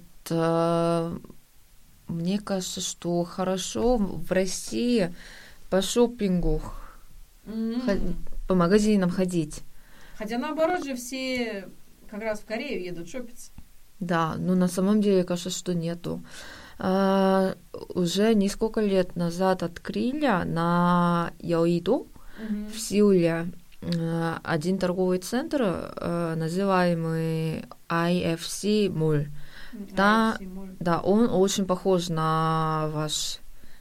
мне 2.07 2.39
кажется, 2.39 2.81
что 2.81 3.23
хорошо 3.23 3.97
в 3.97 4.31
России 4.31 5.13
по 5.69 5.81
шопингу, 5.81 6.61
Мгм. 7.45 7.81
хо- 7.81 8.13
по 8.47 8.55
магазинам 8.55 9.09
ходить. 9.09 9.61
Хотя 10.17 10.37
наоборот 10.37 10.83
же 10.85 10.95
все 10.95 11.67
как 12.09 12.21
раз 12.21 12.39
в 12.39 12.45
Корею 12.45 12.83
едут 12.83 13.09
шопиться. 13.09 13.51
Да, 13.99 14.35
но 14.37 14.55
на 14.55 14.67
самом 14.67 15.01
деле 15.01 15.23
кажется, 15.23 15.49
что 15.49 15.73
нету. 15.73 16.21
А, 16.79 17.55
уже 17.95 18.33
несколько 18.35 18.81
лет 18.81 19.15
назад 19.15 19.63
открыли 19.63 20.43
на 20.45 21.31
Йоиду 21.39 22.07
Мгм. 22.39 22.67
в 22.71 22.79
Сеуле 22.79 23.47
э, 23.81 24.33
один 24.43 24.77
торговый 24.79 25.19
центр, 25.19 25.61
э, 25.61 26.33
называемый 26.35 27.65
IFC 27.89 28.87
Mall. 28.89 29.27
Да. 29.95 30.37
Да, 30.79 30.99
он 30.99 31.29
очень 31.29 31.65
похож 31.65 32.09
на 32.09 32.89
ваш 32.93 33.39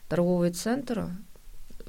торговый 0.08 0.50
центр. 0.50 1.08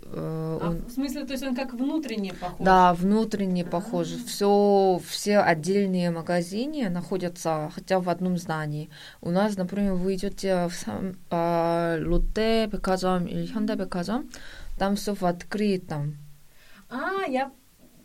Э, 0.09 0.59
А, 0.61 0.69
он- 0.69 0.85
в 0.87 0.91
смысле, 0.91 1.25
то 1.25 1.33
есть 1.33 1.43
он 1.43 1.53
как 1.55 1.73
внутренне 1.73 2.33
похож? 2.33 2.65
Да, 2.65 2.93
внутренне 2.93 3.65
похоже. 3.65 4.15
А. 4.23 4.27
Все, 4.27 5.01
все 5.05 5.39
отдельные 5.39 6.11
магазины 6.11 6.89
находятся 6.89 7.69
хотя 7.75 7.99
в 7.99 8.09
одном 8.09 8.37
здании. 8.37 8.89
У 9.21 9.31
нас, 9.31 9.57
например, 9.57 9.93
вы 9.93 10.15
идете 10.15 10.67
в 10.67 10.73
сам 10.73 11.15
а, 11.29 11.97
Лотте 12.05 12.67
Бекажам 12.67 13.25
или 13.27 13.45
Хендай 13.47 13.75
Бекажам, 13.75 14.29
там 14.79 14.95
все 14.95 15.13
в 15.13 15.23
открытом. 15.23 16.17
А, 16.89 17.23
я... 17.27 17.51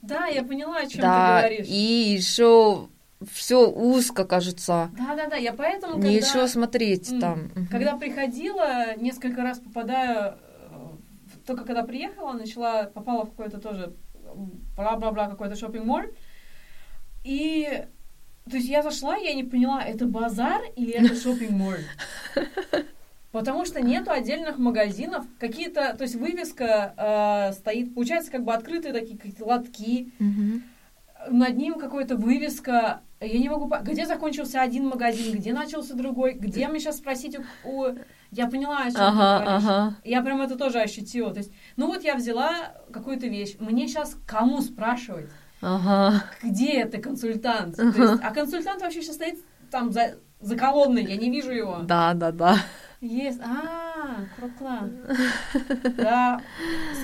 Да, 0.03 0.26
я 0.26 0.42
поняла, 0.42 0.78
о 0.78 0.86
чем 0.86 1.03
да, 1.03 1.42
ты 1.42 1.48
говоришь. 1.48 1.68
и 1.68 2.14
еще 2.16 2.88
все 3.31 3.68
узко, 3.68 4.25
кажется. 4.25 4.91
Да-да-да, 4.97 5.37
я 5.37 5.53
поэтому, 5.53 5.95
когда... 5.95 6.09
Нечего 6.09 6.47
смотреть 6.47 7.12
там. 7.20 7.51
Когда 7.70 7.97
приходила, 7.97 8.97
несколько 8.97 9.43
раз 9.43 9.59
попадаю, 9.59 10.35
э, 10.70 11.37
только 11.47 11.64
когда 11.64 11.83
приехала, 11.83 12.33
начала, 12.33 12.85
попала 12.85 13.25
в 13.25 13.31
какой-то 13.31 13.59
тоже 13.59 13.95
бла-бла-бла, 14.77 15.29
какой-то 15.29 15.57
шопинг-молл, 15.57 16.05
и 17.25 17.85
то 18.51 18.57
есть 18.57 18.68
я 18.68 18.83
зашла, 18.83 19.16
я 19.16 19.35
не 19.35 19.45
поняла, 19.45 19.83
это 19.83 20.07
базар 20.07 20.61
или 20.75 20.93
это 20.93 21.14
шопинг-молл? 21.14 21.77
Потому 23.31 23.64
что 23.64 23.81
нету 23.81 24.11
отдельных 24.11 24.59
магазинов, 24.59 25.25
какие-то, 25.39 25.95
то 25.97 26.03
есть 26.03 26.16
вывеска 26.16 26.95
э, 26.97 27.53
стоит, 27.55 27.95
получается, 27.95 28.31
как 28.31 28.45
бы 28.45 28.53
открытые 28.53 28.93
такие 28.93 29.16
какие-то 29.16 29.47
лотки, 29.47 30.12
Мгм. 30.18 30.62
Над 31.31 31.57
ним 31.57 31.75
какая-то 31.79 32.16
вывеска. 32.16 33.01
Я 33.20 33.39
не 33.39 33.49
могу... 33.49 33.70
Где 33.83 34.05
закончился 34.07 34.61
один 34.61 34.89
магазин, 34.89 35.37
где 35.39 35.53
начался 35.53 35.95
другой, 35.95 36.33
где 36.35 36.66
мне 36.68 36.81
сейчас 36.81 36.99
спросить 36.99 37.37
у... 37.39 37.43
у- 37.68 37.95
Я 38.33 38.49
поняла, 38.49 38.79
о 38.81 38.85
чем 38.85 38.95
ты 38.95 39.01
Ага, 39.01 39.45
говоришь. 39.45 39.64
ага. 39.68 39.95
Я 40.05 40.23
прям 40.23 40.43
это 40.43 40.57
тоже 40.57 40.81
ощутила. 40.81 41.31
То 41.33 41.39
есть, 41.39 41.53
ну 41.77 41.87
вот 41.87 42.03
я 42.03 42.16
взяла 42.16 42.75
какую-то 42.93 43.27
вещь. 43.29 43.57
Мне 43.61 43.87
сейчас 43.87 44.16
кому 44.27 44.61
спрашивать, 44.61 45.31
Ага. 45.61 46.25
где 46.43 46.81
это 46.81 46.99
консультант? 46.99 47.77
То 47.77 47.83
Ага. 47.89 48.03
есть, 48.03 48.23
а 48.25 48.31
консультант 48.35 48.83
вообще 48.83 49.03
сейчас 49.03 49.14
стоит 49.16 49.39
там 49.70 49.93
за, 49.93 50.16
за 50.41 50.57
колонной, 50.57 51.05
я 51.05 51.16
не 51.16 51.31
вижу 51.31 51.53
его. 51.53 51.79
Да, 51.85 52.14
да, 52.14 52.33
да. 52.33 52.57
Есть. 53.01 53.41
А, 53.41 54.25
круто. 54.37 54.91
Да, 55.97 56.41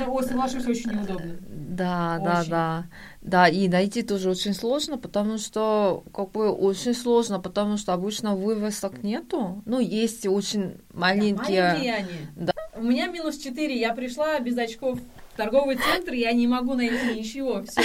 ой, 0.07 0.23
соглашусь, 0.25 0.67
очень 0.67 0.93
неудобно. 0.93 1.37
Да, 1.69 2.19
да, 2.25 2.41
Очень. 2.41 2.51
да. 2.51 2.87
Да, 3.21 3.49
и 3.49 3.69
найти 3.69 4.03
тоже 4.03 4.31
очень 4.31 4.55
сложно, 4.55 4.97
потому 4.97 5.37
что, 5.37 6.03
как 6.15 6.31
бы, 6.31 6.51
очень 6.51 6.95
сложно, 6.95 7.41
потому 7.41 7.77
что 7.77 7.93
обычно 7.93 8.35
вывесок 8.35 9.03
нету. 9.03 9.63
Ну, 9.67 9.79
есть 9.79 10.27
очень 10.27 10.79
маленькие. 10.95 11.63
Маленькие 11.63 11.95
они. 11.95 12.09
Да. 12.37 12.53
У 12.75 12.83
меня 12.83 13.09
минус 13.09 13.37
4. 13.37 13.79
Я 13.79 13.93
пришла 13.93 14.41
без 14.41 14.57
очков 14.57 14.99
в 14.99 15.37
торговый 15.37 15.77
центр, 15.77 16.15
я 16.15 16.33
не 16.33 16.47
могу 16.47 16.73
найти 16.73 17.19
ничего. 17.19 17.63
Все. 17.65 17.83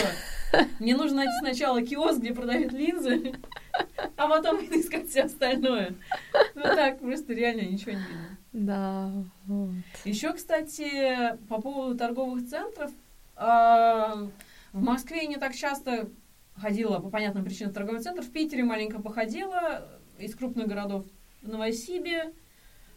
Мне 0.79 0.95
нужно 0.95 1.17
найти 1.17 1.33
сначала 1.39 1.81
киоск, 1.81 2.19
где 2.19 2.33
продают 2.33 2.71
линзы, 2.71 3.33
а 4.15 4.29
потом 4.29 4.59
искать 4.71 5.09
все 5.09 5.23
остальное. 5.23 5.93
Ну 6.55 6.61
так, 6.61 6.99
просто 6.99 7.33
реально 7.33 7.61
ничего 7.61 7.91
не 7.91 7.97
видно. 7.97 8.37
Да, 8.53 9.11
вот. 9.47 9.71
Еще, 10.05 10.31
кстати, 10.31 11.37
по 11.49 11.59
поводу 11.59 11.97
торговых 11.97 12.47
центров. 12.47 12.91
А, 13.35 14.27
В 14.71 14.81
Москве 14.81 15.23
я 15.23 15.27
не 15.27 15.37
так 15.37 15.55
часто 15.55 16.09
ходила 16.55 16.99
по 16.99 17.09
понятным 17.09 17.43
причинам 17.43 17.71
в 17.71 17.75
торговый 17.75 18.01
центр. 18.01 18.21
В 18.21 18.31
Питере 18.31 18.63
маленько 18.63 19.01
походила, 19.01 19.87
из 20.19 20.35
крупных 20.35 20.67
городов 20.67 21.05
в 21.41 21.47
Новосибе. 21.47 22.33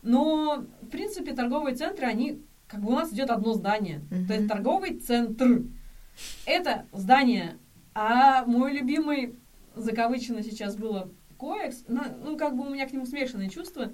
Но, 0.02 0.64
в 0.82 0.88
принципе, 0.88 1.32
торговые 1.32 1.74
центры, 1.74 2.06
они, 2.06 2.42
как 2.68 2.80
бы 2.80 2.92
у 2.92 2.94
нас 2.94 3.12
идет 3.12 3.30
одно 3.30 3.54
здание. 3.54 4.02
Мгм. 4.10 4.26
То 4.26 4.34
есть 4.34 4.48
торговый 4.48 4.98
центр– 4.98 5.62
это 6.46 6.86
здание. 6.92 7.56
А 7.94 8.44
мой 8.44 8.72
любимый, 8.72 9.36
закавычено 9.74 10.42
сейчас 10.42 10.76
было, 10.76 11.10
коекс, 11.38 11.84
ну, 11.88 12.02
ну, 12.22 12.36
как 12.36 12.56
бы 12.56 12.66
у 12.66 12.70
меня 12.70 12.86
к 12.86 12.92
нему 12.92 13.06
смешанные 13.06 13.50
чувства. 13.50 13.92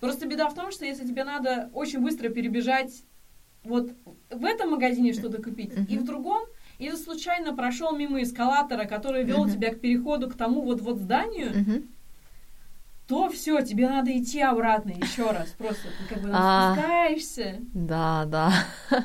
Просто 0.00 0.26
беда 0.26 0.48
в 0.48 0.54
том, 0.54 0.70
что 0.70 0.84
если 0.84 1.06
тебе 1.06 1.24
надо 1.24 1.70
очень 1.72 2.00
быстро 2.00 2.28
перебежать 2.28 3.04
вот 3.64 3.90
в 4.30 4.44
этом 4.44 4.70
магазине 4.70 5.12
что-то 5.12 5.42
купить, 5.42 5.72
и 5.88 5.98
в 5.98 6.04
другом, 6.04 6.42
и 6.78 6.90
ты 6.90 6.96
случайно 6.96 7.54
прошел 7.54 7.96
мимо 7.96 8.22
эскалатора, 8.22 8.84
который 8.84 9.24
вел 9.24 9.44
Мгм. 9.44 9.52
тебя 9.52 9.74
к 9.74 9.80
переходу 9.80 10.28
к 10.28 10.34
тому 10.34 10.62
вот 10.62 10.80
вот 10.80 10.98
зданию, 10.98 11.56
Мгм. 11.56 11.88
то 13.06 13.28
все, 13.28 13.60
тебе 13.60 13.88
надо 13.88 14.16
идти 14.16 14.40
обратно 14.40 14.90
еще 14.90 15.30
раз. 15.30 15.50
Просто 15.50 15.90
ты 15.90 16.04
как 16.06 16.20
бы 16.22 16.30
А. 16.32 16.72
спускаешься. 16.74 17.60
Да, 17.74 18.24
да. 18.26 18.52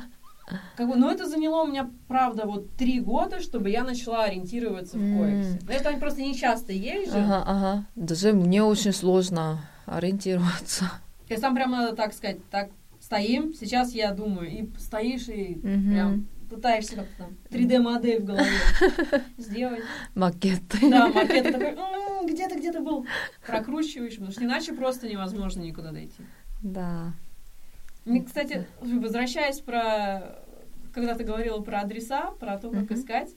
Как 0.75 0.87
бы, 0.87 0.95
но 0.95 1.11
это 1.11 1.27
заняло 1.27 1.63
у 1.63 1.67
меня, 1.67 1.91
правда, 2.07 2.45
вот 2.45 2.73
три 2.77 3.01
года, 3.01 3.41
чтобы 3.41 3.69
я 3.69 3.83
начала 3.83 4.23
ориентироваться 4.23 4.97
в 4.97 5.01
коексе. 5.17 5.59
Но 5.67 5.73
я 5.73 5.79
там 5.81 5.99
просто 5.99 6.21
не 6.21 6.33
часто 6.33 6.71
езжу. 6.71 7.17
Ага, 7.17 7.43
ага. 7.45 7.85
Даже 7.95 8.31
мне 8.31 8.63
очень 8.63 8.93
сложно 8.93 9.59
ориентироваться. 9.85 10.85
И 11.27 11.35
там 11.35 11.53
прям 11.53 11.71
надо 11.71 11.95
так 11.97 12.13
сказать, 12.13 12.37
так, 12.49 12.69
стоим, 13.09 13.55
сейчас 13.55 13.93
я 13.93 14.11
думаю, 14.13 14.47
и 14.51 14.69
стоишь, 14.77 15.29
и 15.29 15.59
Мгм. 15.63 15.91
прям 15.91 16.27
пытаешься 16.47 16.95
как-то 16.97 17.23
там 17.23 17.37
3D-модель 17.49 18.21
в 18.21 18.25
голове 18.25 18.45
сделать. 19.37 19.83
Макеты. 20.13 20.77
Да, 20.91 21.07
макет 21.07 21.43
такой, 21.51 21.69
«М, 21.75 22.27
где 22.27 22.47
ты, 22.47 22.59
где 22.59 22.71
ты 22.71 22.81
был? 22.81 23.07
Прокручиваешь, 23.47 24.13
потому 24.13 24.31
что 24.31 24.43
иначе 24.43 24.73
просто 24.73 25.07
невозможно 25.09 25.61
никуда 25.63 25.91
дойти. 25.91 26.21
Да. 26.61 27.13
Мне, 28.05 28.23
кстати, 28.23 28.67
возвращаясь 28.79 29.59
про... 29.59 30.37
Когда 30.93 31.15
ты 31.15 31.23
говорила 31.23 31.61
про 31.61 31.81
адреса, 31.81 32.31
про 32.39 32.57
то, 32.59 32.69
как 32.71 32.91
искать, 32.91 33.29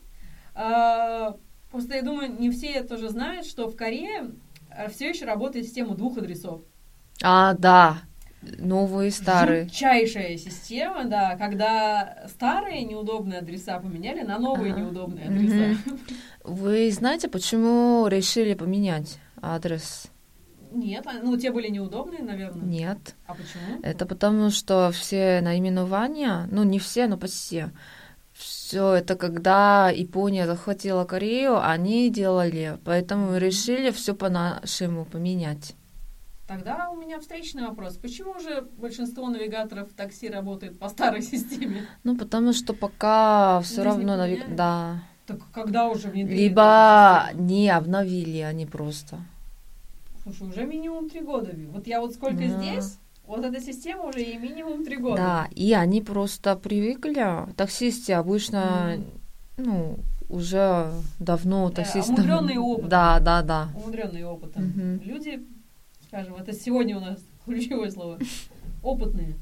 а, 0.55 1.37
просто 1.71 1.95
я 1.95 2.03
думаю, 2.03 2.31
не 2.39 2.51
все 2.51 2.83
тоже 2.83 3.09
знают, 3.09 3.47
что 3.47 3.69
в 3.69 3.77
Корее 3.77 4.33
все 4.91 5.09
еще 5.09 5.25
работает 5.27 5.65
система 5.67 5.95
двух 5.95 6.19
адресов. 6.19 6.63
А, 7.23 7.55
да. 7.55 8.03
Новые, 8.59 9.11
старые. 9.13 9.65
Жутчайшая 9.65 10.37
система, 10.37 11.05
да, 11.05 11.37
когда 11.37 12.25
старые 12.29 12.83
неудобные 12.85 13.39
адреса 13.39 13.79
поменяли 13.79 14.23
на 14.23 14.39
новые 14.39 14.73
Ага. 14.73 14.83
неудобные 14.83 15.27
адреса. 15.29 15.81
Вы 16.45 16.91
знаете, 16.91 17.29
почему 17.29 18.07
решили 18.09 18.55
поменять 18.55 19.19
адрес? 19.41 20.07
Нет, 20.73 21.07
а- 21.07 21.21
ну, 21.23 21.37
те 21.37 21.53
были 21.53 21.69
неудобные, 21.69 22.23
наверное. 22.23 22.65
Нет. 22.67 23.15
А 23.27 23.35
почему? 23.35 23.81
Это 23.83 24.07
потому, 24.07 24.51
что 24.51 24.91
все 24.93 25.41
наименования, 25.43 26.49
ну 26.51 26.65
не 26.65 26.79
все, 26.79 27.07
но 27.07 27.17
почти, 27.19 27.67
все 28.33 28.95
это 28.95 29.15
когда 29.17 29.91
Япония 29.91 30.47
захватила 30.47 31.05
Корею, 31.05 31.63
они 31.65 32.11
делали, 32.11 32.79
поэтому 32.85 33.37
решили 33.37 33.91
все 33.91 34.15
по-нашему 34.15 35.05
поменять. 35.05 35.75
Тогда 36.53 36.91
у 36.91 36.97
меня 36.97 37.19
встречный 37.19 37.67
вопрос. 37.67 37.97
Почему 37.97 38.39
же 38.39 38.69
большинство 38.77 39.27
навигаторов 39.29 39.89
такси 39.97 40.29
работает 40.29 40.79
по 40.79 40.91
старой 40.91 41.23
системе? 41.33 41.87
Ну, 42.05 42.15
потому 42.17 42.53
что 42.53 42.75
пока 42.75 43.61
все 43.63 43.83
равно, 43.83 44.17
навиг... 44.19 44.55
да, 44.55 45.03
Так 45.27 45.39
когда 45.55 45.89
уже 45.89 46.09
внедрили? 46.09 46.43
либо 46.43 47.31
не 47.33 47.71
обновили 47.71 48.41
они 48.41 48.67
просто. 48.67 49.21
Слушай, 50.23 50.49
уже 50.49 50.67
минимум 50.67 51.09
три 51.09 51.21
года. 51.23 51.53
Вот 51.73 51.87
я 51.87 52.01
вот 52.03 52.13
сколько 52.13 52.41
Да. 52.47 52.49
здесь, 52.61 52.99
вот 53.27 53.43
эта 53.45 53.59
система 53.61 54.05
уже 54.05 54.21
и 54.23 54.37
минимум 54.37 54.85
три 54.85 54.99
года. 54.99 55.17
Да, 55.17 55.49
и 55.55 55.73
они 55.73 56.03
просто 56.03 56.55
привыкли. 56.55 57.51
Таксисты 57.57 58.13
обычно, 58.13 58.99
Мгм. 58.99 59.05
ну, 59.57 59.99
уже 60.29 60.93
давно 61.19 61.71
таксисты. 61.71 62.13
омудрённые 62.13 62.61
опытом. 62.61 62.89
Да, 62.91 63.21
да, 63.21 63.41
да. 63.43 63.69
Умудренные 63.75 64.27
опытом. 64.27 64.65
Мгм. 64.67 65.01
Люди, 65.03 65.43
скажем, 66.13 66.35
это 66.37 66.53
сегодня 66.53 66.99
у 66.99 67.01
нас 67.01 67.21
ключевое 67.47 67.91
слово, 67.91 68.19
опытные. 68.83 69.35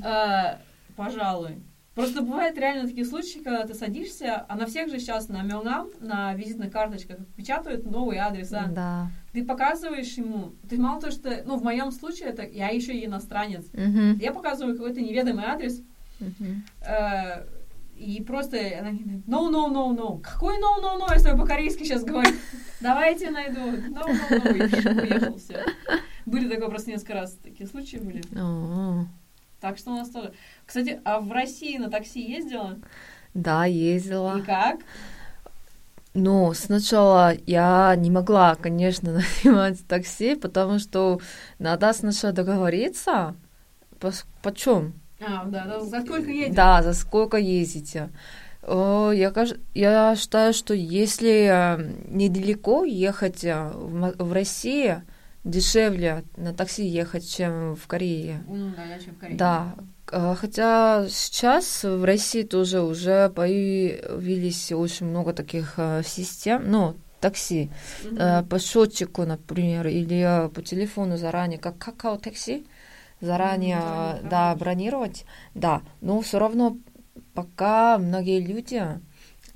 А, 0.00 0.60
Пожалуй. 0.96 1.60
Просто 1.96 2.22
бывают 2.22 2.56
реально 2.58 2.88
такие 2.88 3.04
случаи, 3.04 3.38
когда 3.38 3.64
ты 3.66 3.74
садишься, 3.74 4.44
а 4.48 4.56
на 4.56 4.66
всех 4.66 4.90
же 4.90 4.98
сейчас 4.98 5.28
на 5.28 5.42
Мелнам, 5.42 5.90
на 6.00 6.34
визитных 6.34 6.72
карточках 6.72 7.18
печатают 7.36 7.84
новые 7.84 8.20
адреса. 8.22 8.66
Да. 8.72 9.10
Ты 9.32 9.44
показываешь 9.44 10.12
ему, 10.14 10.54
ты 10.68 10.76
мало 10.80 11.00
то, 11.00 11.10
что, 11.12 11.42
ну, 11.44 11.56
в 11.56 11.62
моем 11.64 11.90
случае, 11.92 12.30
это 12.30 12.42
я 12.44 12.68
еще 12.68 12.94
и 12.96 13.06
иностранец. 13.06 13.66
Мгм. 13.72 14.18
Я 14.18 14.32
показываю 14.32 14.76
какой-то 14.76 15.00
неведомый 15.00 15.44
адрес, 15.44 15.82
Мгм. 16.20 16.64
э, 16.84 17.44
и 17.96 18.22
просто 18.22 18.58
она 18.78 18.90
говорит, 18.90 19.26
no, 19.26 19.50
no, 19.50 19.70
no, 19.70 19.96
no. 19.96 20.20
Какой 20.20 20.58
no, 20.58 20.80
no, 20.82 20.98
no, 20.98 21.28
я 21.28 21.36
по-корейски 21.36 21.84
сейчас 21.84 22.04
говорю? 22.04 22.34
Давайте 22.80 23.30
найду. 23.30 23.60
No, 23.60 24.04
no, 24.06 24.30
no. 24.30 24.56
И 24.56 25.12
уехал, 25.12 25.38
все. 25.38 25.64
Были 26.26 26.48
такое 26.48 26.68
просто 26.68 26.90
несколько 26.90 27.14
раз 27.14 27.38
такие 27.42 27.68
случаи 27.68 27.96
были. 27.96 28.22
Так 29.60 29.78
что 29.78 29.92
у 29.92 29.94
нас 29.94 30.10
тоже. 30.10 30.32
Кстати, 30.66 31.00
а 31.04 31.20
в 31.20 31.32
России 31.32 31.78
на 31.78 31.88
такси 31.90 32.20
ездила? 32.20 32.78
Да, 33.32 33.64
ездила. 33.64 34.38
И 34.38 34.42
как? 34.42 34.80
Но 36.12 36.54
сначала 36.54 37.34
я 37.46 37.94
не 37.96 38.10
могла, 38.10 38.54
конечно, 38.54 39.20
нанимать 39.44 39.84
такси, 39.86 40.36
потому 40.36 40.78
что 40.78 41.20
надо 41.58 41.92
сначала 41.92 42.32
договориться, 42.32 43.34
пос- 43.98 44.24
почем. 44.42 44.94
А, 45.20 45.44
да, 45.44 45.64
да, 45.64 45.80
за 45.80 46.00
сколько 46.00 46.30
едет? 46.30 46.54
Да, 46.54 46.82
за 46.82 46.92
сколько 46.92 47.36
ездите. 47.36 48.10
Я, 48.66 49.32
я 49.74 50.16
считаю, 50.16 50.54
что 50.54 50.72
если 50.72 51.48
э, 51.50 51.92
недалеко 52.08 52.84
ехать 52.84 53.44
э, 53.44 53.70
в 53.74 54.32
России, 54.32 55.02
дешевле 55.44 56.24
на 56.38 56.54
такси 56.54 56.86
ехать, 56.86 57.30
чем 57.30 57.76
в 57.76 57.86
Корее. 57.86 58.42
Ну, 58.48 58.72
да, 58.74 58.84
я 58.84 58.96
еще 58.96 59.10
в 59.10 59.18
Корее. 59.18 59.36
Да, 59.36 59.74
Э, 60.12 60.34
Хотя 60.36 61.06
сейчас 61.08 61.84
в 61.84 62.04
России 62.04 62.42
тоже 62.42 62.80
уже 62.80 63.30
появились 63.30 64.72
очень 64.72 65.06
много 65.06 65.32
таких 65.32 65.78
систем, 66.04 66.70
ну, 66.70 66.94
такси, 67.20 67.70
э, 68.18 68.42
по 68.42 68.58
счетчику, 68.58 69.24
например, 69.24 69.86
или 69.88 70.50
по 70.54 70.62
телефону 70.62 71.16
заранее, 71.16 71.58
как 71.58 71.78
какао 71.78 72.18
такси, 72.18 72.66
заранее, 73.20 73.80
э, 73.80 74.28
да, 74.28 74.54
бронировать, 74.56 75.24
да, 75.54 75.82
но 76.00 76.20
все 76.20 76.38
равно 76.38 76.76
пока 77.34 77.98
многие 77.98 78.40
люди 78.40 78.82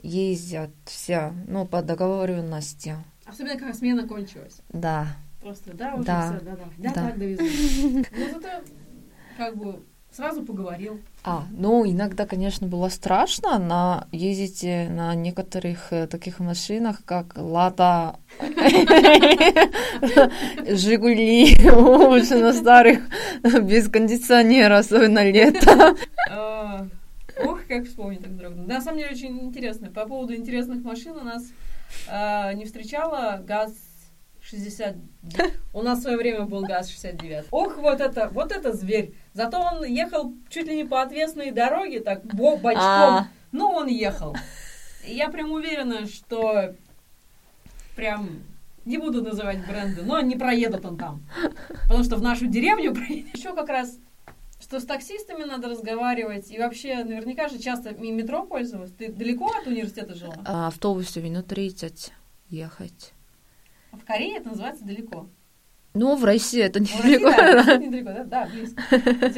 ездят 0.03 0.71
все, 0.85 1.33
ну, 1.47 1.67
по 1.67 1.83
договоренности, 1.83 2.97
Особенно, 3.27 3.57
когда 3.59 3.75
смена 3.75 4.07
кончилась. 4.09 4.61
да. 4.71 5.09
Просто, 5.41 5.73
да, 5.75 5.95
уже 5.95 6.05
Да. 6.05 6.37
все, 6.37 6.45
да, 6.45 6.57
да. 6.57 6.65
Да, 6.79 6.89
Да. 6.95 7.09
так 7.09 7.19
довезу. 7.19 7.43
Ну, 8.11 8.29
зато, 8.33 8.49
как 9.37 9.57
бы, 9.57 9.83
сразу 10.19 10.43
поговорил. 10.43 11.01
А, 11.23 11.45
ну, 11.53 11.89
иногда, 11.89 12.27
конечно, 12.27 12.67
было 12.67 12.89
страшно 12.89 13.57
на 13.61 14.09
ездить 14.11 14.65
на 14.65 15.15
некоторых 15.15 15.93
э, 15.93 16.09
таких 16.09 16.41
машинах, 16.41 17.05
как 17.05 17.37
Лада, 17.37 18.17
Жигули, 20.69 21.55
очень 21.71 22.43
на 22.43 22.53
старых, 22.53 22.99
без 23.63 23.89
кондиционера, 23.89 24.79
особенно 24.79 25.23
лето. 25.31 25.95
А, 26.29 26.85
Ох, 27.45 27.61
как 27.69 27.87
вспомнить 27.87 28.21
так 28.21 28.33
вздрогнул. 28.33 28.67
На 28.67 28.81
самом 28.81 28.99
деле 28.99 29.13
очень 29.13 29.39
интересно. 29.39 29.93
По 29.93 30.05
поводу 30.05 30.35
интересных 30.35 30.83
машин 30.83 31.13
у 31.13 31.23
нас 31.23 31.45
а, 32.09 32.53
не 32.55 32.65
встречала 32.65 33.41
ГАЗ 33.47 33.73
60. 34.51 34.97
У 35.75 35.83
нас 35.83 35.99
в 35.99 36.03
свое 36.03 36.17
время 36.17 36.45
был 36.45 36.63
ГАЗ 36.63 36.89
69. 36.89 37.47
Ох, 37.51 37.77
вот 37.77 38.01
это, 38.01 38.29
вот 38.33 38.51
это 38.53 38.73
зверь. 38.73 39.13
Зато 39.35 39.61
он 39.61 39.85
ехал 39.85 40.33
чуть 40.49 40.67
ли 40.67 40.77
не 40.77 40.85
по 40.85 41.03
отвесной 41.03 41.51
дороге, 41.51 42.01
так 42.01 42.25
бо- 42.25 42.57
бочком. 42.57 42.83
А. 42.83 43.29
Но 43.53 43.73
он 43.73 43.89
ехал. 43.89 44.35
Я 45.05 45.29
прям 45.29 45.53
уверена, 45.53 46.07
что 46.07 46.75
прям 47.95 48.43
не 48.85 48.97
буду 48.97 49.23
называть 49.23 49.67
бренды, 49.67 50.03
но 50.03 50.21
не 50.21 50.37
проедет 50.37 50.85
он 50.85 50.97
там. 50.97 51.23
Потому 51.85 52.05
что 52.05 52.17
в 52.17 52.23
нашу 52.23 52.47
деревню 52.47 52.95
проедет. 52.95 53.37
Еще 53.37 53.55
как 53.55 53.69
раз, 53.69 53.99
что 54.61 54.81
с 54.81 54.85
таксистами 54.85 55.45
надо 55.45 55.69
разговаривать. 55.69 56.51
И 56.51 56.59
вообще, 56.59 57.05
наверняка 57.05 57.49
же 57.49 57.59
часто 57.59 57.93
метро 57.93 58.47
пользовалась. 58.47 58.93
Ты 58.93 59.13
далеко 59.13 59.51
от 59.61 59.67
университета 59.67 60.15
жила? 60.15 60.37
А, 60.47 60.69
автобусе 60.69 61.21
минут 61.21 61.49
30 61.49 62.13
ехать. 62.49 63.13
А 63.99 64.01
В 64.01 64.05
Корее 64.05 64.37
это 64.39 64.51
называется 64.51 64.85
далеко. 64.85 65.29
Ну, 65.95 66.17
в 66.17 66.25
России 66.25 66.63
это 66.63 66.79
В 66.79 66.83
России, 66.83 67.17
недалеко. 67.17 67.31
да, 67.31 67.37
в 67.37 67.37
да. 67.37 67.73
России 67.75 67.87
недалеко, 67.87 68.13
да, 68.13 68.25
да, 68.25 68.47
близко. 68.47 68.83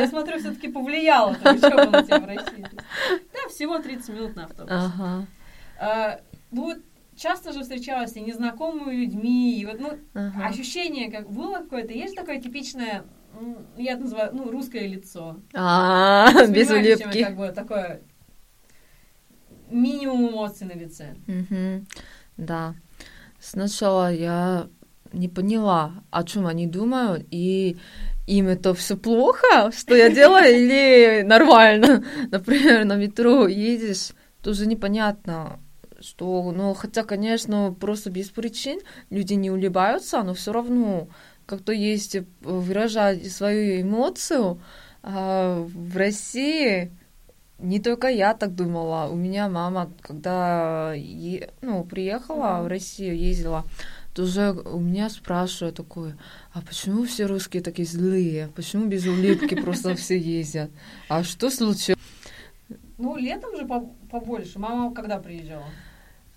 Я 0.02 0.06
смотрю, 0.08 0.38
все-таки 0.38 0.68
повлияло 0.68 1.30
учеба 1.30 1.90
на 1.90 2.02
тебя 2.02 2.20
в 2.20 2.26
России. 2.26 2.66
Да, 3.32 3.48
всего 3.48 3.78
30 3.78 4.08
минут 4.10 4.36
на 4.36 4.44
автобус. 4.44 4.70
Ага, 4.72 5.26
А, 5.80 6.20
ну 6.50 6.64
вот 6.64 6.78
часто 7.16 7.52
же 7.52 7.62
встречалась 7.62 8.16
и 8.16 8.20
незнакомыми 8.20 8.94
людьми, 8.94 9.58
и 9.60 9.64
вот, 9.64 9.80
ну, 9.80 9.98
ага. 10.14 10.46
ощущение 10.46 11.10
как 11.10 11.30
было 11.30 11.58
какое-то, 11.58 11.92
есть 11.94 12.16
такое 12.16 12.40
типичное, 12.40 13.04
я 13.78 13.92
это 13.92 14.02
называю, 14.02 14.30
ну, 14.34 14.50
русское 14.50 14.86
лицо. 14.86 15.40
А, 15.54 16.28
без 16.48 16.68
чем 16.68 16.82
я 16.82 16.96
улыбки. 16.96 17.24
Как 17.24 17.36
бы 17.36 17.48
такое 17.52 18.02
минимум 19.70 20.30
эмоций 20.30 20.66
на 20.66 20.72
лице. 20.72 21.14
Мгм. 21.26 21.86
Да. 22.36 22.74
Сначала 23.40 24.12
я 24.12 24.68
не 25.12 25.28
поняла, 25.28 26.04
о 26.10 26.24
чем 26.24 26.46
они 26.46 26.66
думают, 26.66 27.26
и 27.30 27.76
им 28.26 28.48
это 28.48 28.74
все 28.74 28.96
плохо, 28.96 29.72
что 29.76 29.94
я 29.94 30.10
делаю, 30.10 30.54
или 30.54 31.22
нормально. 31.22 32.04
Например, 32.30 32.84
на 32.84 32.96
метро 32.96 33.48
едешь, 33.48 34.10
тоже 34.42 34.66
непонятно, 34.66 35.58
что, 36.00 36.52
ну, 36.52 36.74
хотя, 36.74 37.02
конечно, 37.02 37.74
просто 37.78 38.10
без 38.10 38.28
причин 38.28 38.80
люди 39.10 39.34
не 39.34 39.50
улыбаются, 39.50 40.22
но 40.22 40.34
все 40.34 40.52
равно 40.52 41.08
как-то 41.46 41.72
есть 41.72 42.14
э, 42.14 42.24
выражать 42.42 43.30
свою 43.32 43.82
эмоцию. 43.82 44.60
А 45.02 45.66
в 45.66 45.96
России 45.96 46.92
не 47.62 47.80
только 47.80 48.08
я 48.08 48.34
так 48.34 48.54
думала. 48.54 49.08
У 49.10 49.16
меня 49.16 49.48
мама, 49.48 49.90
когда 50.00 50.92
е- 50.94 51.50
ну, 51.62 51.84
приехала 51.84 52.54
Мгм. 52.56 52.64
в 52.64 52.66
Россию, 52.68 53.16
ездила, 53.18 53.64
тоже 54.14 54.50
у 54.52 54.80
меня 54.80 55.08
спрашивают 55.10 55.76
такое, 55.76 56.16
а 56.52 56.60
почему 56.62 57.04
все 57.04 57.26
русские 57.26 57.62
такие 57.62 57.86
злые? 57.86 58.48
Почему 58.56 58.86
без 58.86 59.06
улыбки 59.06 59.54
просто 59.54 59.94
все 59.94 60.18
ездят? 60.18 60.70
А 61.08 61.22
что 61.22 61.50
случилось? 61.50 61.98
Ну, 62.98 63.16
летом 63.16 63.56
же 63.56 63.66
по- 63.66 63.88
побольше. 64.10 64.58
Мама 64.58 64.92
когда 64.94 65.18
приезжала? 65.18 65.64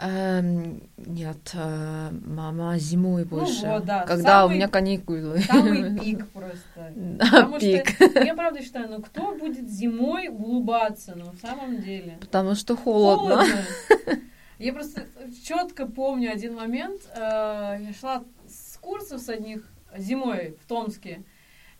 Эм, 0.05 0.81
нет, 0.97 1.51
э, 1.53 2.09
мама 2.25 2.77
зимой 2.77 3.23
больше. 3.23 3.65
Ну 3.65 3.73
вот, 3.75 3.85
да, 3.85 4.03
Когда 4.03 4.41
самый- 4.41 4.53
у 4.53 4.55
меня 4.57 4.67
каникулы. 4.67 5.39
Самый 5.39 5.97
пик 5.99 6.27
просто. 6.31 6.91
Да, 6.95 7.25
Потому 7.25 7.59
пик. 7.59 7.89
что 7.89 8.19
я 8.23 8.35
правда 8.35 8.61
считаю, 8.61 8.89
ну 8.89 9.01
кто 9.01 9.33
будет 9.33 9.69
зимой 9.69 10.27
улыбаться, 10.27 11.13
ну 11.15 11.31
в 11.31 11.37
самом 11.39 11.81
деле. 11.81 12.17
Потому 12.19 12.55
что 12.55 12.75
холодно. 12.75 13.43
Я 14.59 14.71
просто 14.73 15.05
четко 15.45 15.85
помню 15.87 16.31
один 16.31 16.55
момент. 16.55 17.01
э, 17.15 17.19
Я 17.19 17.93
шла 17.99 18.23
с 18.47 18.77
курсов 18.77 19.21
с 19.21 19.29
одних 19.29 19.67
зимой 19.97 20.57
в 20.63 20.67
Томске, 20.67 21.23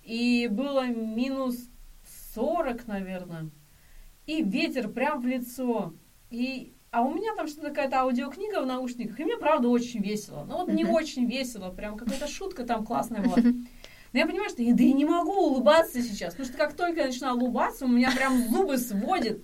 и 0.03 0.47
было 0.51 0.87
минус 0.87 1.55
40, 2.35 2.87
наверное, 2.87 3.49
и 4.25 4.41
ветер 4.43 4.87
прям 4.89 5.21
в 5.21 5.25
лицо. 5.27 5.93
И 6.29 6.72
а 6.93 7.01
у 7.01 7.11
меня 7.11 7.33
там 7.35 7.47
что-то 7.47 7.69
какая-то 7.69 8.01
аудиокнига 8.01 8.61
в 8.61 8.67
наушниках, 8.67 9.19
и 9.19 9.23
мне, 9.23 9.35
правда, 9.35 9.67
очень 9.67 9.99
весело. 9.99 10.45
Ну, 10.47 10.57
вот 10.57 10.67
не 10.67 10.85
очень 10.85 11.25
весело, 11.25 11.71
прям 11.71 11.97
какая-то 11.97 12.27
шутка 12.27 12.65
там 12.65 12.85
классная 12.85 13.23
была. 13.23 13.37
Но 13.37 14.19
я 14.19 14.27
понимаю, 14.27 14.51
что 14.51 14.61
я 14.61 14.75
да 14.75 14.83
и 14.83 14.93
не 14.93 15.03
могу 15.03 15.33
улыбаться 15.33 16.03
сейчас, 16.03 16.35
потому 16.35 16.47
что 16.47 16.55
как 16.55 16.75
только 16.75 17.01
я 17.01 17.07
начинаю 17.07 17.35
улыбаться, 17.35 17.85
у 17.85 17.87
меня 17.87 18.11
прям 18.11 18.47
зубы 18.47 18.77
сводит. 18.77 19.41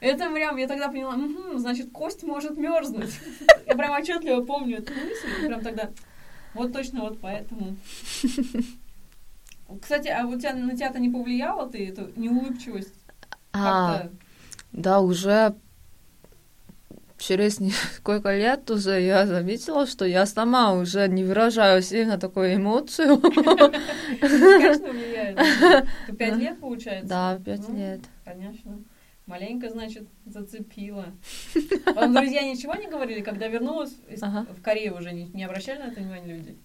Это 0.00 0.30
прям, 0.30 0.58
я 0.58 0.68
тогда 0.68 0.88
поняла, 0.88 1.14
угу, 1.14 1.56
значит, 1.56 1.90
кость 1.92 2.22
может 2.22 2.58
мерзнуть. 2.58 3.14
Я 3.66 3.74
прям 3.74 3.92
отчетливо 3.92 4.44
помню 4.44 4.80
эту 4.80 4.92
мысль, 4.92 5.46
прям 5.46 5.62
тогда, 5.62 5.90
вот 6.52 6.74
точно 6.74 7.00
вот 7.00 7.20
поэтому. 7.22 7.74
Кстати, 9.80 10.08
а 10.08 10.26
у 10.26 10.38
тебя 10.38 10.52
на 10.52 10.76
тебя-то 10.76 10.98
не 10.98 11.08
повлияло 11.08 11.70
ты 11.70 11.88
эту 11.88 12.10
неулыбчивость? 12.16 12.92
А, 13.54 14.08
да, 14.72 15.00
уже 15.00 15.56
через 17.18 17.60
несколько 17.60 18.36
лет 18.36 18.70
уже 18.70 19.00
я 19.00 19.26
заметила, 19.26 19.86
что 19.86 20.04
я 20.04 20.24
сама 20.24 20.72
уже 20.72 21.08
не 21.08 21.24
выражаю 21.24 21.82
сильно 21.82 22.18
такую 22.18 22.54
эмоцию. 22.54 23.18
Конечно, 24.20 24.88
влияет. 24.90 25.38
Пять 26.18 26.36
лет, 26.36 26.60
получается? 26.60 27.08
Да, 27.08 27.38
пять 27.44 27.68
лет. 27.68 28.00
Конечно. 28.24 28.78
Маленько, 29.26 29.68
значит, 29.68 30.08
зацепила. 30.24 31.06
Вам 31.94 32.14
друзья 32.14 32.42
ничего 32.42 32.74
не 32.74 32.88
говорили, 32.88 33.20
когда 33.20 33.48
вернулась 33.48 33.92
в 34.08 34.62
Корею 34.62 34.96
уже? 34.96 35.12
Не, 35.12 35.26
не 35.26 35.44
обращали 35.44 35.80
на 35.80 35.88
это 35.88 36.00
внимание 36.00 36.36
люди? 36.36 36.56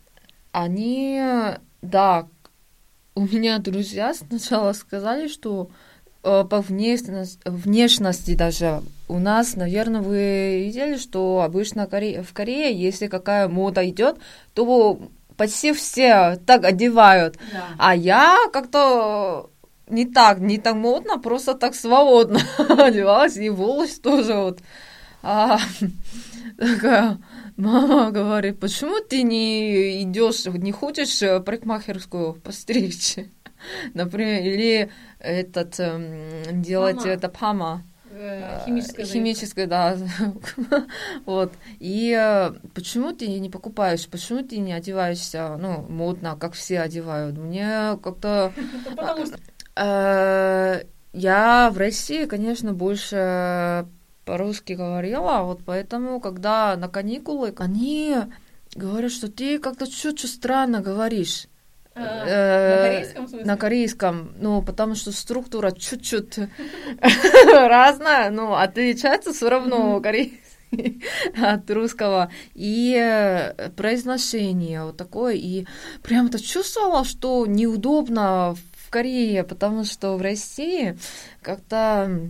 Они, 0.54 1.20
да, 1.82 2.28
у 3.16 3.22
меня 3.22 3.58
друзья 3.60 4.14
сначала 4.14 4.72
сказали, 4.74 5.28
что 5.28 5.70
э, 6.24 6.45
по 6.49 6.62
внешности, 6.62 7.39
внешности 7.43 8.36
даже 8.36 8.82
у 9.14 9.20
нас, 9.20 9.55
наверное, 9.55 10.01
вы 10.01 10.64
видели, 10.66 10.97
что 10.97 11.43
обычно 11.45 11.86
в 11.88 12.34
Корее, 12.34 12.74
если 12.74 13.05
какая 13.05 13.47
мода 13.47 13.88
идет, 13.88 14.18
то 14.55 14.99
почти 15.38 15.72
все 15.72 16.39
так 16.47 16.66
одевают. 16.66 17.38
Да. 17.51 17.68
А 17.78 17.95
я 17.95 18.38
как-то 18.51 19.51
не 19.88 20.05
так, 20.05 20.39
не 20.39 20.57
так 20.57 20.74
модно, 20.74 21.20
просто 21.20 21.53
так 21.53 21.76
свободно 21.76 22.39
одевалась, 22.57 23.38
и 23.38 23.49
волосы 23.49 24.01
тоже 24.01 24.34
вот. 24.34 24.59
А, 25.22 25.59
такая, 26.57 27.20
мама 27.55 28.09
говорит, 28.09 28.59
почему 28.59 28.99
ты 28.99 29.22
не 29.22 30.01
идешь, 30.01 30.45
не 30.45 30.72
хочешь 30.72 31.20
парикмахерскую 31.20 32.34
постричь? 32.34 33.18
Например, 33.93 34.41
или 34.41 34.89
этот 35.20 35.80
эм, 35.80 36.64
делать 36.64 36.95
Мама. 36.95 37.09
это 37.09 37.30
пама. 37.30 37.84
Э, 38.16 38.61
химическое, 38.66 39.05
химическое, 39.05 39.68
да. 39.68 39.97
вот. 41.26 41.51
И 41.80 42.16
э, 42.18 42.53
почему 42.74 43.11
ты 43.11 43.28
не 43.28 43.49
покупаешь, 43.49 44.07
почему 44.07 44.43
ты 44.43 44.57
не 44.57 44.74
одеваешься, 44.74 45.57
ну, 45.57 45.86
модно, 45.89 46.38
как 46.39 46.53
все 46.53 46.80
одевают? 46.82 47.38
Мне 47.38 47.97
как-то... 48.03 48.53
Э, 49.76 50.84
я 51.14 51.72
в 51.74 51.78
России, 51.80 52.26
конечно, 52.26 52.74
больше 52.74 53.88
по-русски 54.24 54.74
говорила, 54.74 55.41
вот 55.41 55.61
поэтому, 55.66 56.20
когда 56.20 56.76
на 56.78 56.89
каникулы, 56.89 57.51
они 57.57 58.18
говорят, 58.76 59.11
что 59.11 59.32
ты 59.32 59.57
как-то 59.57 59.88
чуть-чуть 59.88 60.30
странно 60.30 60.82
говоришь. 60.82 61.47
Э, 61.96 62.76
на 62.76 62.89
корейском 62.89 63.28
смысле? 63.28 63.46
На 63.46 63.58
корейском, 63.58 64.34
ну, 64.39 64.62
потому 64.62 64.96
что 64.96 65.12
структура 65.12 65.72
чуть-чуть 65.72 66.39
разная, 67.46 68.30
но 68.32 68.56
отличается 68.56 69.34
все 69.34 69.50
равно 69.50 70.00
корейский 70.02 70.41
от 71.41 71.70
русского. 71.70 72.32
И 72.54 72.96
э, 73.00 73.70
произношение 73.72 74.86
вот 74.86 74.98
такое. 74.98 75.36
И 75.36 75.66
прям-то 76.02 76.44
чувствовала, 76.44 77.04
что 77.06 77.46
неудобно 77.46 78.56
Корее, 78.94 79.44
потому 79.44 79.86
что 79.86 80.18
в 80.18 80.22
России 80.22 81.00
как-то 81.41 82.30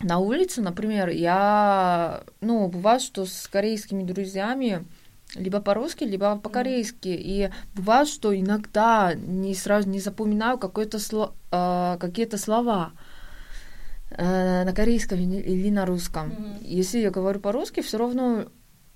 на 0.00 0.18
улице, 0.18 0.62
например, 0.62 1.10
я, 1.10 2.22
ну, 2.40 2.68
бывает, 2.68 3.02
что 3.02 3.26
с 3.26 3.46
корейскими 3.46 4.02
друзьями 4.02 4.86
либо 5.34 5.60
по-русски, 5.60 6.04
либо 6.04 6.36
по-корейски. 6.36 7.08
И 7.08 7.50
бывает, 7.74 8.08
что 8.08 8.38
иногда 8.38 9.14
не 9.14 9.54
сразу 9.54 9.88
не 9.88 10.00
запоминаю 10.00 10.58
какое-то 10.58 10.98
сло, 10.98 11.34
э, 11.50 11.96
какие-то 12.00 12.38
слова 12.38 12.92
э, 14.10 14.64
на 14.64 14.72
корейском 14.72 15.18
или 15.18 15.70
на 15.70 15.86
русском. 15.86 16.30
Mm-hmm. 16.30 16.58
Если 16.62 16.98
я 16.98 17.10
говорю 17.10 17.40
по-русски, 17.40 17.80
все 17.80 17.98
равно 17.98 18.46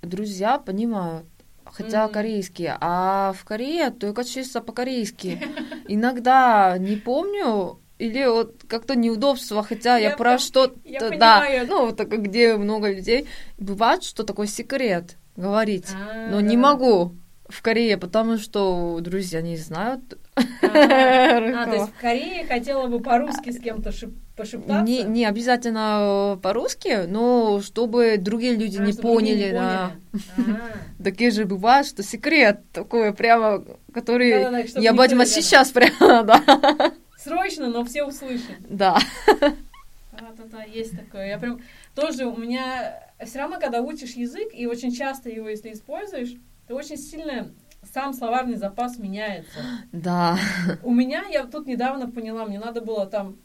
друзья 0.02 0.58
понимают 0.58 1.26
хотя 1.64 2.04
mm-hmm. 2.04 2.12
корейские, 2.12 2.76
а 2.80 3.32
в 3.32 3.44
Корее 3.44 3.90
только 3.90 4.22
чисто 4.24 4.60
по-корейски. 4.60 5.40
Иногда 5.88 6.76
не 6.78 6.96
помню, 6.96 7.80
или 7.98 8.26
вот 8.26 8.64
как-то 8.68 8.94
неудобство, 8.94 9.62
хотя 9.62 9.96
я, 9.96 10.10
я 10.10 10.16
про 10.16 10.38
что-то, 10.38 10.76
да, 11.18 11.44
ну, 11.66 11.86
вот 11.86 11.96
так, 11.96 12.10
где 12.10 12.56
много 12.56 12.92
людей, 12.92 13.26
бывает, 13.58 14.04
что 14.04 14.24
такой 14.24 14.46
секрет 14.46 15.16
говорить, 15.36 15.88
а, 15.94 16.30
но 16.30 16.40
не 16.40 16.56
могу 16.56 17.14
в 17.48 17.62
Корее, 17.62 17.98
потому 17.98 18.38
что 18.38 18.98
друзья 19.00 19.42
не 19.42 19.56
знают. 19.56 20.18
А, 20.36 20.42
а, 20.62 21.64
то 21.66 21.74
есть 21.74 21.88
в 21.90 22.00
Корее 22.00 22.46
хотела 22.46 22.86
бы 22.86 23.00
по-русски 23.00 23.50
с 23.50 23.60
кем-то 23.60 23.92
пошептаться? 24.34 24.82
Не, 24.82 25.02
не 25.02 25.24
обязательно 25.24 26.38
по-русски, 26.42 27.06
но 27.06 27.60
чтобы 27.60 28.16
другие 28.18 28.56
люди 28.56 28.78
а, 28.78 28.84
не 28.84 28.92
поняли. 28.92 29.52
Да. 29.52 29.92
А. 30.38 31.02
Такие 31.02 31.30
же 31.30 31.44
бывают, 31.44 31.86
что 31.86 32.02
секрет 32.02 32.60
такой 32.72 33.12
прямо, 33.12 33.62
который 33.92 34.32
да, 34.32 34.50
да, 34.50 34.62
да, 34.74 34.80
необходимо 34.80 35.26
сейчас 35.26 35.70
прямо, 35.70 36.22
да. 36.24 36.92
Срочно, 37.18 37.68
но 37.68 37.84
все 37.84 38.04
услышат. 38.04 38.56
Да. 38.68 38.98
Да-да-да, 39.38 40.62
есть 40.64 40.96
такое. 40.96 41.28
Я 41.28 41.38
прям 41.38 41.60
тоже 41.94 42.26
у 42.26 42.36
меня 42.36 43.03
все 43.24 43.38
равно, 43.38 43.58
когда 43.58 43.80
учишь 43.80 44.12
язык, 44.12 44.50
и 44.52 44.66
очень 44.66 44.92
часто 44.92 45.28
его, 45.28 45.48
если 45.48 45.72
используешь, 45.72 46.34
ты 46.66 46.74
очень 46.74 46.96
сильно 46.96 47.52
сам 47.92 48.12
словарный 48.12 48.56
запас 48.56 48.98
меняется. 48.98 49.60
Да. 49.92 50.38
У 50.82 50.92
меня, 50.92 51.24
я 51.30 51.44
тут 51.44 51.66
недавно 51.66 52.10
поняла, 52.10 52.46
мне 52.46 52.58
надо 52.58 52.80
было 52.80 53.06
там 53.06 53.36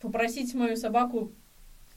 попросить 0.00 0.54
мою 0.54 0.76
собаку 0.76 1.32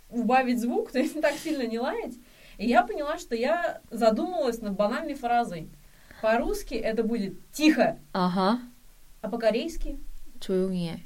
убавить 0.10 0.60
звук, 0.60 0.92
то 0.94 1.00
есть 1.00 1.20
так 1.22 1.36
сильно 1.36 1.66
не 1.68 1.80
лаять. 1.80 2.16
И 2.58 2.68
я 2.68 2.84
поняла, 2.84 3.18
что 3.18 3.36
я 3.36 3.82
задумалась 3.90 4.62
над 4.62 4.74
банальной 4.74 5.16
фразой. 5.16 5.70
По-русски 6.22 6.76
это 6.76 7.04
будет 7.04 7.34
тихо. 7.52 7.98
Ага. 8.14 8.60
А 9.22 9.30
по-корейски? 9.30 9.98
Чуюнье. 10.40 11.00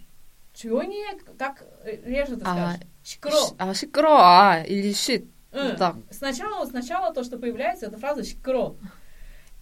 Чуюнье, 0.53 1.19
как 1.37 1.63
реже 2.03 2.37
ты 2.37 2.43
ага. 2.45 2.73
скажешь? 2.73 2.87
Шикро. 3.03 3.55
А, 3.57 3.73
шикро, 3.73 4.09
а, 4.09 4.53
а, 4.53 4.63
или 4.63 4.93
щит. 4.93 5.27
Mm. 5.55 5.77
Так. 5.77 5.95
Сначала, 6.11 6.65
сначала 6.65 7.13
то, 7.13 7.23
что 7.23 7.37
появляется, 7.37 7.85
это 7.85 7.97
фраза 7.97 8.23
шкро. 8.23 8.75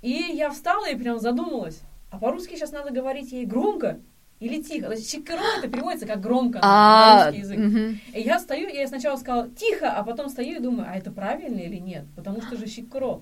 И 0.01 0.11
я 0.11 0.49
встала 0.49 0.89
и 0.89 0.95
прям 0.95 1.19
задумалась. 1.19 1.81
А 2.11 2.17
по-русски 2.17 2.55
сейчас 2.55 2.71
надо 2.71 2.91
говорить 2.91 3.31
ей 3.31 3.45
громко 3.45 3.99
или 4.39 4.61
тихо. 4.61 4.87
То 4.87 4.93
есть 4.93 5.09
щекро 5.09 5.39
это 5.57 5.67
переводится 5.69 6.05
как 6.05 6.19
громко 6.19 6.59
на 6.59 7.25
русский 7.25 7.39
язык. 7.39 8.01
И 8.13 8.21
я 8.21 8.39
стою, 8.39 8.67
я 8.69 8.87
сначала 8.87 9.15
сказала 9.17 9.49
тихо, 9.49 9.91
а 9.91 10.03
потом 10.03 10.29
стою 10.29 10.57
и 10.57 10.59
думаю, 10.59 10.87
а 10.89 10.95
это 10.97 11.11
правильно 11.11 11.59
или 11.59 11.77
нет? 11.77 12.05
Потому 12.15 12.41
что 12.41 12.57
же 12.57 12.67
щекро. 12.67 13.21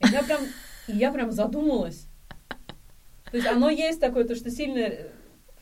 И 0.00 0.06
я 0.08 0.22
прям, 0.22 0.40
и 0.88 0.92
я 0.92 1.12
прям 1.12 1.30
задумалась. 1.32 2.06
То 3.30 3.36
есть 3.36 3.48
оно 3.48 3.68
есть 3.70 4.00
такое, 4.00 4.24
то, 4.24 4.34
что 4.34 4.50
сильно, 4.50 4.90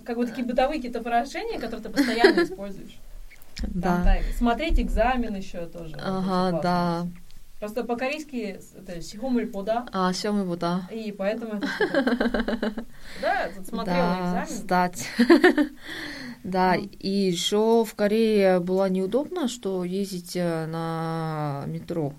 как 0.04 0.16
вот 0.16 0.28
такие 0.28 0.46
бытовые 0.46 0.78
какие-то 0.78 1.00
выражения, 1.00 1.58
которые 1.58 1.82
ты 1.84 1.88
постоянно 1.90 2.42
используешь. 2.42 2.98
Да. 3.62 4.04
Там, 4.04 4.16
смотреть 4.36 4.80
экзамен 4.80 5.34
еще 5.36 5.66
тоже. 5.66 5.96
Ага, 6.00 6.60
да. 6.62 7.06
Просто 7.58 7.84
по-корейски 7.84 8.58
это 8.74 9.02
сихомульпода. 9.02 9.86
А, 9.92 10.12
сихомульпода. 10.14 10.88
И 10.90 11.12
поэтому 11.12 11.56
это 11.56 11.68
Да, 13.20 13.50
тут 13.54 13.66
смотрела 13.66 14.16
экзамен. 14.20 14.46
сдать. 14.48 15.06
Да, 16.42 16.74
и 16.74 17.08
еще 17.08 17.84
в 17.84 17.94
Корее 17.94 18.60
было 18.60 18.88
неудобно, 18.88 19.46
что 19.46 19.84
ездить 19.84 20.36
э, 20.36 20.64
на 20.64 21.64
метро. 21.66 22.14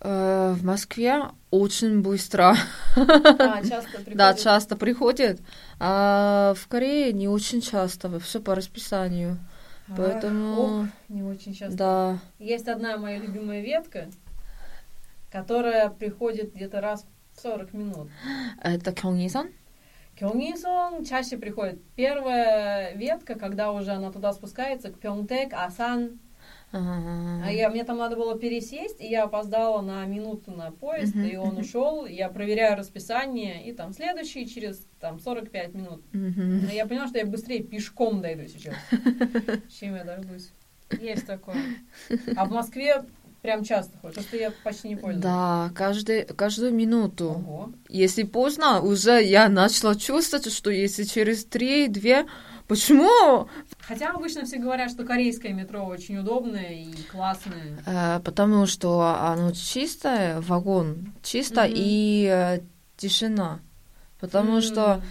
Э, 0.00 0.54
в 0.54 0.62
Москве 0.62 1.22
очень 1.50 2.02
быстро. 2.02 2.54
А, 2.96 3.62
часто 3.66 3.92
приходит. 3.92 4.16
Да, 4.16 4.34
часто 4.34 4.76
приходит. 4.76 5.40
А 5.80 6.54
в 6.54 6.68
Корее 6.68 7.14
не 7.14 7.28
очень 7.28 7.62
часто, 7.62 8.20
все 8.20 8.40
по 8.40 8.54
расписанию. 8.54 9.38
Поэтому... 9.96 10.82
Ох, 10.82 10.86
не 11.08 11.22
очень 11.22 11.54
часто. 11.54 11.76
Да. 11.76 12.18
Есть 12.38 12.68
одна 12.68 12.96
моя 12.96 13.18
любимая 13.18 13.60
ветка, 13.60 14.08
которая 15.30 15.88
приходит 15.88 16.54
где-то 16.54 16.80
раз 16.80 17.06
в 17.34 17.40
40 17.40 17.72
минут. 17.72 18.08
Это 18.62 18.92
Кёнгисон? 18.92 19.48
Кёнгисон 20.18 21.04
чаще 21.04 21.36
приходит. 21.38 21.82
Первая 21.96 22.94
ветка, 22.94 23.34
когда 23.34 23.72
уже 23.72 23.92
она 23.92 24.12
туда 24.12 24.32
спускается, 24.32 24.90
к 24.90 24.98
Пёнгтэк, 24.98 25.52
Асан, 25.54 26.20
А, 26.72 27.50
я, 27.50 27.68
мне 27.68 27.84
там 27.84 27.98
надо 27.98 28.16
было 28.16 28.38
пересесть, 28.38 29.00
и 29.00 29.06
я 29.06 29.24
опоздала 29.24 29.82
на 29.82 30.04
минуту 30.06 30.50
на 30.52 30.70
поезд, 30.70 31.14
Мгм, 31.14 31.24
и 31.26 31.36
он 31.36 31.58
ушел, 31.58 32.06
я 32.06 32.28
проверяю 32.30 32.78
расписание, 32.78 33.62
и 33.66 33.72
там 33.72 33.92
следующий 33.92 34.48
через 34.48 34.86
там 35.00 35.20
45 35.20 35.74
минут. 35.74 36.02
мгм. 36.12 36.64
Но 36.64 36.70
я 36.70 36.86
поняла, 36.86 37.08
что 37.08 37.18
я 37.18 37.26
быстрее 37.26 37.62
пешком 37.62 38.22
дойду 38.22 38.44
сейчас, 38.48 38.74
чем 39.78 39.96
я 39.96 40.04
дождусь. 40.04 40.50
Есть 41.00 41.26
такое. 41.26 41.56
А 42.36 42.44
в 42.44 42.50
Москве 42.50 43.04
прям 43.42 43.64
часто 43.64 43.92
ходит, 43.98 44.16
потому 44.16 44.26
что 44.28 44.36
я 44.36 44.52
почти 44.62 44.88
не 44.88 44.96
пользуюсь. 44.96 45.22
Да, 45.22 45.70
каждый, 45.74 46.24
каждую 46.24 46.72
минуту. 46.72 47.30
Ого. 47.30 47.72
Если 47.88 48.22
поздно, 48.22 48.80
уже 48.80 49.22
я 49.22 49.48
начала 49.48 49.94
чувствовать, 49.94 50.52
что 50.52 50.70
если 50.70 51.04
через 51.04 51.44
три-две... 51.44 52.26
Почему? 52.68 53.48
Хотя 53.86 54.10
обычно 54.12 54.44
все 54.44 54.58
говорят, 54.58 54.90
что 54.90 55.04
корейское 55.04 55.52
метро 55.52 55.84
очень 55.84 56.18
удобное 56.18 56.70
и 56.72 56.94
классное. 57.10 57.78
Э, 57.86 58.20
потому 58.24 58.66
что 58.66 59.00
оно 59.20 59.52
чистое, 59.52 60.40
вагон 60.40 61.12
чисто 61.22 61.62
Мгм. 61.62 61.72
и 61.74 62.26
э, 62.30 62.60
тишина. 62.96 63.60
Потому 64.20 64.56
М. 64.56 64.62
что... 64.62 65.02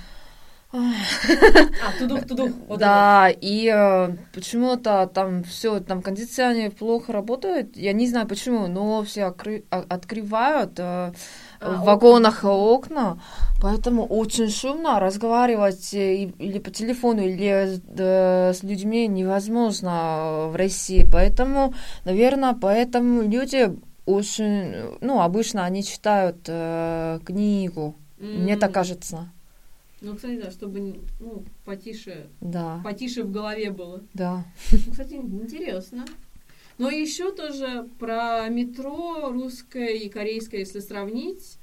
А, 0.73 1.99
тудух-тудух. 1.99 2.51
вот 2.67 2.79
да, 2.79 3.29
и 3.29 3.67
э, 3.73 4.15
почему-то 4.33 5.05
там 5.13 5.43
все, 5.43 5.79
там 5.81 6.01
кондиционер 6.01 6.71
плохо 6.71 7.11
работает. 7.11 7.75
Я 7.75 7.93
не 7.93 8.07
знаю 8.07 8.27
почему, 8.27 8.67
но 8.67 9.03
все 9.03 9.21
окры- 9.23 9.65
а- 9.69 9.85
открывают 9.89 10.79
э, 10.79 10.83
А, 10.83 11.13
в 11.59 11.83
вагонах 11.83 12.43
окна, 12.45 13.19
поэтому 13.61 14.05
очень 14.05 14.49
шумно 14.49 14.99
разговаривать 14.99 15.93
э, 15.93 16.15
и- 16.15 16.33
или 16.39 16.59
по 16.59 16.71
телефону, 16.71 17.21
или 17.21 17.79
э, 17.97 18.53
с 18.53 18.63
людьми 18.63 19.07
невозможно 19.07 20.47
в 20.51 20.55
России. 20.55 21.05
Поэтому, 21.11 21.73
наверное, 22.05 22.53
поэтому 22.53 23.23
люди 23.23 23.71
очень, 24.05 24.97
ну, 25.01 25.21
обычно 25.21 25.65
они 25.65 25.83
читают 25.83 26.37
э, 26.47 27.19
книгу. 27.25 27.95
это. 28.19 28.27
Мне 28.27 28.55
так 28.57 28.71
кажется. 28.71 29.29
Ну, 30.01 30.15
кстати, 30.15 30.41
да, 30.41 30.49
чтобы 30.51 30.99
ну, 31.19 31.43
потише, 31.63 32.27
Да, 32.41 32.81
потише 32.83 33.23
в 33.23 33.31
голове 33.31 33.69
было. 33.71 34.01
да. 34.13 34.43
Ну, 34.71 34.91
Кстати, 34.91 35.13
интересно. 35.13 36.05
Но 36.77 36.89
еще 36.89 37.31
тоже 37.31 37.87
про 37.99 38.47
метро 38.49 39.29
русское 39.29 39.93
и 39.95 40.09
корейское, 40.09 40.61
если 40.61 40.79
сравнить. 40.79 41.59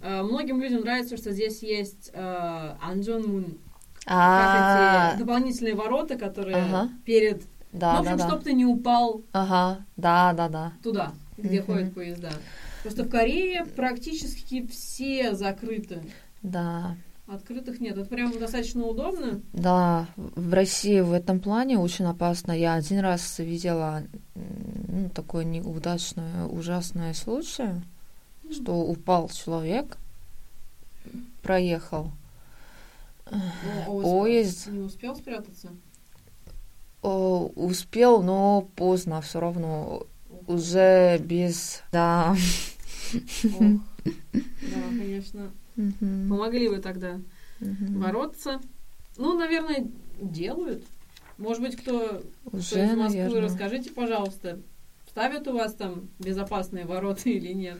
э, 0.00 0.22
Многим 0.22 0.62
людям 0.62 0.80
нравится, 0.80 1.18
что 1.18 1.32
здесь 1.32 1.62
есть 1.62 2.10
э, 2.14 2.74
Анджонмун, 2.80 3.58
как 4.06 4.10
А, 4.14 5.10
эти 5.12 5.18
дополнительные 5.20 5.74
ворота, 5.74 6.16
которые 6.16 6.88
перед... 7.04 7.42
ну, 7.72 7.78
да, 7.78 7.96
в 7.96 8.00
общем, 8.00 8.16
да, 8.16 8.26
чтобы 8.28 8.42
ты 8.42 8.52
не 8.54 8.64
упал 8.64 9.22
Ага, 9.32 9.84
да, 9.98 10.32
да, 10.32 10.48
да. 10.48 10.72
туда, 10.82 11.12
где 11.36 11.60
ходят 11.60 11.92
поезда. 11.94 12.30
Просто 12.82 13.04
в 13.04 13.10
Корее 13.10 13.66
практически 13.76 14.66
все 14.66 15.34
закрыты. 15.34 16.00
Да, 16.42 16.96
Открытых 17.32 17.80
нет. 17.80 17.96
Это 17.96 18.06
прям 18.10 18.38
достаточно 18.38 18.84
удобно. 18.84 19.40
да, 19.54 20.06
в 20.16 20.52
России 20.52 21.00
в 21.00 21.12
этом 21.12 21.40
плане 21.40 21.78
очень 21.78 22.04
опасно. 22.04 22.52
Я 22.52 22.74
один 22.74 22.98
раз 22.98 23.38
видела 23.38 24.02
ну, 24.34 25.08
такое 25.08 25.44
неудачное, 25.44 26.44
ужасное 26.44 27.14
случай, 27.14 27.70
что 28.50 28.74
упал 28.82 29.30
человек, 29.30 29.96
проехал. 31.42 32.10
Ну, 33.30 33.40
а 33.40 33.84
Поезд. 33.86 34.66
Не 34.66 34.80
успел 34.80 35.16
спрятаться? 35.16 35.70
О, 37.00 37.50
успел, 37.56 38.22
но 38.22 38.68
поздно 38.76 39.22
все 39.22 39.40
равно. 39.40 40.06
Уже 40.46 41.16
без... 41.16 41.80
Да. 41.92 42.36
Ох. 43.58 43.80
Да, 44.34 44.88
конечно. 44.90 45.50
Мгм, 45.76 46.28
Помогли 46.28 46.68
вы 46.68 46.78
тогда 46.78 47.20
мгм. 47.60 48.00
бороться. 48.00 48.60
Ну, 49.16 49.38
наверное, 49.38 49.86
делают. 50.20 50.84
Может 51.38 51.62
быть, 51.62 51.76
кто, 51.76 52.22
кто 52.46 52.56
Уже, 52.58 52.84
из 52.84 52.94
Москвы, 52.94 52.96
наверное. 52.96 53.40
расскажите, 53.42 53.90
пожалуйста, 53.90 54.60
ставят 55.08 55.48
у 55.48 55.52
вас 55.54 55.74
там 55.74 56.08
безопасные 56.18 56.84
ворота 56.86 57.22
или 57.28 57.52
нет? 57.52 57.78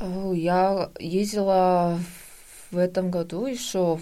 Я 0.00 0.90
ездила 0.98 2.00
в 2.70 2.76
этом 2.76 3.10
году 3.10 3.46
еще 3.46 4.00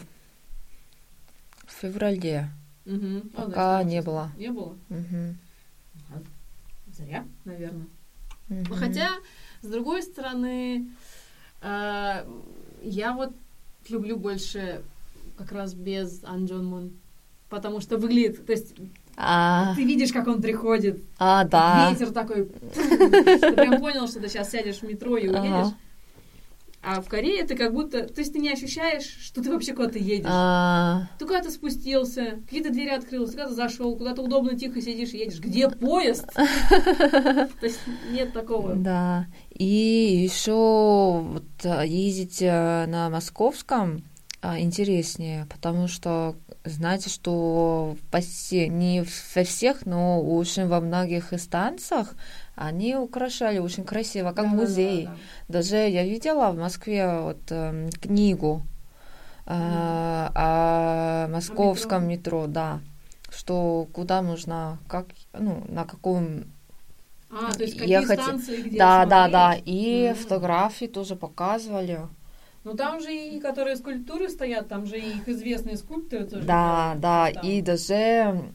в 1.66 1.72
феврале. 1.80 2.48
А, 2.86 3.42
Пока 3.44 3.82
значит, 3.82 3.90
не 3.90 4.02
было. 4.02 4.30
Не 4.36 4.50
было? 4.50 4.76
Мгм. 4.88 5.38
Ага. 6.10 6.22
Зря, 6.96 7.24
наверное. 7.44 7.86
Ну, 8.48 8.64
Хотя, 8.74 9.10
с 9.62 9.66
другой 9.68 10.02
стороны, 10.02 10.88
э, 11.60 12.24
я 12.82 13.12
вот 13.12 13.32
люблю 13.88 14.16
больше 14.16 14.82
как 15.36 15.52
раз 15.52 15.74
без 15.74 16.22
Анджонмун. 16.24 16.92
Потому 17.48 17.80
что 17.80 17.96
выглядит, 17.98 18.46
то 18.46 18.52
есть 18.52 18.74
А, 19.16 19.74
ты 19.74 19.84
видишь, 19.84 20.12
как 20.12 20.28
он 20.28 20.40
приходит, 20.40 21.02
а, 21.18 21.44
да. 21.44 21.90
ветер 21.90 22.12
такой, 22.12 22.44
ты 22.74 23.52
прям 23.52 23.80
понял, 23.80 24.06
что 24.06 24.20
ты 24.20 24.28
сейчас 24.28 24.50
сядешь 24.50 24.76
в 24.78 24.82
метро 24.84 25.16
и 25.16 25.26
Ага. 25.26 25.74
А 26.82 27.02
в 27.02 27.08
Корее 27.08 27.44
ты 27.44 27.56
как 27.56 27.74
будто, 27.74 28.06
то 28.06 28.20
есть 28.20 28.32
ты 28.32 28.38
не 28.38 28.50
ощущаешь, 28.50 29.04
что 29.04 29.42
ты 29.42 29.50
вообще 29.52 29.74
куда-то 29.74 29.98
едешь. 29.98 30.26
А, 30.26 31.08
Ты 31.18 31.26
куда-то 31.26 31.50
спустился, 31.50 32.38
какие-то 32.46 32.70
двери 32.70 32.88
открылся, 32.88 33.32
куда-то 33.32 33.54
зашел, 33.54 33.96
куда-то 33.96 34.22
удобно 34.22 34.58
тихо 34.58 34.80
сидишь 34.80 35.12
и 35.12 35.18
едешь. 35.18 35.40
Где 35.40 35.68
поезд? 35.68 36.24
То 36.34 37.48
есть 37.62 37.80
нет 38.10 38.32
такого. 38.32 38.74
Да. 38.76 39.26
И 39.50 40.22
еще 40.22 41.20
вот 41.22 41.44
а, 41.64 41.84
ездить 41.84 42.42
а, 42.42 42.86
на 42.86 43.10
московском 43.10 44.02
а, 44.40 44.58
интереснее, 44.58 45.46
потому 45.50 45.86
что 45.86 46.34
знаете, 46.64 47.10
что 47.10 47.96
почти 48.10 48.68
не 48.68 49.04
во 49.34 49.44
всех, 49.44 49.84
но 49.84 50.22
очень 50.22 50.66
во 50.66 50.80
многих 50.80 51.32
станциях 51.38 52.14
они 52.60 52.94
украшали 52.96 53.58
очень 53.58 53.84
красиво, 53.84 54.32
как 54.32 54.44
Да-да-да-да. 54.44 54.56
музей. 54.56 55.08
Даже 55.48 55.76
я 55.76 56.04
видела 56.04 56.50
в 56.52 56.56
Москве 56.58 57.20
вот 57.20 57.40
эм, 57.50 57.90
книгу 57.90 58.62
а, 59.46 60.30
о 61.26 61.28
московском 61.32 62.06
метро, 62.06 62.46
да, 62.46 62.80
что 63.30 63.88
куда 63.92 64.22
можно, 64.22 64.78
как, 64.88 65.06
ну, 65.32 65.64
на 65.68 65.84
каком 65.84 66.44
А, 67.30 67.52
то 67.52 67.62
есть 67.62 67.74
какие 67.74 68.00
ехать. 68.00 68.18
станции, 68.18 68.60
где 68.60 68.78
да, 68.78 69.04
да, 69.06 69.28
смотреть? 69.28 69.32
да, 69.32 69.56
и 69.64 70.08
Мгм. 70.08 70.16
фотографии 70.16 70.86
тоже 70.86 71.16
показывали. 71.16 72.00
Ну 72.62 72.74
там 72.76 73.00
же 73.00 73.10
и 73.14 73.40
которые 73.40 73.76
скульптуры 73.76 74.28
стоят, 74.28 74.68
там 74.68 74.84
же 74.84 74.98
и 75.00 75.16
их 75.16 75.28
известные 75.28 75.76
скульпторы 75.76 76.26
тоже. 76.26 76.44
Да, 76.44 76.94
да, 76.98 77.30
там. 77.30 77.44
и 77.46 77.62
даже 77.62 78.52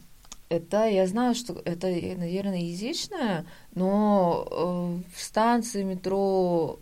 это, 0.49 0.85
я 0.87 1.07
знаю, 1.07 1.33
что 1.35 1.61
это, 1.65 1.87
наверное, 1.87 2.59
язычное, 2.61 3.45
но 3.75 4.47
э, 4.49 5.15
в 5.15 5.21
станции 5.21 5.83
метро 5.83 6.79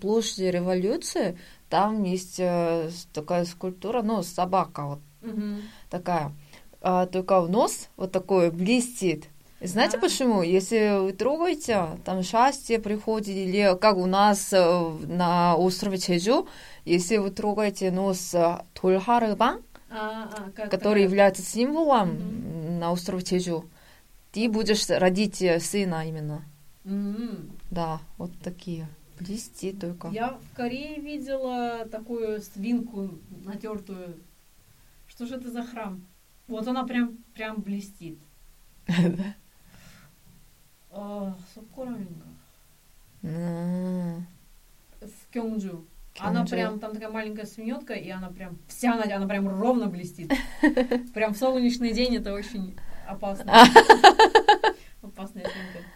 площади 0.00 0.44
революции 0.44 1.38
там 1.68 2.02
есть 2.04 2.36
э, 2.38 2.90
такая 3.12 3.44
скульптура, 3.44 4.02
ну, 4.02 4.22
собака 4.22 4.82
вот 4.86 4.98
Мгм. 5.22 5.62
такая, 5.90 6.32
а, 6.80 7.06
только 7.06 7.40
в 7.40 7.50
нос 7.50 7.88
вот 7.96 8.12
такой 8.12 8.50
блестит. 8.50 9.24
И 9.60 9.66
Знаете 9.66 9.96
А. 9.96 10.00
почему? 10.00 10.42
Если 10.42 11.00
вы 11.00 11.12
трогаете, 11.12 11.98
там 12.04 12.22
счастье 12.22 12.78
приходит, 12.78 13.28
или 13.28 13.76
как 13.80 13.96
у 13.96 14.04
нас 14.06 14.52
э, 14.52 14.90
на 15.06 15.56
острове 15.56 15.98
Чеджу, 15.98 16.46
если 16.84 17.16
вы 17.16 17.30
трогаете 17.30 17.90
нос 17.90 18.34
Дольхарыбан, 18.80 19.62
А, 19.90 20.28
а, 20.30 20.50
который 20.50 20.68
такая- 20.68 21.02
является 21.02 21.42
символом 21.42 22.10
Мгм. 22.10 22.78
на 22.80 22.92
острове 22.92 23.22
Чеджу, 23.24 23.64
ты 24.36 24.50
будешь 24.50 24.86
родить 24.90 25.40
э, 25.40 25.58
сына 25.60 26.06
именно. 26.06 26.44
Мгм. 26.84 27.52
Да, 27.70 28.00
вот 28.18 28.30
такие. 28.44 28.86
Блестит 29.18 29.80
только. 29.80 30.08
Я 30.08 30.32
в 30.32 30.54
Корее 30.54 31.00
видела 31.00 31.86
такую 31.90 32.42
свинку 32.42 33.18
натертую. 33.46 34.18
Что 35.08 35.24
же 35.24 35.36
это 35.36 35.50
за 35.50 35.62
храм? 35.62 36.04
Вот 36.48 36.68
она 36.68 36.84
прям, 36.84 37.16
прям 37.34 37.62
блестит. 37.62 38.18
А, 40.90 41.34
Сокораминга. 41.54 42.26
М, 43.22 44.26
В 45.00 45.32
Кёнджу. 45.32 45.84
Она 46.18 46.44
прям, 46.46 46.78
там 46.78 46.92
такая 46.94 47.10
маленькая 47.10 47.44
свиньотка, 47.44 47.92
и 47.94 48.08
она 48.08 48.28
прям, 48.28 48.58
вся 48.68 48.94
она 48.94 49.26
прям 49.26 49.48
ровно 49.48 49.86
блестит. 49.88 50.32
Прям 51.14 51.34
в 51.34 51.36
солнечный 51.36 51.92
день 51.92 52.16
это 52.16 52.32
очень 52.32 52.74
опасно. 53.08 53.52
Опасная 55.02 55.44
свинка. 55.44 55.88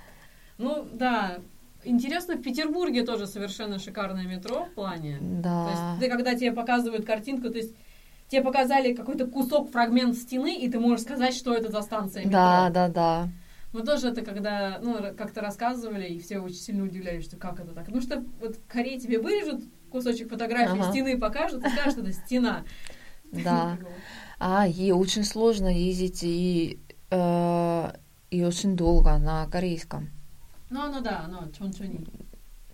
Ну, 0.58 0.86
да. 0.92 1.38
Интересно, 1.84 2.36
в 2.36 2.42
Петербурге 2.42 3.04
тоже 3.04 3.26
совершенно 3.26 3.78
шикарное 3.78 4.24
метро 4.26 4.66
в 4.66 4.74
плане. 4.74 5.18
То 5.18 5.24
Да. 5.42 5.70
есть 5.70 6.00
ты, 6.00 6.10
когда 6.10 6.34
тебе 6.34 6.52
показывают 6.52 7.06
картинку, 7.06 7.48
то 7.48 7.56
есть 7.56 7.74
тебе 8.28 8.42
показали 8.42 8.92
какой-то 8.94 9.26
кусок, 9.26 9.70
фрагмент 9.70 10.14
стены, 10.16 10.54
и 10.56 10.70
ты 10.70 10.78
можешь 10.78 11.04
сказать, 11.04 11.34
что 11.34 11.54
это 11.54 11.70
за 11.72 11.80
станция 11.80 12.20
метро. 12.24 12.32
Да, 12.32 12.70
да, 12.70 12.88
да. 12.88 13.28
Мы 13.72 13.82
тоже 13.82 14.08
это 14.08 14.20
когда, 14.22 14.78
ну, 14.82 14.94
как-то 15.16 15.40
рассказывали, 15.40 16.06
и 16.06 16.18
все 16.20 16.40
очень 16.40 16.56
сильно 16.58 16.84
удивлялись, 16.84 17.24
что 17.24 17.36
как 17.36 17.60
это 17.60 17.72
так. 17.72 17.88
Ну, 17.88 18.00
что 18.02 18.22
вот 18.40 18.56
в 18.56 18.66
Корее 18.66 18.98
тебе 19.00 19.18
вырежут 19.18 19.62
кусочек 19.90 20.28
фотографии 20.28 20.80
Ага. 20.80 20.90
стены 20.90 21.16
покажут, 21.18 21.64
и 21.64 21.68
скажут, 21.70 21.92
что 21.92 22.00
это 22.02 22.12
стена. 22.12 22.64
Да. 23.32 23.78
А, 24.38 24.66
и 24.66 24.90
очень 24.92 25.24
сложно 25.24 25.68
ездить 25.68 26.20
и, 26.24 26.78
э, 27.11 27.91
и 28.31 28.43
очень 28.43 28.75
долго 28.75 29.17
на 29.17 29.47
корейском. 29.47 30.09
Ну, 30.69 30.91
ну 30.91 31.01
да, 31.01 31.25
ну, 31.29 31.49
천천히. 31.51 32.03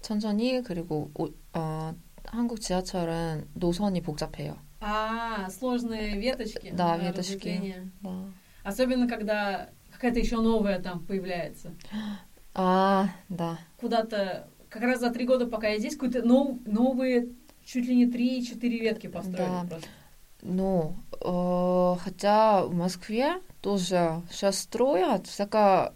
천천히 0.01 0.63
그리고 0.63 1.11
오- 1.15 1.29
어, 1.53 1.93
한국 2.25 2.59
지하철은 2.61 3.47
노선이 3.55 4.01
복잡해요. 4.01 4.55
А, 4.79 5.47
сложные 5.49 6.17
веточки. 6.17 6.71
Да, 6.73 6.97
э, 6.97 7.01
веточки. 7.07 7.33
разветвления. 7.47 7.91
Да. 8.01 8.25
Особенно, 8.63 9.07
когда 9.07 9.69
какая-то 9.91 10.19
еще 10.19 10.37
новая 10.41 10.79
там 10.81 11.05
появляется. 11.05 11.71
А, 12.53 13.09
да. 13.29 13.59
Куда-то, 13.77 14.47
как 14.69 14.81
раз 14.81 14.99
за 14.99 15.11
три 15.11 15.25
года, 15.25 15.45
пока 15.47 15.67
я 15.67 15.77
здесь, 15.79 15.95
какие-то 15.95 16.27
нов- 16.27 16.57
новые, 16.65 17.29
чуть 17.63 17.85
ли 17.85 17.95
не 17.95 18.05
три-четыре 18.07 18.79
ветки 18.79 19.07
построили 19.07 19.49
Да. 19.49 19.65
просто. 19.69 19.87
Ну, 20.41 20.95
э, 21.04 21.04
хотя 22.02 22.64
в 22.64 22.74
Москве 22.74 23.40
тоже 23.60 24.22
сейчас 24.30 24.58
строят 24.60 25.26
всякое, 25.26 25.92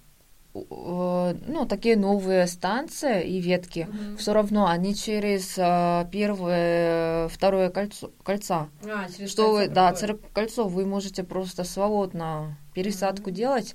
э, 0.55 1.35
ну, 1.47 1.67
такие 1.67 1.97
новые 1.97 2.47
станции 2.47 3.23
и 3.25 3.41
ветки. 3.41 3.87
Мгм. 3.91 4.17
Все 4.17 4.33
равно 4.33 4.67
они 4.67 4.95
через 4.95 5.57
э, 5.57 6.07
первое, 6.11 7.29
второе 7.29 7.71
кольцо, 7.71 8.11
кольца. 8.25 8.69
А, 8.85 9.09
через 9.09 9.31
Что 9.31 9.53
вы, 9.53 9.59
кольцо 9.61 9.75
да, 9.75 9.89
проходит. 9.91 10.01
через 10.21 10.33
кольцо 10.35 10.69
вы 10.69 10.87
можете 10.87 11.23
просто 11.25 11.65
свободно 11.65 12.57
пересадку 12.75 13.31
Мгм. 13.31 13.35
делать. 13.37 13.75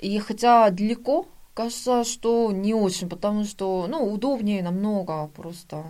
И 0.00 0.18
хотя 0.18 0.68
далеко, 0.70 1.26
кажется, 1.54 2.04
что 2.04 2.50
не 2.52 2.74
очень, 2.74 3.08
потому 3.08 3.44
что, 3.44 3.86
ну, 3.88 4.12
удобнее 4.12 4.62
намного 4.62 5.28
просто. 5.28 5.84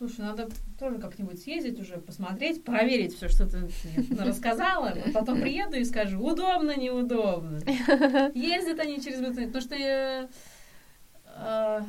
Слушай, 0.00 0.20
надо 0.20 0.48
тоже 0.78 0.96
как-нибудь 0.96 1.42
съездить 1.42 1.78
уже, 1.78 1.98
посмотреть, 1.98 2.64
проверить 2.64 3.14
все, 3.14 3.28
что 3.28 3.46
ты 3.46 3.68
рассказала. 4.18 4.94
Вот 4.94 5.12
Потом 5.12 5.42
приеду 5.42 5.76
и 5.76 5.84
скажу, 5.84 6.18
удобно, 6.26 6.74
неудобно. 6.74 7.58
Ездят 8.34 8.80
они 8.80 9.02
через 9.02 9.20
метро. 9.20 9.44
Потому 9.44 9.60
что 9.60 9.74
я... 9.74 10.30
э, 11.26 11.80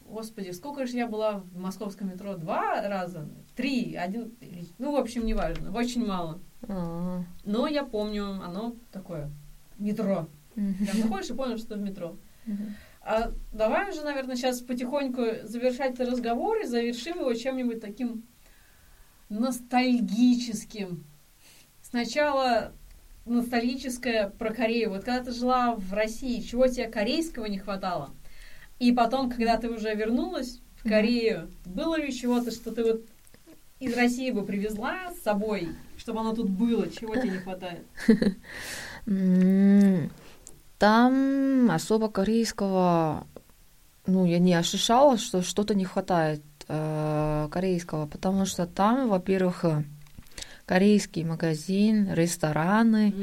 Господи, 0.00 0.52
сколько 0.52 0.86
же 0.86 0.96
я 0.96 1.06
была 1.06 1.40
в 1.40 1.58
московском 1.58 2.08
метро? 2.08 2.36
Два 2.36 2.80
раза? 2.88 3.28
Три? 3.54 3.96
Один? 3.96 4.32
Ну, 4.78 4.92
в 4.92 4.96
общем, 4.96 5.26
неважно. 5.26 5.70
Очень 5.76 6.06
мало. 6.06 6.40
А, 6.62 7.22
Но 7.44 7.66
я 7.66 7.84
помню, 7.84 8.40
оно 8.42 8.76
такое. 8.90 9.30
Метро. 9.78 10.26
Прям 10.54 11.02
заходишь 11.02 11.28
и 11.28 11.34
понял, 11.34 11.58
что 11.58 11.74
это 11.74 11.84
метро. 11.84 12.16
Мгм. 12.46 12.74
А 13.10 13.32
давай 13.54 13.88
уже, 13.88 14.02
наверное, 14.02 14.36
сейчас 14.36 14.60
потихоньку 14.60 15.22
завершать 15.44 15.94
этот 15.94 16.10
разговор 16.10 16.58
и 16.58 16.66
завершим 16.66 17.20
его 17.20 17.32
чем-нибудь 17.32 17.80
таким 17.80 18.22
ностальгическим. 19.30 21.06
Сначала 21.80 22.72
ностальгическое 23.24 24.28
про 24.28 24.52
Корею. 24.52 24.90
Вот 24.90 25.04
когда 25.04 25.24
ты 25.24 25.32
жила 25.32 25.74
в 25.74 25.90
России, 25.94 26.42
чего 26.42 26.66
тебе 26.66 26.86
корейского 26.88 27.46
не 27.46 27.56
хватало? 27.56 28.10
И 28.78 28.92
потом, 28.92 29.30
когда 29.30 29.56
ты 29.56 29.70
уже 29.70 29.94
вернулась 29.94 30.60
в. 30.76 30.86
Корею, 30.86 31.50
было 31.64 31.98
ли 31.98 32.12
чего-то, 32.12 32.50
что 32.50 32.72
ты 32.72 32.84
вот 32.84 33.06
из 33.80 33.96
России 33.96 34.30
бы 34.30 34.44
привезла 34.44 35.14
с 35.14 35.22
собой, 35.22 35.70
чтобы 35.96 36.20
оно 36.20 36.34
тут 36.34 36.50
было? 36.50 36.90
Чего 36.90 37.16
тебе 37.16 37.30
не 37.30 37.38
хватает? 37.38 37.86
Там 40.78 41.70
особо 41.70 42.08
корейского, 42.08 43.26
ну, 44.06 44.24
я 44.24 44.38
не 44.38 44.54
ощущала, 44.54 45.18
что 45.18 45.42
что-то 45.42 45.74
не 45.74 45.84
хватает 45.84 46.42
э, 46.68 47.48
корейского, 47.50 48.06
потому 48.06 48.46
что 48.46 48.66
там, 48.66 49.08
во-первых, 49.08 49.64
э, 49.64 49.82
корейский 50.68 51.24
магазин, 51.24 52.12
рестораны 52.12 53.14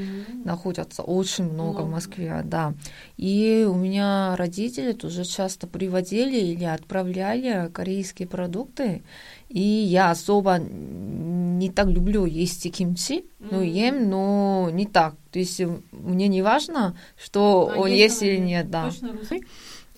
находятся 0.43 1.03
очень 1.03 1.43
много 1.45 1.81
в 1.81 1.85
Много. 1.85 1.91
Москве, 1.91 2.41
да. 2.43 2.73
И 3.17 3.65
у 3.69 3.75
меня 3.75 4.35
родители 4.35 4.93
тоже 4.93 5.23
часто 5.25 5.67
приводили 5.67 6.37
или 6.37 6.63
отправляли 6.63 7.69
корейские 7.71 8.27
продукты, 8.27 9.03
и 9.47 9.61
я 9.61 10.09
особо 10.11 10.57
не 10.57 11.69
так 11.69 11.87
люблю 11.87 12.25
есть 12.25 12.69
кимчи, 12.75 13.25
ну, 13.39 13.61
Мгм. 13.61 13.69
ем, 13.69 14.09
но 14.09 14.69
не 14.71 14.87
так. 14.87 15.15
То 15.31 15.39
есть 15.39 15.59
э, 15.59 15.69
мне 15.91 16.27
не 16.27 16.41
важно, 16.41 16.97
что 17.15 17.69
А 17.71 17.77
он 17.79 17.89
есть 17.91 17.99
есть 17.99 18.21
или 18.23 18.31
или 18.31 18.39
нет, 18.39 18.71
да. 18.71 18.89
Точно 18.89 19.11
русский? 19.13 19.43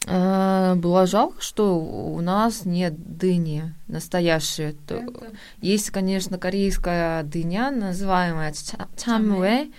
А, 0.09 0.75
Было 0.75 1.05
жалко, 1.05 1.41
что 1.41 1.77
у 1.79 2.19
нас 2.21 2.65
нет 2.65 3.17
дыни 3.17 3.73
настоящей. 3.87 4.73
То- 4.87 4.95
Это- 4.95 5.31
Есть, 5.61 5.89
конечно, 5.91 6.37
корейская 6.37 7.23
дыня, 7.23 7.71
называемая 7.71 8.53
ча- 8.53 8.87
чамуэ, 8.97 9.69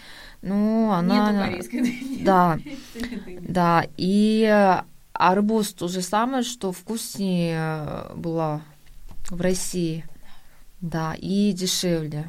но 0.42 0.92
она... 0.92 1.32
Нету 1.32 1.44
корейской 1.50 1.80
дыни. 1.80 2.24
Да, 2.24 2.58
да. 3.40 3.84
И 3.96 4.74
арбуз 5.14 5.72
то 5.72 5.88
же 5.88 6.02
самое, 6.02 6.42
что 6.42 6.72
вкуснее 6.72 7.56
э, 7.58 8.14
было 8.14 8.60
в 9.30 9.40
России. 9.40 10.04
Да, 10.80 11.14
и 11.18 11.52
дешевле. 11.52 12.28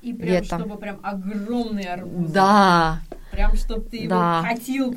И 0.00 0.12
прям, 0.12 0.28
Летом. 0.42 0.60
чтобы 0.60 0.76
прям 0.78 0.98
огромный 1.02 1.84
арбуз. 1.84 2.30
Да. 2.30 3.00
Прям, 3.32 3.56
чтобы 3.56 3.88
ты 3.88 4.06
Да. 4.08 4.38
его 4.38 4.48
хотел, 4.54 4.94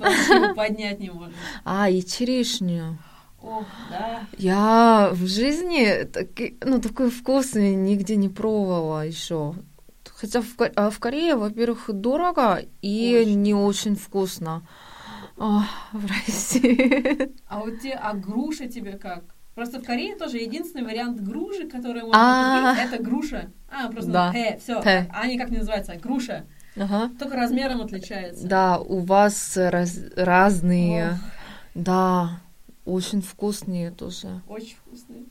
поднять 0.56 1.00
не 1.00 1.10
можешь. 1.10 1.34
А, 1.64 1.90
и 1.90 2.04
черешню. 2.04 2.98
Ох, 3.42 3.66
да. 3.90 4.22
Я 4.38 5.10
в 5.14 5.26
жизни 5.26 6.04
таки- 6.04 6.58
ну, 6.64 6.80
такой 6.82 7.10
вкусный 7.10 7.74
нигде 7.76 8.16
не 8.18 8.28
пробовала 8.30 9.06
еще. 9.08 9.54
Хотя 10.16 10.42
в, 10.42 10.48
а 10.76 10.90
в 10.90 11.00
Корее, 11.00 11.36
во-первых, 11.36 11.90
дорого 11.94 12.62
и 12.82 13.18
Очень. 13.22 13.42
не 13.42 13.54
очень 13.54 13.96
вкусно. 13.96 14.68
А, 15.38 15.64
в 15.94 16.06
России. 16.06 17.32
А 17.48 17.60
вот 17.60 17.80
те, 17.82 17.92
а 17.94 18.14
груша 18.14 18.68
тебе 18.68 18.94
как? 18.98 19.24
Просто 19.54 19.80
в 19.80 19.86
Корее 19.86 20.16
тоже 20.18 20.38
единственный 20.38 20.84
вариант 20.84 21.22
груши, 21.22 21.68
который 21.68 22.02
можно 22.04 22.72
А. 22.72 22.74
купить, 22.76 22.94
это 22.94 23.04
груша. 23.04 23.52
А, 23.70 23.90
просто 23.90 24.12
Да. 24.12 24.32
пэ, 24.34 24.60
все. 24.62 24.82
Пэ. 24.82 25.08
А 25.14 25.22
они 25.22 25.38
как 25.38 25.50
не 25.52 25.58
называются? 25.60 25.96
Груша. 25.96 26.46
Ага. 26.78 27.10
Только 27.20 27.36
размером 27.36 27.82
отличается. 27.82 28.46
Да, 28.48 28.80
у 28.80 29.00
вас 29.00 29.56
раз- 29.58 30.00
разные. 30.16 31.12
Ох, 31.14 31.18
Да, 31.76 32.42
очень 32.86 33.22
вкусные 33.22 33.92
тоже. 33.92 34.42
очень 34.48 34.76
вкусные. 34.78 35.24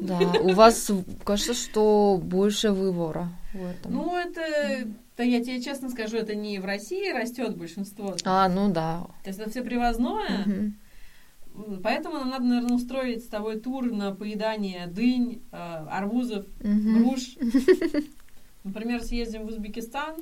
Да, 0.00 0.18
у 0.40 0.52
вас 0.52 0.90
кажется, 1.24 1.54
что 1.54 2.20
больше 2.22 2.70
выбора 2.70 3.30
в 3.52 3.64
этом. 3.64 3.92
Ну, 3.92 4.16
это, 4.16 4.86
да 5.16 5.24
я 5.24 5.42
тебе 5.42 5.60
честно 5.60 5.88
скажу, 5.90 6.16
это 6.18 6.36
не 6.36 6.58
в 6.60 6.64
России 6.64 7.10
растет 7.10 7.56
большинство. 7.56 8.14
А, 8.24 8.48
ну 8.48 8.70
да. 8.72 9.06
То 9.24 9.30
есть 9.30 9.40
это 9.40 9.50
все 9.50 9.62
привозное. 9.62 10.44
М, 10.46 10.76
Поэтому 11.82 12.18
нам 12.18 12.30
надо, 12.30 12.44
наверное, 12.44 12.76
устроить 12.76 13.24
с 13.24 13.26
тобой 13.26 13.58
тур 13.58 13.90
на 13.90 14.14
поедание 14.14 14.86
дынь, 14.86 15.42
э, 15.50 15.56
арбузов, 15.56 16.46
Мгм. 16.62 17.02
груш. 17.02 17.36
Например, 18.64 19.02
съездим 19.02 19.42
в 19.44 19.48
Узбекистан 19.48 20.16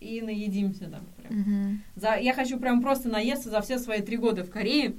И 0.00 0.20
наедимся 0.20 0.88
там. 0.90 1.06
Прям. 1.16 1.40
мгм. 1.40 1.82
За, 1.96 2.16
я 2.16 2.34
хочу 2.34 2.58
прям 2.58 2.82
просто 2.82 3.08
наесться 3.08 3.50
за 3.50 3.60
все 3.62 3.78
свои 3.78 4.00
три 4.02 4.16
года 4.16 4.44
в 4.44 4.50
Корее. 4.50 4.94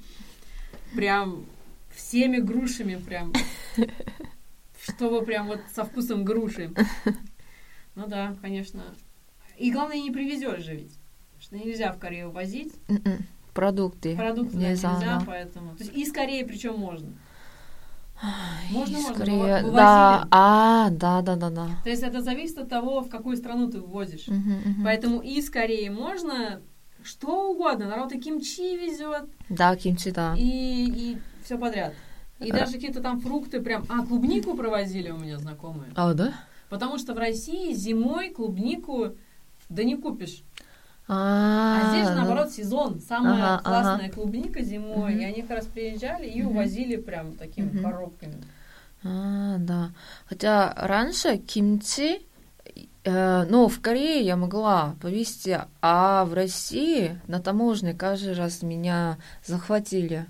Прям 0.96 1.46
всеми 1.96 2.38
грушами 2.38 2.96
прям. 2.96 3.34
Чтобы 4.82 5.24
прям 5.24 5.48
вот 5.48 5.60
со 5.74 5.84
вкусом 5.84 6.24
груши. 6.24 6.72
Ну 7.96 8.08
да, 8.08 8.36
конечно. 8.42 8.84
И 9.58 9.72
главное, 9.72 9.98
не 10.00 10.12
привезешь 10.12 10.64
же 10.64 10.76
ведь. 10.76 10.94
Что 11.40 11.58
нельзя 11.58 11.92
в 11.92 12.00
Корею 12.00 12.32
возить. 12.32 12.74
М-м. 12.88 13.26
Продукты. 13.54 14.16
Продукты 14.16 14.58
да, 14.58 14.70
Нельзя, 14.70 15.00
да. 15.00 15.24
поэтому. 15.26 15.76
То 15.76 15.84
есть 15.84 15.96
и 15.96 16.06
скорее 16.06 16.46
причем 16.46 16.78
можно. 16.78 17.10
Можно, 18.72 18.98
И 18.98 19.02
можно, 19.02 19.16
скорее-. 19.16 19.72
Да, 19.72 20.28
а, 20.32 20.90
да, 20.90 21.22
да, 21.22 21.36
да, 21.36 21.50
да. 21.50 21.68
То 21.84 21.90
есть 21.90 22.04
это 22.04 22.22
зависит 22.22 22.58
от 22.58 22.70
того, 22.70 23.02
в 23.02 23.10
какую 23.10 23.38
страну 23.38 23.70
ты 23.70 23.80
ввозишь. 23.80 24.28
Мгм, 24.28 24.54
мгм. 24.66 24.84
Поэтому 24.84 25.20
и 25.22 25.36
из 25.36 25.50
Кореи 25.50 25.90
можно 25.90 26.62
что 27.04 27.52
угодно. 27.52 27.88
Народ 27.88 28.12
и 28.12 28.20
кимчи 28.20 28.76
везет, 28.76 29.30
Да, 29.50 29.76
кимчи, 29.76 30.12
да. 30.12 30.34
и, 30.38 30.42
и 31.14 31.18
все 31.44 31.58
подряд. 31.58 31.94
И 32.40 32.52
А. 32.52 32.54
даже 32.58 32.74
какие-то 32.74 33.02
там 33.02 33.20
фрукты 33.20 33.62
прям... 33.62 33.86
А, 33.90 34.06
клубнику 34.06 34.56
провозили 34.56 35.10
у 35.10 35.18
меня 35.18 35.38
знакомые. 35.38 35.92
А, 35.96 36.14
да? 36.14 36.34
Потому 36.70 36.98
что 36.98 37.14
в 37.14 37.18
России 37.18 37.74
зимой 37.74 38.30
клубнику 38.30 39.16
да 39.70 39.84
не 39.84 39.96
купишь. 39.96 40.44
А, 41.10 41.82
А 41.82 41.90
здесь 41.90 42.08
же, 42.08 42.16
да. 42.16 42.22
наоборот, 42.24 42.52
сезон. 42.52 43.00
Самая 43.00 43.56
Ага, 43.56 43.64
классная 43.64 44.10
клубника 44.10 44.62
зимой. 44.62 45.16
И 45.16 45.24
они 45.24 45.42
как 45.42 45.58
раз 45.58 45.66
приезжали 45.66 46.28
и 46.28 46.44
увозили 46.44 46.98
прям 46.98 47.34
такими 47.34 47.82
коробками. 47.82 48.44
А, 49.04 49.58
да. 49.60 49.92
Хотя 50.28 50.74
раньше 50.76 51.38
кимчи 51.38 52.28
Э, 53.08 53.46
но 53.50 53.70
в 53.70 53.80
Корее 53.80 54.20
я 54.20 54.36
могла 54.36 54.96
повезти, 55.02 55.58
а 55.82 56.26
в 56.26 56.34
России 56.34 57.18
на 57.28 57.40
таможне 57.40 57.94
каждый 57.94 58.34
раз 58.34 58.62
меня 58.64 59.18
захватили. 59.46 60.26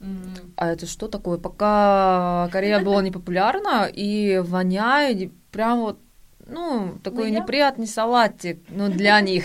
М, 0.00 0.22
А 0.56 0.68
это 0.68 0.86
что 0.86 1.08
такое? 1.08 1.36
Пока 1.36 2.48
Корея 2.52 2.78
была 2.78 3.02
не 3.02 3.10
популярна 3.10 3.90
и 3.92 4.38
воняет, 4.38 5.32
прям 5.50 5.80
вот, 5.80 5.98
ну, 6.46 6.98
такой 7.02 7.30
я- 7.30 7.40
неприятный 7.40 7.86
салатик, 7.86 8.60
ну, 8.68 8.88
для 8.88 9.20
них. 9.22 9.44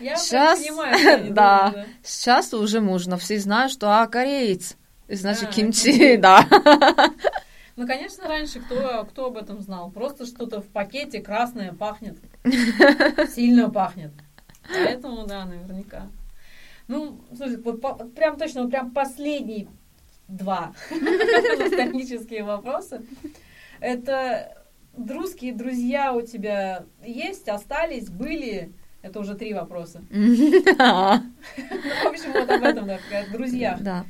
Я 0.00 0.16
Сейчас, 0.16 0.60
понимаю, 0.60 0.98
что 0.98 1.14
они 1.14 1.30
да, 1.30 1.86
сейчас 2.02 2.52
уже 2.54 2.80
можно, 2.80 3.16
все 3.18 3.38
знают, 3.38 3.72
что, 3.72 4.00
а, 4.00 4.06
кореец, 4.06 4.76
значит, 5.08 5.44
Да, 5.46 5.52
кимчи, 5.52 6.16
да. 6.18 6.46
Ну, 7.76 7.86
конечно, 7.86 8.26
раньше 8.26 8.60
кто, 8.60 9.04
кто 9.10 9.26
об 9.26 9.36
этом 9.36 9.60
знал? 9.60 9.90
Просто 9.90 10.24
что-то 10.24 10.62
в 10.62 10.66
пакете 10.66 11.20
красное 11.20 11.72
пахнет. 11.74 12.16
Сильно 13.34 13.68
пахнет. 13.70 14.12
Поэтому, 14.68 15.26
да, 15.26 15.44
наверняка. 15.44 16.08
Ну, 16.88 17.20
слушай, 17.36 17.56
вот 17.58 17.80
по- 17.80 17.94
прям 17.94 18.38
точно, 18.38 18.62
вот 18.62 18.70
прям 18.70 18.90
последний 18.92 19.68
два 20.28 20.72
ностальгические 21.58 22.44
вопросы. 22.44 23.02
Это 23.80 24.55
русские 24.96 25.52
друзья 25.54 26.12
у 26.12 26.22
тебя 26.22 26.84
есть, 27.04 27.48
остались, 27.48 28.08
были? 28.08 28.72
Это 29.02 29.20
уже 29.20 29.34
три 29.34 29.54
вопроса. 29.54 30.02
В 30.10 32.06
общем, 32.06 32.32
вот 32.32 32.50
об 32.50 32.62
этом, 32.62 32.86
да, 32.86 32.98
друзьях. 33.32 33.80
Да. 33.80 34.04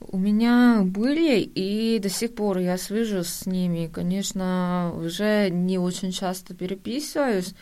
У 0.00 0.16
меня 0.16 0.82
были, 0.84 1.40
и 1.40 1.98
до 1.98 2.08
сих 2.08 2.34
пор 2.36 2.58
я 2.58 2.78
свяжусь 2.78 3.28
с 3.28 3.46
ними. 3.46 3.90
Конечно, 3.92 4.92
уже 4.96 5.50
не 5.50 5.76
очень 5.78 6.12
часто 6.12 6.54
переписываюсь, 6.54 7.52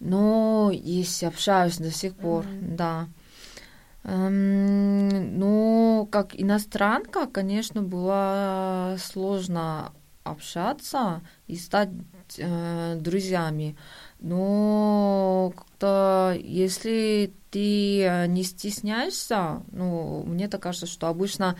но 0.00 0.70
есть, 0.72 1.22
общаюсь 1.24 1.76
до 1.76 1.90
сих 1.90 2.14
пор, 2.14 2.46
Мгм. 2.46 2.76
да. 2.76 3.08
Эм, 4.04 5.38
ну, 5.38 6.08
как 6.10 6.30
иностранка, 6.32 7.26
конечно, 7.26 7.82
было 7.82 8.96
сложно 8.98 9.92
общаться 10.24 11.20
и 11.48 11.56
стать 11.56 11.90
э, 12.36 12.96
друзьями. 13.00 13.76
Но 14.20 15.52
как-то, 15.56 16.36
если 16.38 17.32
ты 17.50 18.02
э, 18.02 18.26
не 18.26 18.44
стесняешься, 18.44 19.62
ну, 19.72 20.22
мне 20.26 20.48
так 20.48 20.62
кажется, 20.62 20.86
что 20.86 21.08
обычно 21.08 21.56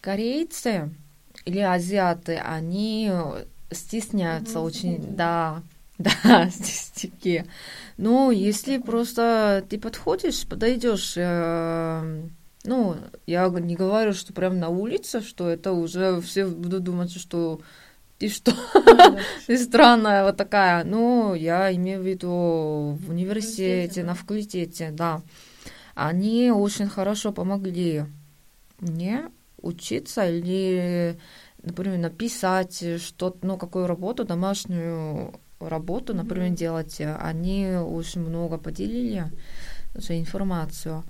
корейцы 0.00 0.90
или 1.44 1.60
азиаты, 1.60 2.36
они 2.36 3.10
стесняются 3.70 4.58
Мгм, 4.58 4.66
очень, 4.66 5.16
да, 5.16 5.62
да, 5.98 6.50
стики. 6.50 7.46
Ну, 7.96 8.30
если 8.30 8.78
просто 8.78 9.64
ты 9.68 9.78
подходишь, 9.78 10.46
подойдешь, 10.46 11.14
э, 11.16 12.22
ну, 12.64 12.96
я 13.26 13.48
не 13.48 13.76
говорю, 13.76 14.12
что 14.12 14.32
прям 14.32 14.58
на 14.58 14.68
улице, 14.70 15.20
что 15.20 15.48
это 15.48 15.72
уже 15.72 16.20
все 16.20 16.46
будут 16.46 16.82
думать, 16.82 17.12
что 17.12 17.60
ты 18.18 18.28
что, 18.28 18.52
Да, 18.74 19.18
ты 19.46 19.58
странная 19.58 20.24
вот 20.24 20.36
такая. 20.36 20.84
Ну, 20.84 21.34
я 21.34 21.74
имею 21.74 22.00
в 22.02 22.06
виду 22.06 22.98
в 23.00 23.10
университете, 23.10 24.04
на 24.04 24.14
факультете, 24.14 24.90
да. 24.90 25.22
Они 25.94 26.50
очень 26.50 26.88
хорошо 26.88 27.32
помогли 27.32 28.04
мне 28.80 29.30
учиться 29.60 30.26
или, 30.26 31.16
например, 31.62 31.98
написать 31.98 33.00
что-то, 33.00 33.38
ну, 33.46 33.56
какую 33.56 33.86
работу, 33.86 34.24
домашнюю 34.24 35.34
работу, 35.60 36.14
например, 36.14 36.50
делать. 36.50 37.00
Они 37.00 37.68
очень 37.76 38.20
много 38.22 38.58
поделили 38.58 39.26
уже 39.94 40.18
информацию. 40.18 41.04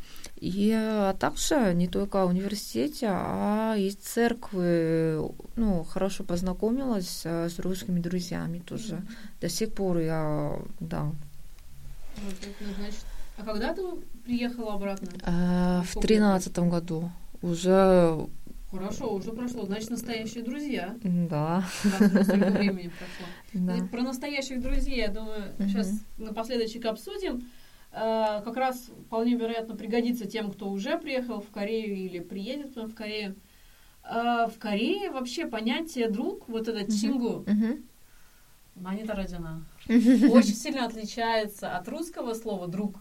И 0.44 0.72
а 0.76 1.14
также 1.14 1.72
не 1.72 1.88
только 1.88 2.26
в 2.26 2.28
университете, 2.28 3.08
а 3.10 3.76
и 3.78 3.90
церкви, 3.90 5.18
ну, 5.56 5.84
хорошо 5.84 6.22
познакомилась 6.22 7.22
э, 7.24 7.48
с 7.48 7.58
русскими 7.58 7.98
друзьями 7.98 8.58
тоже. 8.58 8.96
Мгм. 8.96 9.08
До 9.40 9.48
сих 9.48 9.72
пор 9.72 9.98
я, 10.00 10.58
да, 10.80 11.04
Вот 11.04 12.34
это 12.42 12.74
значит. 12.78 13.06
А 13.38 13.42
когда 13.42 13.72
ты 13.72 13.82
приехала 14.22 14.74
обратно? 14.74 15.08
Э, 15.22 15.80
в 15.82 15.98
тринадцатом 15.98 16.68
году 16.68 17.10
уже, 17.40 18.28
Хорошо, 18.70 19.14
уже 19.14 19.32
прошло. 19.32 19.64
Значит, 19.64 19.88
настоящие 19.88 20.44
друзья. 20.44 20.94
да, 21.02 21.64
столько 21.82 22.50
времени 22.50 22.90
прошло. 22.90 23.26
да. 23.54 23.76
И 23.78 23.82
Про 23.88 24.02
настоящих 24.02 24.60
друзей, 24.60 24.98
я 24.98 25.08
думаю, 25.08 25.54
Мгм. 25.58 25.68
сейчас 25.70 25.90
напоследочек 26.18 26.84
обсудим. 26.84 27.44
Э, 27.94 28.42
Как 28.44 28.56
раз 28.56 28.90
вполне 29.06 29.34
вероятно 29.36 29.76
пригодится 29.76 30.26
тем, 30.26 30.50
кто 30.50 30.68
уже 30.68 30.98
приехал 30.98 31.40
в 31.40 31.50
Корею 31.50 31.94
или 31.96 32.18
приедет 32.18 32.76
в 32.76 32.94
Корею. 32.94 33.36
Э, 34.04 34.46
В 34.48 34.58
Корее 34.58 35.10
вообще 35.10 35.46
понятие 35.46 36.10
друг, 36.10 36.48
вот 36.48 36.68
этот 36.68 36.92
чингу, 36.94 37.44
манita 38.74 39.14
родина, 39.14 39.64
очень 39.86 40.54
сильно 40.54 40.86
отличается 40.86 41.76
от 41.76 41.88
русского 41.88 42.34
слова 42.34 42.66
друг. 42.66 42.96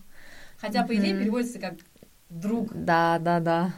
Хотя, 0.57 0.85
по 0.85 0.95
идее, 0.95 1.19
переводится 1.19 1.59
как 1.59 1.73
друг. 2.29 2.71
Да, 2.73 3.17
да, 3.19 3.39
да. 3.39 3.73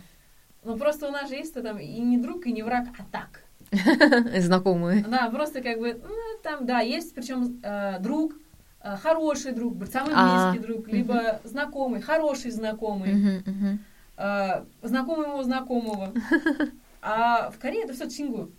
Но 0.64 0.78
просто 0.78 1.08
у 1.08 1.12
нас 1.12 1.30
же 1.30 1.36
есть 1.36 1.54
там 1.54 1.80
и 1.80 2.00
не 2.00 2.18
друг, 2.18 2.46
и 2.46 2.52
не 2.52 2.64
враг, 2.64 2.88
а 3.00 3.04
так. 3.12 3.44
Знакомые. 4.42 5.04
Да, 5.08 5.30
просто 5.30 5.62
как 5.62 5.80
бы, 5.80 5.94
ну, 5.94 6.16
там, 6.44 6.66
да, 6.66 6.82
есть 6.82 7.16
причем 7.16 7.60
э, 7.64 8.00
друг, 8.00 8.34
хороший 9.02 9.52
друг, 9.52 9.86
самый 9.88 10.14
А, 10.16 10.52
близкий 10.52 10.66
друг, 10.68 10.88
либо 10.88 11.40
знакомый, 11.44 12.02
хороший 12.02 12.52
знакомый, 12.52 13.44
э, 14.18 14.66
знакомый 14.82 15.28
его 15.30 15.44
знакомого. 15.44 16.12
А 17.08 17.52
в 17.52 17.60
Корее 17.60 17.84
это 17.84 17.94
все 17.94 18.10
чингу, 18.10 18.50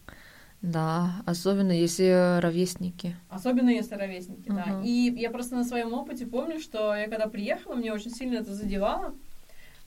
Да, 0.63 1.11
особенно 1.27 1.73
если 1.73 2.39
ровесники. 2.41 3.17
особенно 3.29 3.71
если 3.71 3.97
ровесники, 3.97 4.49
да. 4.49 4.63
Ага. 4.69 4.83
И 4.85 5.13
я 5.17 5.31
просто 5.31 5.57
на 5.57 5.65
своем 5.65 5.93
опыте 5.93 6.27
помню, 6.27 6.61
что 6.61 6.95
я 6.95 7.09
когда 7.09 7.27
приехала, 7.27 7.75
мне 7.75 7.93
очень 7.93 8.13
сильно 8.13 8.37
это 8.37 8.55
задевало. 8.55 9.15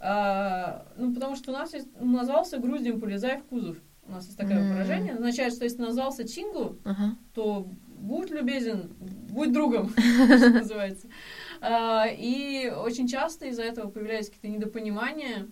А, 0.02 0.86
ну, 0.98 1.14
потому 1.14 1.36
что 1.38 1.52
у 1.52 1.54
нас 1.54 1.74
есть, 1.74 1.88
назвался 2.02 2.58
Груздем, 2.58 3.00
полезай 3.00 3.38
в 3.40 3.44
кузов. 3.46 3.78
У 4.08 4.12
нас 4.12 4.26
есть 4.26 4.38
такое 4.38 4.60
М. 4.60 4.70
выражение. 4.70 5.14
Означает, 5.14 5.54
что 5.54 5.64
если 5.66 5.82
назвался 5.82 6.28
Чингу, 6.28 6.78
Ага. 6.84 7.16
то 7.34 7.68
будь 8.00 8.32
любезен, 8.32 8.94
будь 9.00 9.52
другом, 9.52 9.90
что 10.38 10.50
называется. 10.50 11.08
А, 11.62 12.06
И 12.08 12.70
очень 12.70 13.08
часто 13.08 13.46
из-за 13.48 13.64
этого 13.64 13.90
появляются 13.90 14.32
какие-то 14.32 14.56
недопонимания, 14.58 15.48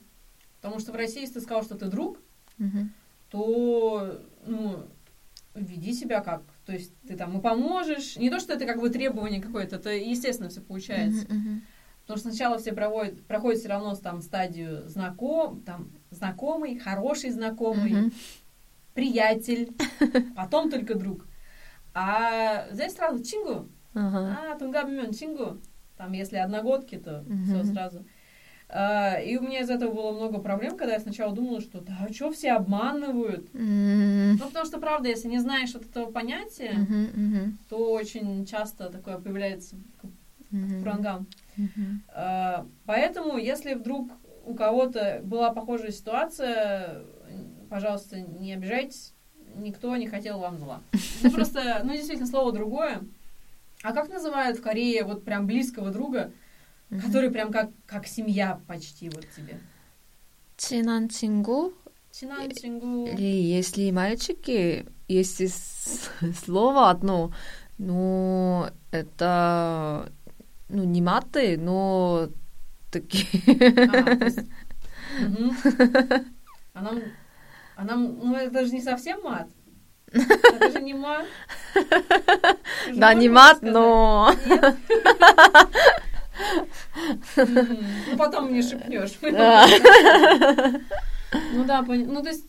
потому 0.61 0.79
что 0.79 0.91
в 0.91 0.95
России, 0.95 1.21
если 1.21 1.35
ты 1.35 1.41
сказал, 1.41 1.63
что 1.63 1.75
ты 1.75 1.85
друг, 1.87 2.19
то, 3.29 4.19
ну, 4.45 4.85
веди 5.53 5.93
себя 5.93 6.21
как. 6.21 6.43
То 6.65 6.73
есть 6.73 6.93
ты 7.07 7.15
там 7.15 7.37
и 7.37 7.41
поможешь. 7.41 8.15
Не 8.17 8.29
то, 8.29 8.39
что 8.39 8.53
это 8.53 8.65
как 8.65 8.79
бы 8.79 8.89
требование 8.89 9.41
какое-то, 9.41 9.75
это 9.75 9.89
естественно 9.91 10.49
все 10.49 10.61
получается. 10.61 11.25
Потому 12.03 12.19
что 12.19 12.29
сначала 12.29 12.57
все 12.57 12.71
проводят, 12.71 13.21
проходят 13.25 13.59
все 13.59 13.67
равно 13.69 13.93
там 13.95 14.21
стадию 14.21 14.87
знаком, 14.87 15.61
там, 15.63 15.89
знакомый, 16.09 16.79
хороший 16.79 17.31
знакомый, 17.31 17.91
приятель, 18.93 19.71
потом 20.35 20.71
только 20.71 20.95
друг. 20.95 21.26
А 21.99 22.67
здесь 22.71 22.93
сразу 22.93 23.23
чингу. 23.23 23.69
Ага. 23.95 24.51
А, 24.53 24.59
тунгабимен 24.59 25.13
чингу. 25.13 25.57
Там, 25.97 26.11
если 26.11 26.37
одногодки, 26.37 26.95
то 26.95 27.23
Мгм. 27.25 27.43
все 27.43 27.63
сразу. 27.63 28.05
А, 28.69 29.15
и 29.15 29.35
у 29.37 29.41
меня 29.41 29.61
из 29.61 29.69
этого 29.71 29.91
было 29.91 30.11
много 30.11 30.37
проблем, 30.37 30.77
когда 30.77 30.93
я 30.93 30.99
сначала 30.99 31.33
думала, 31.33 31.59
что 31.59 31.81
да, 31.81 32.07
что 32.13 32.31
все 32.31 32.51
обманывают. 32.51 33.49
М, 33.55 34.37
Ну, 34.37 34.45
потому 34.45 34.65
что, 34.67 34.79
правда, 34.79 35.09
если 35.09 35.27
не 35.27 35.39
знаешь 35.39 35.73
вот 35.73 35.85
этого 35.87 36.11
понятия, 36.11 36.73
мгм, 36.73 37.03
мгм, 37.15 37.57
то 37.67 37.91
очень 37.93 38.45
часто 38.45 38.91
такое 38.91 39.17
появляется 39.17 39.77
мгм, 40.51 40.83
прангам. 40.83 41.25
мгм. 41.55 42.03
А, 42.09 42.67
Поэтому, 42.85 43.37
если 43.39 43.73
вдруг 43.73 44.11
у 44.45 44.53
кого-то 44.53 45.21
была 45.23 45.51
похожая 45.51 45.91
ситуация, 45.91 47.01
пожалуйста, 47.71 48.19
не 48.21 48.53
обижайтесь, 48.53 49.15
никто 49.56 49.96
не 49.96 50.08
хотел 50.08 50.38
вам 50.38 50.58
зла. 50.58 50.80
Ну, 51.22 51.30
просто, 51.30 51.82
ну, 51.84 51.92
действительно, 51.92 52.26
слово 52.26 52.52
другое. 52.52 53.00
А 53.82 53.92
как 53.92 54.08
называют 54.08 54.58
в 54.58 54.62
Корее 54.62 55.04
вот 55.04 55.24
прям 55.24 55.46
близкого 55.46 55.90
друга, 55.90 56.30
Мгм. 56.90 57.00
который 57.00 57.30
прям 57.30 57.50
как, 57.52 57.70
как 57.86 58.06
семья 58.06 58.60
почти 58.66 59.08
вот 59.08 59.26
тебе? 59.36 59.58
친한 60.56 61.08
친구 61.08 61.72
Чинан, 62.12 62.50
чингу. 62.52 63.06
или 63.06 63.22
если 63.22 63.90
мальчики, 63.90 64.86
есть 65.08 65.40
и 65.40 65.48
с- 65.48 66.10
слово 66.44 66.90
одно, 66.90 67.32
ну, 67.78 68.66
это, 68.92 70.12
ну, 70.68 70.84
не 70.84 71.02
маты, 71.02 71.56
но 71.58 72.28
такие... 72.92 73.26
А, 73.88 74.16
то 74.16 74.24
есть- 74.24 74.48
Мгм. 75.20 75.56
А 76.74 76.82
нам, 76.82 77.00
а 77.76 77.84
нам, 77.84 78.18
ну, 78.18 78.36
это 78.36 78.64
же 78.64 78.72
не 78.72 78.82
совсем 78.82 79.22
мат. 79.22 79.48
Это 80.12 80.70
же 80.70 80.80
не 80.80 80.94
ма. 80.94 81.24
Да 82.94 83.14
не 83.14 83.28
мат, 83.28 83.62
но... 83.62 84.34
Ну, 87.36 88.16
потом 88.18 88.50
мне 88.50 88.62
шепнешь. 88.62 89.18
Ну 91.52 91.64
да, 91.64 91.82
ну 91.82 92.22
то 92.22 92.28
есть, 92.28 92.44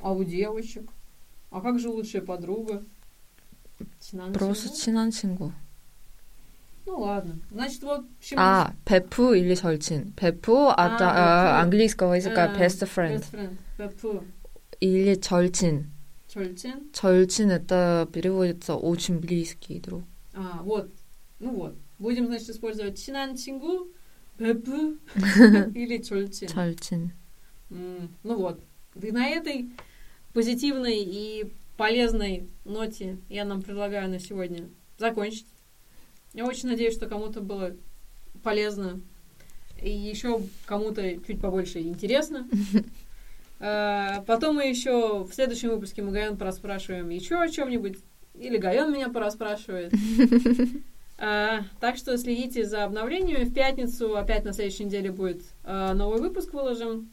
а 0.00 0.12
у 0.12 0.24
девочек? 0.24 0.88
А 1.50 1.60
как 1.60 1.78
же 1.78 1.90
лучшая 1.90 2.22
подруга? 2.22 2.82
Просто 4.32 4.70
친한 4.70 5.10
친구. 5.10 5.52
Ну 6.86 6.98
ладно. 6.98 7.38
Значит, 7.50 7.82
вот... 7.82 8.06
А, 8.36 8.72
베프 8.84 9.36
или 9.36 9.54
절친. 9.54 10.12
베프, 10.16 10.68
а, 10.68 10.74
а, 10.76 11.58
а 11.58 11.60
английского 11.62 12.14
языка 12.14 12.52
best 12.58 12.88
friend. 12.88 13.18
Best 13.18 13.32
friend. 13.32 13.56
베프. 13.76 14.24
Или 14.80 15.14
절친. 15.14 15.90
절친? 16.28 16.90
절친 16.92 17.50
это 17.50 18.08
переводится 18.12 18.74
очень 18.74 19.18
близкий 19.18 19.78
друг. 19.80 20.02
А, 20.34 20.60
вот. 20.62 20.90
Ну 21.38 21.50
вот. 21.50 21.76
Будем, 21.98 22.26
значит, 22.26 22.50
использовать 22.50 22.98
친한 22.98 23.36
친구, 23.36 23.88
베프 24.38 24.98
или 25.74 25.98
절친. 25.98 26.48
절친. 26.48 27.12
Mm, 27.70 28.08
ну 28.22 28.36
вот. 28.36 28.60
И 29.00 29.12
на 29.12 29.28
этой 29.28 29.70
позитивной 30.32 30.98
и 30.98 31.52
полезной 31.76 32.48
ноте 32.64 33.18
я 33.28 33.44
нам 33.44 33.62
предлагаю 33.62 34.08
на 34.08 34.18
сегодня 34.18 34.68
закончить. 34.98 35.46
Я 36.34 36.46
очень 36.46 36.68
надеюсь, 36.68 36.94
что 36.94 37.06
кому-то 37.06 37.40
было 37.40 37.76
полезно 38.42 39.00
и 39.80 39.90
еще 39.90 40.40
кому-то 40.64 41.02
чуть 41.26 41.40
побольше 41.40 41.80
интересно. 41.80 42.48
А, 43.59 44.23
потом 44.27 44.57
мы 44.57 44.67
еще 44.67 45.23
в 45.23 45.33
следующем 45.33 45.69
выпуске 45.69 46.01
мы 46.01 46.11
Гайон 46.11 46.37
пораспрашиваем 46.37 47.09
еще 47.09 47.35
о 47.35 47.49
чем-нибудь. 47.49 47.97
Или 48.35 48.57
Гайон 48.57 48.93
меня 48.93 49.09
пораспрашивает. 49.09 49.93
А, 51.17 51.61
так 51.79 51.97
что 51.97 52.17
следите 52.17 52.65
за 52.65 52.83
обновлениями. 52.83 53.45
В 53.45 53.53
пятницу 53.53 54.15
опять 54.15 54.45
на 54.45 54.53
следующей 54.53 54.85
неделе 54.85 55.11
будет 55.11 55.41
а, 55.63 55.93
новый 55.93 56.21
выпуск 56.21 56.53
выложим. 56.53 57.09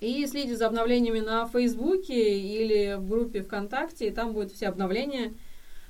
И 0.00 0.26
следите 0.26 0.56
за 0.56 0.66
обновлениями 0.66 1.20
на 1.20 1.46
Фейсбуке 1.46 2.40
или 2.40 2.94
в 2.96 3.08
группе 3.08 3.42
ВКонтакте, 3.42 4.08
и 4.08 4.10
там 4.10 4.32
будут 4.32 4.50
все 4.50 4.68
обновления, 4.68 5.34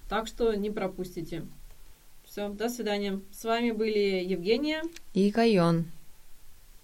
так 0.09 0.27
что 0.27 0.53
не 0.55 0.69
пропустите. 0.71 1.45
Все, 2.25 2.49
до 2.49 2.69
свидания. 2.69 3.21
С 3.33 3.45
вами 3.45 3.71
были 3.71 4.25
Евгения 4.25 4.83
и 5.15 5.31
Гайон. 5.31 5.87